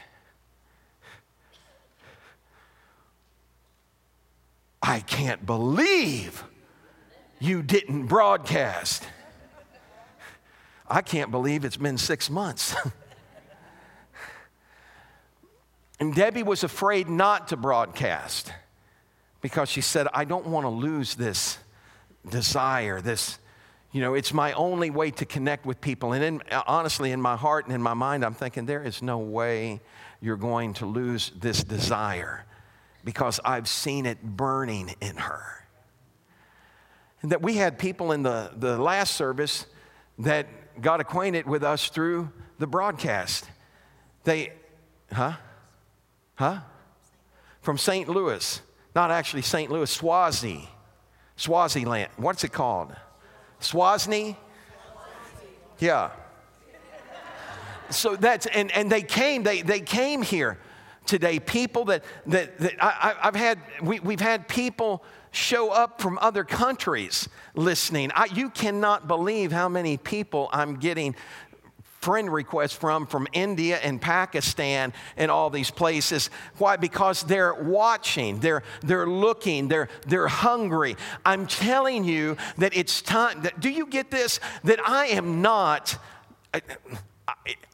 I 4.83 5.01
can't 5.01 5.45
believe 5.45 6.43
you 7.39 7.63
didn't 7.63 8.07
broadcast. 8.07 9.07
I 10.89 11.03
can't 11.03 11.31
believe 11.31 11.67
it's 11.67 11.77
been 11.77 11.99
six 11.99 12.31
months. 12.31 12.75
and 16.01 16.15
Debbie 16.15 16.45
was 16.45 16.65
afraid 16.65 17.11
not 17.11 17.49
to 17.49 17.59
broadcast 17.59 18.51
because 19.43 19.69
she 19.69 19.83
said, 19.83 20.09
I 20.15 20.25
don't 20.25 20.47
want 20.47 20.65
to 20.65 20.71
lose 20.71 21.15
this 21.15 21.59
desire, 22.29 23.01
this, 23.01 23.39
you 23.93 24.01
know, 24.01 24.15
it's 24.15 24.33
my 24.33 24.53
only 24.53 24.91
way 24.91 25.11
to 25.13 25.25
connect 25.25 25.67
with 25.67 25.81
people. 25.81 26.13
And 26.13 26.25
in, 26.25 26.43
honestly, 26.67 27.13
in 27.13 27.21
my 27.21 27.37
heart 27.37 27.67
and 27.67 27.75
in 27.75 27.83
my 27.83 27.95
mind, 27.95 28.25
I'm 28.25 28.35
thinking, 28.35 28.67
there 28.67 28.83
is 28.83 29.03
no 29.03 29.19
way 29.19 29.81
you're 30.21 30.37
going 30.37 30.75
to 30.75 30.87
lose 30.87 31.33
this 31.39 31.63
desire 31.63 32.45
because 33.05 33.41
I've 33.45 33.69
seen 33.69 34.07
it 34.07 34.23
burning 34.23 34.95
in 35.01 35.17
her. 35.17 35.67
And 37.23 37.33
that 37.33 37.43
we 37.43 37.55
had 37.55 37.79
people 37.79 38.13
in 38.13 38.23
the, 38.23 38.53
the 38.57 38.79
last 38.79 39.15
service 39.15 39.67
that 40.19 40.47
got 40.81 41.01
acquainted 41.01 41.47
with 41.47 41.63
us 41.63 41.89
through 41.89 42.31
the 42.59 42.67
broadcast. 42.67 43.49
They, 44.25 44.53
huh? 45.13 45.33
Huh? 46.35 46.61
From 47.63 47.79
St. 47.79 48.09
Louis. 48.09 48.61
Not 48.95 49.11
actually 49.11 49.43
St. 49.43 49.71
Louis, 49.71 49.91
Swazi. 49.91 50.69
Swaziland. 51.39 52.11
What's 52.17 52.45
it 52.45 52.53
called? 52.53 52.95
Swazni? 53.61 54.37
Yeah. 55.79 56.11
So 57.91 58.17
that's, 58.17 58.47
and, 58.47 58.71
and 58.73 58.91
they 58.91 59.03
came, 59.03 59.45
they, 59.45 59.63
they 59.63 59.81
came 59.81 60.21
here 60.21 60.59
today. 61.07 61.39
People 61.39 61.87
that, 61.87 62.05
that, 62.27 62.59
that 62.59 62.75
I, 62.85 63.15
have 63.23 63.37
had, 63.37 63.61
we, 63.81 64.01
we've 64.01 64.21
had 64.21 64.49
people 64.49 65.05
show 65.31 65.71
up 65.71 66.01
from 66.01 66.19
other 66.21 66.43
countries 66.43 67.29
listening. 67.55 68.11
I, 68.15 68.27
you 68.35 68.51
cannot 68.51 69.07
believe 69.07 69.53
how 69.53 69.69
many 69.69 69.97
people 69.97 70.51
I'm 70.53 70.77
getting 70.77 71.15
friend 72.01 72.33
requests 72.33 72.73
from 72.73 73.07
from 73.07 73.27
India 73.33 73.79
and 73.83 74.01
Pakistan 74.01 74.93
and 75.17 75.31
all 75.31 75.51
these 75.51 75.71
places. 75.71 76.31
Why? 76.59 76.77
Because 76.77 77.23
they're 77.23 77.55
watching, 77.55 78.41
they're, 78.41 78.63
they're 78.83 79.07
looking, 79.07 79.69
they're, 79.69 79.89
they're 80.07 80.29
hungry. 80.29 80.97
I'm 81.25 81.47
telling 81.47 82.05
you 82.05 82.37
that 82.59 82.77
it's 82.77 83.03
time. 83.03 83.43
That, 83.43 83.61
do 83.61 83.69
you 83.69 83.87
get 83.87 84.11
this? 84.11 84.41
That 84.65 84.81
I 84.87 85.07
am 85.07 85.43
not. 85.43 85.99
I, 86.55 86.63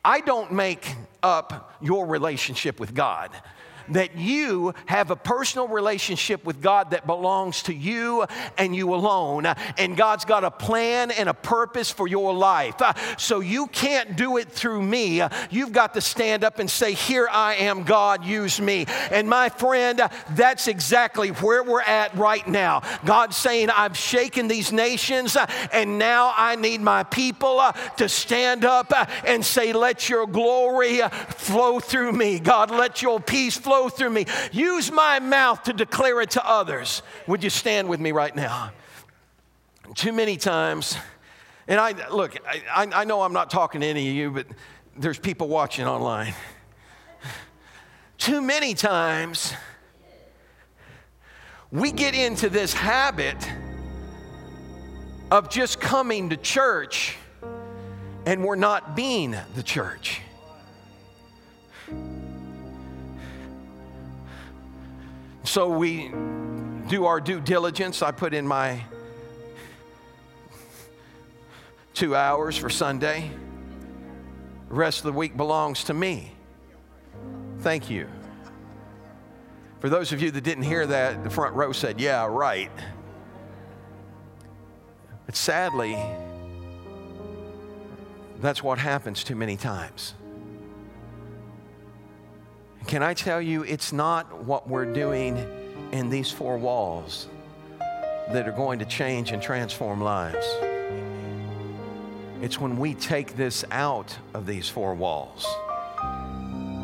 I 0.05 0.21
don't 0.21 0.53
make 0.53 0.97
up 1.25 1.77
your 1.81 2.07
relationship 2.07 2.79
with 2.79 2.95
God 2.95 3.31
that 3.89 4.17
you 4.17 4.75
have 4.87 5.11
a 5.11 5.17
personal 5.17 5.69
relationship 5.69 6.45
with 6.45 6.61
God 6.61 6.91
that 6.91 7.07
belongs 7.07 7.65
to 7.65 7.75
you 7.75 8.27
and 8.57 8.75
you 8.75 8.95
alone. 8.95 9.47
And 9.79 9.97
God's 9.97 10.25
got 10.25 10.45
a 10.45 10.51
plan 10.51 11.11
and 11.11 11.29
a 11.29 11.35
purpose 11.35 11.91
for 11.91 12.07
your 12.07 12.33
life. 12.35 12.81
So 13.19 13.41
you 13.41 13.67
can't 13.69 14.17
do 14.17 14.37
it 14.37 14.51
through 14.51 14.83
me. 14.83 15.23
You've 15.51 15.73
got 15.73 15.95
to 15.95 16.01
stand 16.01 16.45
up 16.45 16.59
and 16.59 16.71
say, 16.71 16.95
Here 16.95 17.29
I 17.31 17.57
am, 17.57 17.83
God, 17.83 18.25
use 18.25 18.61
me. 18.61 18.87
And 19.11 19.29
my 19.29 19.49
friend, 19.49 20.01
that's 20.31 20.69
exactly 20.69 21.29
where 21.29 21.63
we're 21.63 21.83
at 21.83 22.15
right 22.17 22.47
now. 22.47 22.83
God's 23.05 23.37
saying, 23.37 23.71
I've 23.71 23.97
shaken 23.97 24.49
these 24.49 24.73
nations, 24.73 25.37
and 25.73 25.99
now 25.99 26.33
I 26.37 26.57
need 26.57 26.81
my 26.81 27.05
people 27.05 27.63
to 27.97 28.09
stand 28.09 28.65
up 28.65 28.93
and 29.27 29.45
say, 29.45 29.73
Let 29.73 30.09
your 30.09 30.27
glory 30.27 31.01
flow 31.29 31.81
through 31.81 32.13
me. 32.13 32.39
God, 32.39 32.71
let 32.71 33.03
your 33.03 33.21
peace 33.21 33.57
flow 33.57 33.89
through 33.89 34.11
me. 34.11 34.27
Use 34.53 34.91
my 34.91 35.21
mouth 35.21 35.63
to 35.65 35.73
declare 35.73 36.21
it 36.21 36.31
to 36.31 36.49
others. 36.49 37.03
Would 37.27 37.43
you 37.45 37.51
stand 37.51 37.89
with 37.89 38.01
me 38.01 38.13
right 38.13 38.35
now? 38.35 38.73
Too 39.95 40.13
many 40.13 40.37
times, 40.37 40.97
and 41.69 41.79
I 41.79 42.09
look, 42.09 42.37
I, 42.47 42.89
I 42.93 43.05
know 43.05 43.23
I'm 43.23 43.33
not 43.33 43.51
talking 43.51 43.83
to 43.83 43.87
any 43.87 44.09
of 44.09 44.15
you, 44.15 44.31
but 44.31 44.47
there's 44.97 45.19
people 45.19 45.49
watching 45.49 45.87
online. 45.87 46.35
Too 48.19 48.41
many 48.41 48.75
times, 48.75 49.53
we 51.71 51.93
get 51.93 52.15
into 52.15 52.49
this 52.49 52.73
habit 52.73 53.37
of 55.31 55.51
just 55.51 55.81
coming 55.81 56.31
to 56.31 56.37
church 56.37 57.17
and 58.27 58.45
we're 58.45 58.55
not 58.57 58.97
being 58.97 59.37
the 59.55 59.63
church. 59.63 60.21
So 65.45 65.69
we 65.69 66.11
do 66.89 67.05
our 67.05 67.21
due 67.21 67.41
diligence. 67.41 68.03
I 68.03 68.11
put 68.11 68.35
in 68.35 68.47
my 68.47 68.83
two 71.93 72.17
hours 72.17 72.57
for 72.57 72.69
Sunday. 72.69 73.31
The 74.69 74.75
rest 74.75 74.99
of 74.99 75.05
the 75.05 75.13
week 75.13 75.37
belongs 75.37 75.85
to 75.85 75.95
me. 75.95 76.33
Thank 77.61 77.89
you. 77.89 78.09
For 79.81 79.89
those 79.89 80.13
of 80.13 80.21
you 80.21 80.31
that 80.31 80.41
didn't 80.43 80.65
hear 80.65 80.87
that, 80.87 81.23
the 81.23 81.31
front 81.31 81.55
row 81.55 81.73
said, 81.73 82.01
Yeah, 82.01 82.27
right. 82.27 82.71
But 85.27 85.37
sadly, 85.37 85.97
that's 88.41 88.63
what 88.63 88.79
happens 88.79 89.23
too 89.25 89.37
many 89.37 89.57
times. 89.57 90.15
Can 92.87 93.03
I 93.03 93.15
tell 93.15 93.41
you, 93.41 93.63
it's 93.63 93.93
not 93.95 94.45
what 94.45 94.69
we're 94.69 94.93
doing 94.93 95.39
in 95.93 96.11
these 96.11 96.31
four 96.31 96.59
walls 96.59 97.29
that 98.31 98.47
are 98.47 98.53
going 98.53 98.79
to 98.81 98.85
change 98.85 99.33
and 99.33 99.43
transform 99.43 100.03
lives. 100.03 100.47
It's 102.43 102.61
when 102.61 102.77
we 102.77 102.93
take 102.95 103.37
this 103.37 103.65
out 103.71 104.17
of 104.35 104.45
these 104.45 104.69
four 104.69 104.95
walls 104.95 105.47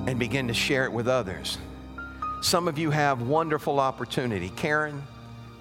and 0.08 0.18
begin 0.18 0.48
to 0.48 0.54
share 0.54 0.84
it 0.84 0.92
with 0.92 1.06
others. 1.06 1.58
Some 2.40 2.66
of 2.66 2.78
you 2.78 2.90
have 2.90 3.20
wonderful 3.20 3.78
opportunity. 3.78 4.48
Karen, 4.56 5.02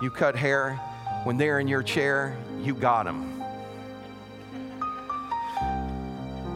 you 0.01 0.09
cut 0.09 0.37
hair. 0.37 0.75
When 1.25 1.35
they're 1.35 1.59
in 1.59 1.67
your 1.67 1.83
chair, 1.83 2.37
you 2.61 2.73
got 2.73 3.03
them. 3.03 3.43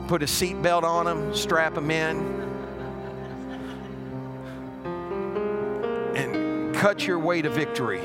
Put 0.07 0.23
a 0.23 0.25
seatbelt 0.25 0.83
on 0.83 1.05
them, 1.05 1.35
strap 1.35 1.75
them 1.75 1.91
in 1.91 2.42
cut 6.83 7.07
your 7.07 7.17
way 7.17 7.41
to 7.41 7.49
victory. 7.49 8.01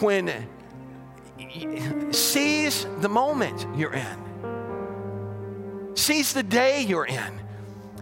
When 0.00 0.30
seize 2.12 2.86
the 2.98 3.08
moment 3.08 3.66
you're 3.74 3.94
in, 3.94 4.18
seize 5.94 6.34
the 6.34 6.42
day 6.42 6.82
you're 6.82 7.06
in. 7.06 7.40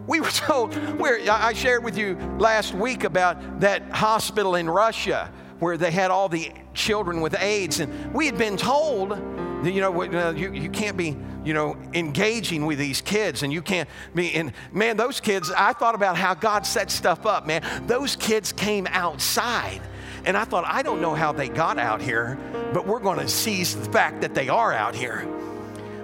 We 0.08 0.18
were 0.18 0.26
told, 0.30 0.74
where 0.98 1.20
I 1.30 1.52
shared 1.52 1.84
with 1.84 1.96
you 1.96 2.16
last 2.40 2.74
week 2.74 3.04
about 3.04 3.61
that 3.61 3.88
hospital 3.92 4.56
in 4.56 4.68
Russia 4.68 5.30
where 5.61 5.76
they 5.76 5.92
had 5.92 6.11
all 6.11 6.28
the 6.28 6.50
children 6.74 7.20
with 7.20 7.40
AIDS, 7.40 7.78
and 7.78 8.12
we 8.12 8.26
had 8.26 8.36
been 8.36 8.56
told 8.56 9.11
you 9.64 9.80
know, 9.80 10.02
uh, 10.02 10.32
you, 10.32 10.52
you 10.52 10.70
can't 10.70 10.96
be 10.96 11.16
you 11.44 11.54
know, 11.54 11.76
engaging 11.94 12.66
with 12.66 12.78
these 12.78 13.00
kids 13.00 13.42
and 13.42 13.52
you 13.52 13.62
can't 13.62 13.88
be, 14.14 14.34
and 14.34 14.52
man, 14.72 14.96
those 14.96 15.20
kids, 15.20 15.50
I 15.50 15.72
thought 15.72 15.94
about 15.94 16.16
how 16.16 16.34
God 16.34 16.66
set 16.66 16.90
stuff 16.90 17.26
up, 17.26 17.46
man. 17.46 17.62
Those 17.86 18.16
kids 18.16 18.52
came 18.52 18.86
outside. 18.88 19.80
And 20.26 20.36
I 20.36 20.44
thought, 20.44 20.64
I 20.66 20.82
don't 20.82 21.00
know 21.00 21.14
how 21.14 21.32
they 21.32 21.48
got 21.48 21.78
out 21.78 22.02
here, 22.02 22.38
but 22.74 22.86
we're 22.86 23.00
going 23.00 23.18
to 23.18 23.28
seize 23.28 23.74
the 23.74 23.90
fact 23.90 24.20
that 24.20 24.34
they 24.34 24.50
are 24.50 24.72
out 24.72 24.94
here. 24.94 25.26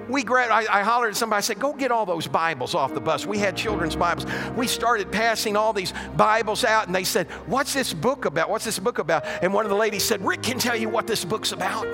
We 0.08 0.22
grabbed, 0.22 0.52
I, 0.52 0.80
I 0.80 0.82
hollered 0.82 1.10
at 1.10 1.16
somebody, 1.16 1.38
I 1.38 1.40
said, 1.42 1.58
go 1.58 1.74
get 1.74 1.90
all 1.90 2.06
those 2.06 2.26
Bibles 2.26 2.74
off 2.74 2.94
the 2.94 3.00
bus. 3.00 3.26
We 3.26 3.38
had 3.38 3.56
children's 3.56 3.96
Bibles. 3.96 4.24
We 4.56 4.68
started 4.68 5.12
passing 5.12 5.54
all 5.54 5.74
these 5.74 5.92
Bibles 6.16 6.64
out, 6.64 6.86
and 6.86 6.94
they 6.94 7.04
said, 7.04 7.26
What's 7.46 7.74
this 7.74 7.92
book 7.92 8.24
about? 8.24 8.48
What's 8.48 8.64
this 8.64 8.78
book 8.78 8.98
about? 8.98 9.26
And 9.42 9.52
one 9.52 9.66
of 9.66 9.70
the 9.70 9.76
ladies 9.76 10.04
said, 10.04 10.24
Rick 10.24 10.44
can 10.44 10.58
tell 10.58 10.76
you 10.76 10.88
what 10.88 11.08
this 11.08 11.24
book's 11.24 11.50
about. 11.50 11.86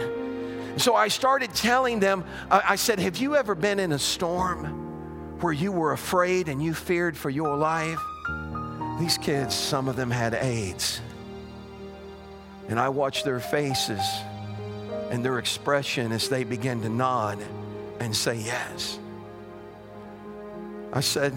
So 0.79 0.95
I 0.95 1.09
started 1.09 1.55
telling 1.55 2.01
them, 2.01 2.25
I 2.51 2.77
said, 2.77 2.99
Have 2.99 3.19
you 3.19 3.37
ever 3.37 3.55
been 3.55 3.79
in 3.79 3.93
a 3.93 3.99
storm 3.99 5.39
where 5.41 5.53
you 5.53 5.71
were 5.71 5.93
afraid 5.93 6.49
and 6.49 6.63
you 6.63 6.73
feared 6.73 7.17
for 7.17 7.31
your 7.31 7.57
life? 7.57 7.99
These 8.99 9.19
kids, 9.19 9.55
some 9.55 9.89
of 9.89 9.97
them 9.97 10.11
had 10.11 10.35
AIDS. 10.35 11.01
And 12.69 12.81
I 12.81 12.89
watched 12.89 13.25
their 13.25 13.41
faces 13.41 14.01
and 15.11 15.25
their 15.25 15.39
expression 15.39 16.11
as 16.11 16.29
they 16.29 16.45
began 16.45 16.81
to 16.83 16.89
nod 16.89 17.39
and 18.01 18.17
say 18.17 18.37
yes. 18.37 18.99
I 20.93 21.01
said, 21.01 21.35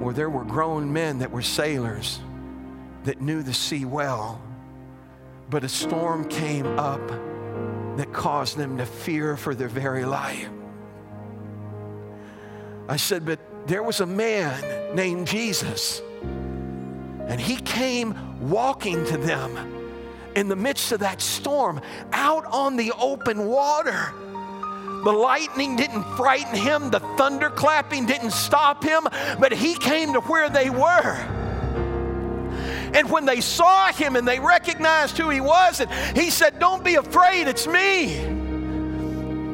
Well, 0.00 0.14
there 0.14 0.30
were 0.30 0.44
grown 0.44 0.92
men 0.92 1.20
that 1.20 1.30
were 1.30 1.42
sailors 1.42 2.18
that 3.04 3.20
knew 3.20 3.42
the 3.42 3.54
sea 3.54 3.84
well, 3.84 4.40
but 5.48 5.62
a 5.64 5.68
storm 5.68 6.28
came 6.28 6.66
up 6.78 7.00
that 7.96 8.12
caused 8.12 8.56
them 8.56 8.78
to 8.78 8.86
fear 8.86 9.36
for 9.36 9.54
their 9.54 9.68
very 9.68 10.04
life. 10.04 10.48
I 12.88 12.96
said, 12.96 13.24
but 13.24 13.38
there 13.66 13.82
was 13.82 14.00
a 14.00 14.06
man 14.06 14.94
named 14.94 15.26
Jesus, 15.26 16.02
and 16.22 17.40
he 17.40 17.56
came 17.56 18.50
walking 18.50 19.04
to 19.06 19.16
them 19.16 19.56
in 20.34 20.48
the 20.48 20.56
midst 20.56 20.92
of 20.92 21.00
that 21.00 21.20
storm 21.20 21.80
out 22.12 22.44
on 22.46 22.76
the 22.76 22.92
open 22.98 23.46
water. 23.46 24.12
The 25.04 25.12
lightning 25.12 25.76
didn't 25.76 26.04
frighten 26.16 26.54
him, 26.54 26.90
the 26.90 27.00
thunder 27.16 27.50
clapping 27.50 28.06
didn't 28.06 28.30
stop 28.30 28.84
him, 28.84 29.06
but 29.38 29.52
he 29.52 29.74
came 29.74 30.12
to 30.12 30.20
where 30.20 30.48
they 30.48 30.70
were. 30.70 31.41
And 32.94 33.10
when 33.10 33.24
they 33.24 33.40
saw 33.40 33.92
him 33.92 34.16
and 34.16 34.26
they 34.26 34.38
recognized 34.38 35.16
who 35.18 35.30
he 35.30 35.40
was, 35.40 35.80
and 35.80 35.90
he 36.16 36.30
said, 36.30 36.58
Don't 36.58 36.84
be 36.84 36.96
afraid, 36.96 37.48
it's 37.48 37.66
me. 37.66 38.18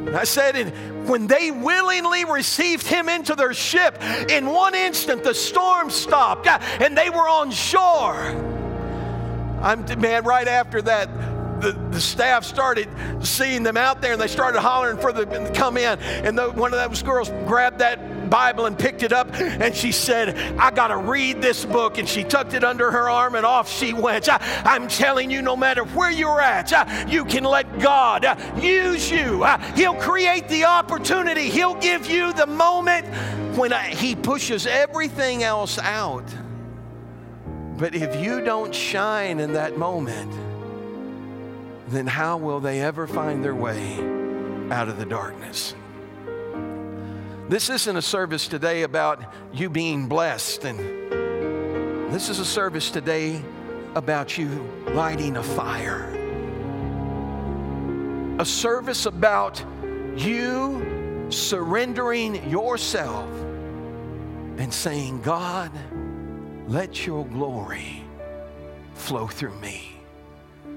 And 0.09 0.16
I 0.16 0.24
said, 0.24 0.57
and 0.57 1.09
when 1.09 1.26
they 1.26 1.51
willingly 1.51 2.24
received 2.24 2.86
him 2.86 3.11
into 3.11 3.34
their 3.34 3.53
ship, 3.53 4.03
in 4.30 4.47
one 4.47 4.74
instant 4.74 5.22
the 5.22 5.34
storm 5.34 5.91
stopped 5.91 6.47
and 6.47 6.97
they 6.97 7.11
were 7.11 7.28
on 7.28 7.51
shore. 7.51 8.16
I'm 9.61 9.84
man, 10.01 10.24
right 10.24 10.49
after 10.49 10.80
that, 10.82 11.11
the, 11.61 11.72
the 11.91 12.01
staff 12.01 12.45
started 12.45 12.89
seeing 13.20 13.64
them 13.64 13.76
out 13.76 14.01
there 14.01 14.12
and 14.12 14.20
they 14.20 14.28
started 14.28 14.61
hollering 14.61 14.99
for 14.99 15.12
them 15.12 15.28
to 15.30 15.53
come 15.53 15.76
in. 15.76 15.99
And 15.99 16.39
the, 16.39 16.51
one 16.53 16.72
of 16.72 16.78
those 16.89 17.03
girls 17.03 17.28
grabbed 17.47 17.80
that 17.80 17.99
Bible 18.28 18.66
and 18.66 18.78
picked 18.78 19.02
it 19.02 19.12
up 19.12 19.32
and 19.34 19.74
she 19.74 19.92
said, 19.92 20.36
I 20.58 20.70
got 20.70 20.88
to 20.88 20.96
read 20.96 21.40
this 21.42 21.64
book. 21.64 21.98
And 21.98 22.08
she 22.08 22.24
tucked 22.24 22.54
it 22.54 22.64
under 22.64 22.90
her 22.90 23.08
arm 23.08 23.34
and 23.34 23.44
off 23.44 23.70
she 23.70 23.92
went. 23.92 24.28
I, 24.28 24.76
am 24.76 24.88
telling 24.88 25.30
you, 25.30 25.42
no 25.42 25.56
matter 25.56 25.84
where 25.84 26.10
you're 26.10 26.40
at, 26.40 27.08
you 27.08 27.24
can 27.24 27.44
let 27.44 27.78
God 27.78 28.24
uh, 28.24 28.36
use 28.60 29.10
you. 29.10 29.44
He'll 29.74 29.94
create 29.94 30.48
the 30.48 30.64
opportunity, 30.64 31.48
He'll 31.48 31.74
give 31.74 32.06
you 32.06 32.32
the 32.32 32.46
moment 32.46 33.06
when 33.56 33.72
He 33.90 34.14
pushes 34.14 34.66
everything 34.66 35.42
else 35.42 35.78
out. 35.78 36.24
But 37.78 37.94
if 37.94 38.20
you 38.20 38.40
don't 38.40 38.74
shine 38.74 39.38
in 39.38 39.52
that 39.52 39.78
moment, 39.78 40.32
then 41.88 42.06
how 42.06 42.36
will 42.36 42.60
they 42.60 42.80
ever 42.80 43.06
find 43.06 43.42
their 43.42 43.54
way 43.54 43.94
out 44.70 44.88
of 44.88 44.98
the 44.98 45.06
darkness? 45.06 45.74
This 47.49 47.70
isn't 47.70 47.96
a 47.96 48.03
service 48.03 48.46
today 48.46 48.82
about 48.82 49.24
you 49.55 49.70
being 49.70 50.07
blessed, 50.07 50.66
and 50.66 50.78
this 52.12 52.28
is 52.28 52.40
a 52.40 52.44
service 52.44 52.90
today 52.90 53.40
about 53.94 54.36
you 54.36 54.49
lighting 54.88 55.38
a 55.38 55.42
fire. 55.42 56.14
A 58.38 58.44
service 58.44 59.07
about 59.07 59.64
you 60.14 61.26
surrendering 61.30 62.51
yourself 62.51 63.30
and 64.59 64.72
saying, 64.72 65.22
God, 65.22 65.72
let 66.66 67.07
your 67.07 67.24
glory 67.24 68.05
flow 68.92 69.26
through 69.26 69.55
me. 69.61 69.92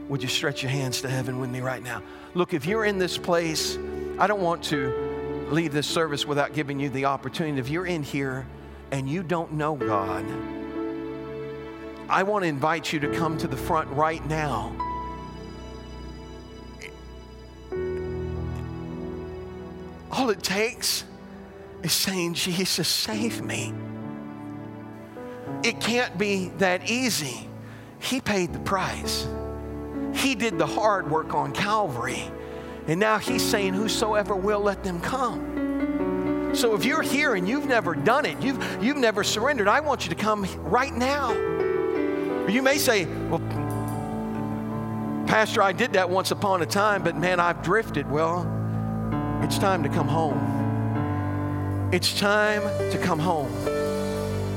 Would 0.07 0.23
you 0.23 0.29
stretch 0.29 0.63
your 0.63 0.71
hands 0.71 1.01
to 1.01 1.09
heaven 1.09 1.37
with 1.41 1.49
me 1.49 1.59
right 1.59 1.83
now? 1.83 2.01
Look, 2.33 2.53
if 2.53 2.65
you're 2.65 2.85
in 2.85 2.97
this 2.97 3.17
place, 3.17 3.77
I 4.17 4.25
don't 4.25 4.41
want 4.41 4.63
to 4.65 5.10
leave 5.51 5.73
this 5.73 5.87
service 5.87 6.25
without 6.25 6.53
giving 6.53 6.79
you 6.79 6.89
the 6.89 7.05
opportunity. 7.05 7.59
If 7.59 7.69
you're 7.69 7.85
in 7.85 8.03
here 8.03 8.47
and 8.91 9.09
you 9.09 9.23
don't 9.23 9.53
know 9.53 9.75
God, 9.75 10.25
I 12.09 12.23
want 12.23 12.43
to 12.43 12.49
invite 12.49 12.91
you 12.91 12.99
to 13.01 13.13
come 13.13 13.37
to 13.37 13.47
the 13.47 13.57
front 13.57 13.89
right 13.91 14.25
now. 14.27 14.75
All 20.11 20.29
it 20.29 20.43
takes 20.43 21.05
is 21.83 21.93
saying, 21.93 22.33
Jesus, 22.33 22.87
save 22.87 23.41
me. 23.41 23.73
It 25.63 25.79
can't 25.79 26.17
be 26.17 26.49
that 26.57 26.89
easy. 26.89 27.47
He 27.99 28.19
paid 28.19 28.51
the 28.51 28.59
price. 28.59 29.27
He 30.13 30.35
did 30.35 30.57
the 30.57 30.65
hard 30.65 31.09
work 31.09 31.33
on 31.33 31.53
Calvary. 31.53 32.23
And 32.87 32.99
now 32.99 33.17
he's 33.17 33.43
saying, 33.43 33.73
Whosoever 33.73 34.35
will, 34.35 34.61
let 34.61 34.83
them 34.83 34.99
come. 35.01 36.51
So 36.53 36.75
if 36.75 36.83
you're 36.83 37.01
here 37.01 37.35
and 37.35 37.47
you've 37.47 37.67
never 37.67 37.95
done 37.95 38.25
it, 38.25 38.41
you've, 38.41 38.83
you've 38.83 38.97
never 38.97 39.23
surrendered, 39.23 39.67
I 39.67 39.79
want 39.79 40.03
you 40.03 40.09
to 40.09 40.15
come 40.15 40.45
right 40.63 40.93
now. 40.93 41.31
You 42.47 42.61
may 42.61 42.77
say, 42.77 43.05
Well, 43.05 43.39
Pastor, 45.27 45.61
I 45.61 45.71
did 45.71 45.93
that 45.93 46.09
once 46.09 46.31
upon 46.31 46.61
a 46.61 46.65
time, 46.65 47.03
but 47.03 47.15
man, 47.15 47.39
I've 47.39 47.61
drifted. 47.61 48.09
Well, 48.09 48.41
it's 49.43 49.57
time 49.57 49.83
to 49.83 49.89
come 49.89 50.07
home. 50.07 51.89
It's 51.93 52.19
time 52.19 52.61
to 52.91 52.97
come 52.97 53.19
home. 53.19 53.51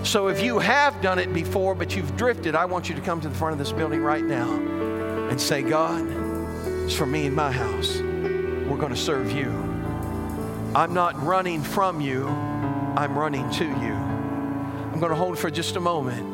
So 0.05 0.29
if 0.29 0.43
you 0.43 0.59
have 0.59 1.01
done 1.01 1.19
it 1.19 1.33
before, 1.33 1.75
but 1.75 1.97
you've 1.97 2.17
drifted, 2.17 2.55
I 2.55 2.65
want 2.65 2.89
you 2.89 2.95
to 2.95 3.01
come 3.01 3.21
to 3.21 3.29
the 3.29 3.35
front 3.35 3.53
of 3.53 3.59
this 3.59 3.73
building 3.73 4.03
right 4.03 4.25
now 4.25 4.53
and 5.31 5.41
say, 5.41 5.63
God, 5.63 6.07
it's 6.85 6.95
for 6.95 7.07
me 7.07 7.27
and 7.27 7.35
my 7.35 7.51
house. 7.51 8.04
We're 8.69 8.79
going 8.79 8.93
to 8.93 8.99
serve 8.99 9.33
you. 9.33 9.51
I'm 10.75 10.93
not 10.93 11.21
running 11.23 11.63
from 11.63 12.01
you, 12.01 12.27
I'm 12.27 13.17
running 13.19 13.49
to 13.53 13.65
you. 13.65 13.95
I'm 13.95 15.01
going 15.01 15.11
to 15.11 15.17
hold 15.17 15.39
for 15.39 15.51
just 15.51 15.77
a 15.77 15.81
moment. 15.81 16.33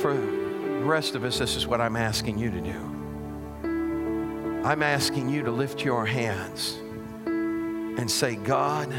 For 0.00 0.14
the 0.14 0.84
rest 0.84 1.14
of 1.14 1.24
us, 1.24 1.38
this 1.38 1.56
is 1.56 1.66
what 1.66 1.80
I'm 1.80 1.96
asking 1.96 2.38
you 2.38 2.50
to 2.50 2.60
do. 2.60 2.90
I'm 4.64 4.82
asking 4.82 5.28
you 5.28 5.42
to 5.42 5.50
lift 5.50 5.84
your 5.84 6.06
hands 6.06 6.78
and 7.26 8.10
say, 8.10 8.36
God, 8.36 8.92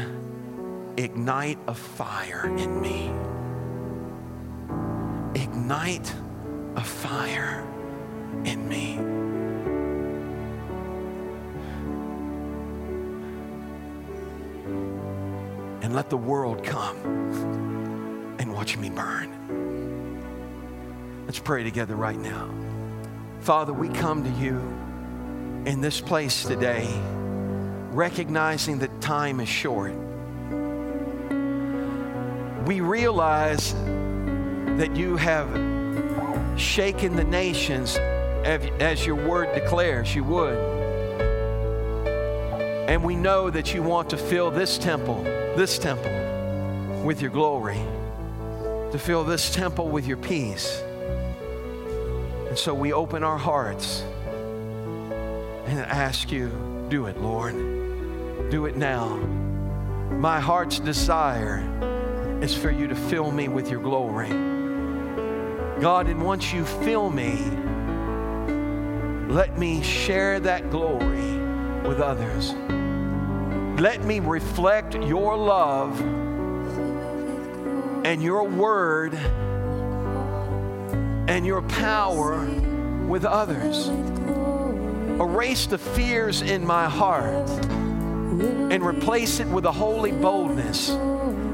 ignite 0.96 1.58
a 1.66 1.74
fire 1.74 2.46
in 2.56 2.80
me 2.80 3.12
ignite 5.36 6.14
a 6.76 6.84
fire 6.84 7.66
in 8.44 8.68
me. 8.68 8.96
And 15.82 15.94
let 15.94 16.10
the 16.10 16.16
world 16.16 16.64
come 16.64 16.96
and 18.38 18.52
watch 18.52 18.76
me 18.76 18.90
burn. 18.90 19.32
Let's 21.26 21.38
pray 21.38 21.62
together 21.64 21.96
right 21.96 22.18
now. 22.18 22.48
Father, 23.40 23.72
we 23.72 23.88
come 23.88 24.24
to 24.24 24.30
you 24.30 24.58
in 25.66 25.80
this 25.80 26.00
place 26.00 26.44
today, 26.44 26.88
recognizing 27.90 28.78
that 28.78 29.00
time 29.00 29.40
is 29.40 29.48
short. 29.48 29.94
We 32.66 32.80
realize 32.80 33.74
that 33.74 34.94
you 34.96 35.16
have 35.16 35.48
shaken 36.58 37.16
the 37.16 37.24
nations 37.24 37.98
as 38.46 39.04
your 39.04 39.16
word 39.16 39.52
declares 39.54 40.14
you 40.14 40.22
would. 40.24 40.56
And 42.88 43.02
we 43.02 43.16
know 43.16 43.50
that 43.50 43.74
you 43.74 43.82
want 43.82 44.10
to 44.10 44.16
fill 44.16 44.52
this 44.52 44.78
temple, 44.78 45.24
this 45.56 45.78
temple, 45.78 46.12
with 47.04 47.20
your 47.20 47.32
glory, 47.32 47.80
to 48.92 48.98
fill 48.98 49.24
this 49.24 49.52
temple 49.52 49.88
with 49.88 50.06
your 50.06 50.16
peace. 50.16 50.80
And 52.48 52.56
so 52.56 52.72
we 52.72 52.92
open 52.92 53.24
our 53.24 53.36
hearts 53.36 54.02
and 55.66 55.80
ask 55.80 56.30
you, 56.30 56.86
do 56.88 57.06
it, 57.06 57.18
Lord. 57.18 57.54
Do 58.50 58.66
it 58.66 58.76
now. 58.76 59.16
My 60.12 60.38
heart's 60.38 60.78
desire 60.78 61.64
is 62.40 62.54
for 62.54 62.70
you 62.70 62.86
to 62.86 62.94
fill 62.94 63.32
me 63.32 63.48
with 63.48 63.68
your 63.68 63.82
glory. 63.82 64.28
God, 65.80 66.06
and 66.06 66.24
once 66.24 66.52
you 66.52 66.64
fill 66.64 67.10
me, 67.10 67.38
let 69.28 69.58
me 69.58 69.82
share 69.82 70.38
that 70.40 70.70
glory 70.70 71.38
with 71.86 72.00
others. 72.00 72.54
Let 73.80 74.04
me 74.04 74.20
reflect 74.20 74.94
your 74.94 75.36
love 75.36 76.00
and 78.06 78.22
your 78.22 78.44
word 78.44 79.14
and 81.28 81.44
your 81.44 81.62
power 81.62 82.44
with 83.06 83.24
others. 83.24 83.88
Erase 85.20 85.66
the 85.66 85.78
fears 85.78 86.42
in 86.42 86.64
my 86.64 86.88
heart 86.88 87.48
and 88.70 88.84
replace 88.84 89.40
it 89.40 89.48
with 89.48 89.64
a 89.64 89.72
holy 89.72 90.12
boldness 90.12 90.88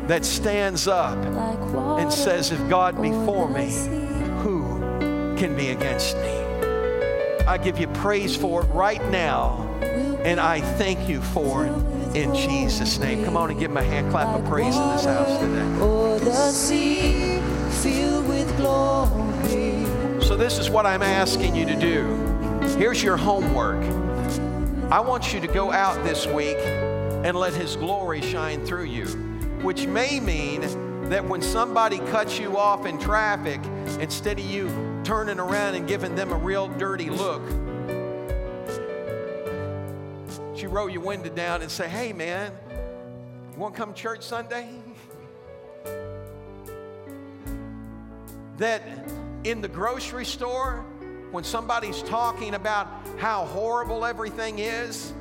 that 0.09 0.25
stands 0.25 0.87
up 0.87 1.16
and 1.99 2.12
says, 2.12 2.51
If 2.53 2.68
God 2.68 3.01
be 3.01 3.11
for 3.11 3.49
me, 3.49 3.70
who 4.43 4.79
can 5.37 5.57
be 5.57 5.70
against 5.70 6.16
me. 6.18 6.41
I 7.53 7.59
give 7.59 7.76
you 7.76 7.86
praise 7.88 8.34
for 8.34 8.62
it 8.62 8.68
right 8.68 9.05
now, 9.11 9.59
and 10.24 10.40
I 10.40 10.62
thank 10.62 11.07
you 11.07 11.20
for 11.20 11.66
it 11.66 12.16
in 12.16 12.34
Jesus' 12.34 12.98
name. 12.98 13.26
Come 13.26 13.36
on 13.36 13.50
and 13.50 13.61
give 13.61 13.70
him 13.70 13.76
a 13.76 13.82
hand 13.82 14.11
clap 14.11 14.34
of 14.34 14.42
praise 14.46 14.74
in 14.74 14.88
this 14.88 15.05
house 15.05 15.38
today. 15.38 15.78
So, 20.22 20.34
this 20.34 20.59
is 20.59 20.70
what 20.70 20.86
I'm 20.86 21.03
asking 21.03 21.55
you 21.55 21.66
to 21.66 21.78
do. 21.78 22.07
Here's 22.78 23.03
your 23.03 23.18
homework. 23.18 23.84
I 24.90 25.00
want 25.00 25.34
you 25.34 25.40
to 25.40 25.46
go 25.46 25.70
out 25.70 26.03
this 26.05 26.26
week 26.26 26.57
and 26.57 27.36
let 27.36 27.53
His 27.53 27.76
glory 27.76 28.22
shine 28.22 28.64
through 28.64 28.84
you, 28.84 29.05
which 29.61 29.86
may 29.86 30.20
mean 30.20 30.62
that 31.11 31.22
when 31.22 31.42
somebody 31.42 31.98
cuts 31.98 32.38
you 32.38 32.57
off 32.57 32.86
in 32.86 32.98
traffic, 32.98 33.61
instead 34.00 34.38
of 34.38 34.44
you 34.46 34.91
turning 35.05 35.38
around 35.38 35.74
and 35.74 35.86
giving 35.86 36.14
them 36.14 36.32
a 36.32 36.36
real 36.36 36.68
dirty 36.68 37.11
look. 37.11 37.42
She 40.57 40.66
roll 40.66 40.88
your 40.88 41.03
window 41.03 41.30
down 41.30 41.62
and 41.62 41.70
say, 41.70 41.88
Hey, 41.88 42.12
man, 42.12 42.53
you 43.53 43.59
want 43.59 43.74
to 43.74 43.80
come 43.80 43.94
to 43.94 44.00
church 44.00 44.22
Sunday? 44.22 44.68
that 48.62 48.82
in 49.42 49.61
the 49.61 49.68
grocery 49.68 50.24
store, 50.24 50.84
when 51.32 51.42
somebody's 51.42 52.00
talking 52.03 52.55
about 52.55 52.86
how 53.18 53.44
horrible 53.46 54.05
everything 54.05 54.61
is, 54.61 55.12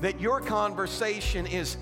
that 0.00 0.18
your 0.18 0.40
conversation 0.40 1.46
is, 1.46 1.76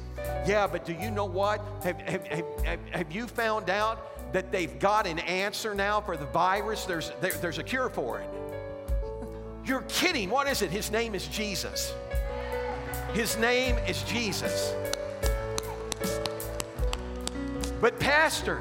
yeah, 0.44 0.66
but 0.66 0.84
do 0.84 0.92
you 0.92 1.12
know 1.12 1.24
what? 1.24 1.64
Have, 1.84 2.00
have, 2.00 2.26
have, 2.26 2.80
have 2.90 3.12
you 3.12 3.28
found 3.28 3.70
out 3.70 4.17
that 4.32 4.52
they've 4.52 4.78
got 4.78 5.06
an 5.06 5.18
answer 5.20 5.74
now 5.74 6.00
for 6.00 6.16
the 6.16 6.26
virus? 6.26 6.84
There's, 6.84 7.12
there, 7.20 7.32
there's 7.32 7.58
a 7.58 7.62
cure 7.62 7.88
for 7.88 8.20
it. 8.20 8.28
You're 9.64 9.82
kidding. 9.82 10.30
What 10.30 10.48
is 10.48 10.62
it? 10.62 10.70
His 10.70 10.90
name 10.90 11.14
is 11.14 11.26
Jesus. 11.26 11.94
His 13.12 13.36
name 13.38 13.76
is 13.86 14.02
Jesus. 14.04 14.74
But, 17.80 17.98
Pastor, 18.00 18.58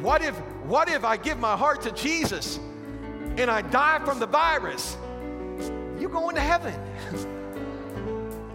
what 0.00 0.22
if, 0.22 0.34
what 0.64 0.88
if 0.88 1.04
I 1.04 1.16
give 1.16 1.38
my 1.38 1.56
heart 1.56 1.82
to 1.82 1.92
Jesus 1.92 2.58
and 3.36 3.50
I 3.50 3.62
die 3.62 4.00
from 4.04 4.18
the 4.18 4.26
virus? 4.26 4.96
You're 5.98 6.10
going 6.10 6.34
to 6.34 6.40
heaven. 6.40 6.74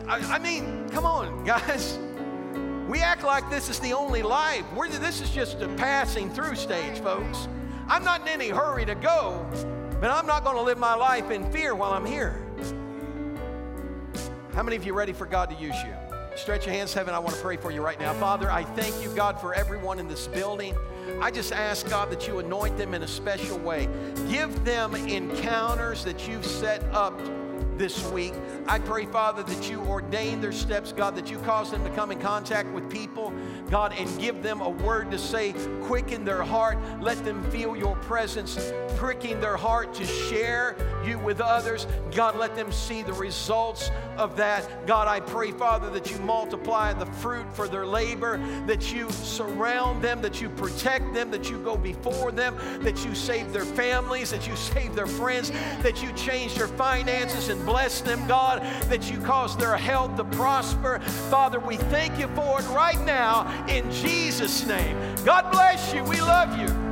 I, 0.08 0.36
I, 0.36 0.40
mean, 0.40 0.90
come 0.90 1.06
on, 1.06 1.44
guys. 1.46 1.98
We 2.92 3.00
act 3.00 3.24
like 3.24 3.50
this 3.50 3.70
is 3.70 3.80
the 3.80 3.94
only 3.94 4.22
life. 4.22 4.66
We're, 4.74 4.90
this 4.90 5.22
is 5.22 5.30
just 5.30 5.62
a 5.62 5.70
passing 5.76 6.30
through 6.30 6.56
stage, 6.56 7.00
folks. 7.00 7.48
I'm 7.88 8.04
not 8.04 8.20
in 8.24 8.28
any 8.28 8.50
hurry 8.50 8.84
to 8.84 8.96
go, 8.96 9.48
but 10.02 10.12
I'm 10.12 10.28
not 10.28 10.44
going 10.44 10.58
to 10.58 10.62
live 10.62 10.78
my 10.78 10.96
life 10.96 11.32
in 11.32 11.50
fear 11.54 11.74
while 11.74 11.94
I'm 11.94 12.06
here. 12.06 12.46
How 14.54 14.62
many 14.62 14.76
of 14.76 14.86
you 14.86 14.94
ready 14.94 15.14
for 15.14 15.26
God 15.26 15.50
to 15.52 15.56
use 15.56 15.76
you? 15.86 15.94
Stretch 16.36 16.66
your 16.66 16.76
hands, 16.76 16.94
heaven. 16.94 17.14
I 17.14 17.20
want 17.20 17.34
to 17.34 17.42
pray 17.42 17.56
for 17.56 17.72
you 17.72 17.82
right 17.82 17.98
now. 17.98 18.14
Father, 18.16 18.52
I 18.52 18.66
thank 18.66 19.02
you, 19.02 19.10
God, 19.16 19.40
for 19.40 19.54
everyone 19.54 19.98
in 19.98 20.10
this 20.10 20.28
building. 20.28 20.76
I 21.22 21.32
just 21.32 21.54
ask, 21.54 21.90
God, 21.90 22.12
that 22.12 22.28
you 22.28 22.40
anoint 22.40 22.78
them 22.78 22.94
in 22.94 23.04
a 23.04 23.08
special 23.08 23.58
way. 23.60 23.88
Give 24.30 24.66
them 24.66 24.96
encounters 24.96 26.04
that 26.04 26.28
you've 26.28 26.46
set 26.46 26.84
up 26.92 27.18
this 27.78 28.06
week. 28.12 28.34
I 28.68 28.80
pray, 28.80 29.06
Father, 29.06 29.44
that 29.44 29.70
you 29.70 29.82
ordain 29.82 30.42
their 30.42 30.52
steps, 30.52 30.92
God, 30.94 31.16
that 31.16 31.30
you 31.30 31.38
cause 31.40 31.72
them 31.72 31.84
to 31.84 31.90
come 31.92 32.12
in 32.12 32.20
contact 32.20 32.70
with 32.74 32.90
people, 32.90 33.34
God, 33.72 33.94
and 33.98 34.20
give 34.20 34.44
them 34.44 34.60
a 34.60 34.70
word 34.70 35.10
to 35.12 35.18
say, 35.18 35.54
quicken 35.84 36.26
their 36.26 36.44
heart. 36.44 36.78
Let 37.00 37.24
them 37.24 37.42
feel 37.52 37.78
your 37.78 37.96
presence, 37.96 38.74
pricking 38.98 39.40
their 39.40 39.56
heart 39.56 39.94
to 39.94 40.06
share 40.06 40.76
you 41.06 41.18
with 41.18 41.40
others. 41.40 41.88
God, 42.14 42.36
let 42.36 42.54
them 42.54 42.70
see 42.74 43.02
the 43.02 43.14
results 43.14 43.90
of 44.18 44.36
that. 44.36 44.86
God, 44.86 45.08
I 45.08 45.22
pray, 45.22 45.52
Father, 45.52 45.90
that 45.92 46.12
you 46.12 46.18
multiply 46.20 46.92
the 46.92 47.06
fruit 47.06 47.46
for 47.56 47.70
their 47.70 47.86
labor, 47.86 48.38
that 48.68 48.94
you 48.94 49.10
surround 49.10 50.04
them, 50.04 50.22
that 50.22 50.42
you 50.42 50.50
protect 50.50 51.14
them, 51.14 51.32
that 51.32 51.50
you 51.50 51.58
go 51.60 51.78
before 51.78 52.34
them, 52.34 52.58
that 52.84 53.06
you 53.06 53.16
save 53.16 53.54
their 53.54 53.66
families, 53.66 54.32
that 54.32 54.48
you 54.48 54.56
save 54.72 54.96
their 54.96 55.08
friends, 55.08 55.50
that 55.82 56.04
you 56.04 56.12
change 56.12 56.56
their 56.56 56.68
finances 56.68 57.48
and 57.48 57.66
bless 57.66 58.02
them, 58.02 58.28
God, 58.28 58.62
that 58.90 59.10
you 59.10 59.18
cause 59.22 59.56
their 59.56 59.78
health 59.78 60.18
to 60.18 60.26
prosper. 60.26 61.00
Father, 61.30 61.60
we 61.62 61.78
thank 61.78 62.20
you 62.20 62.28
for 62.36 62.60
it 62.60 62.68
right 62.68 63.00
now 63.06 63.61
in 63.70 63.90
Jesus' 63.92 64.66
name. 64.66 64.98
God 65.24 65.52
bless 65.52 65.94
you. 65.94 66.04
We 66.04 66.22
love 66.22 66.58
you. 66.58 66.91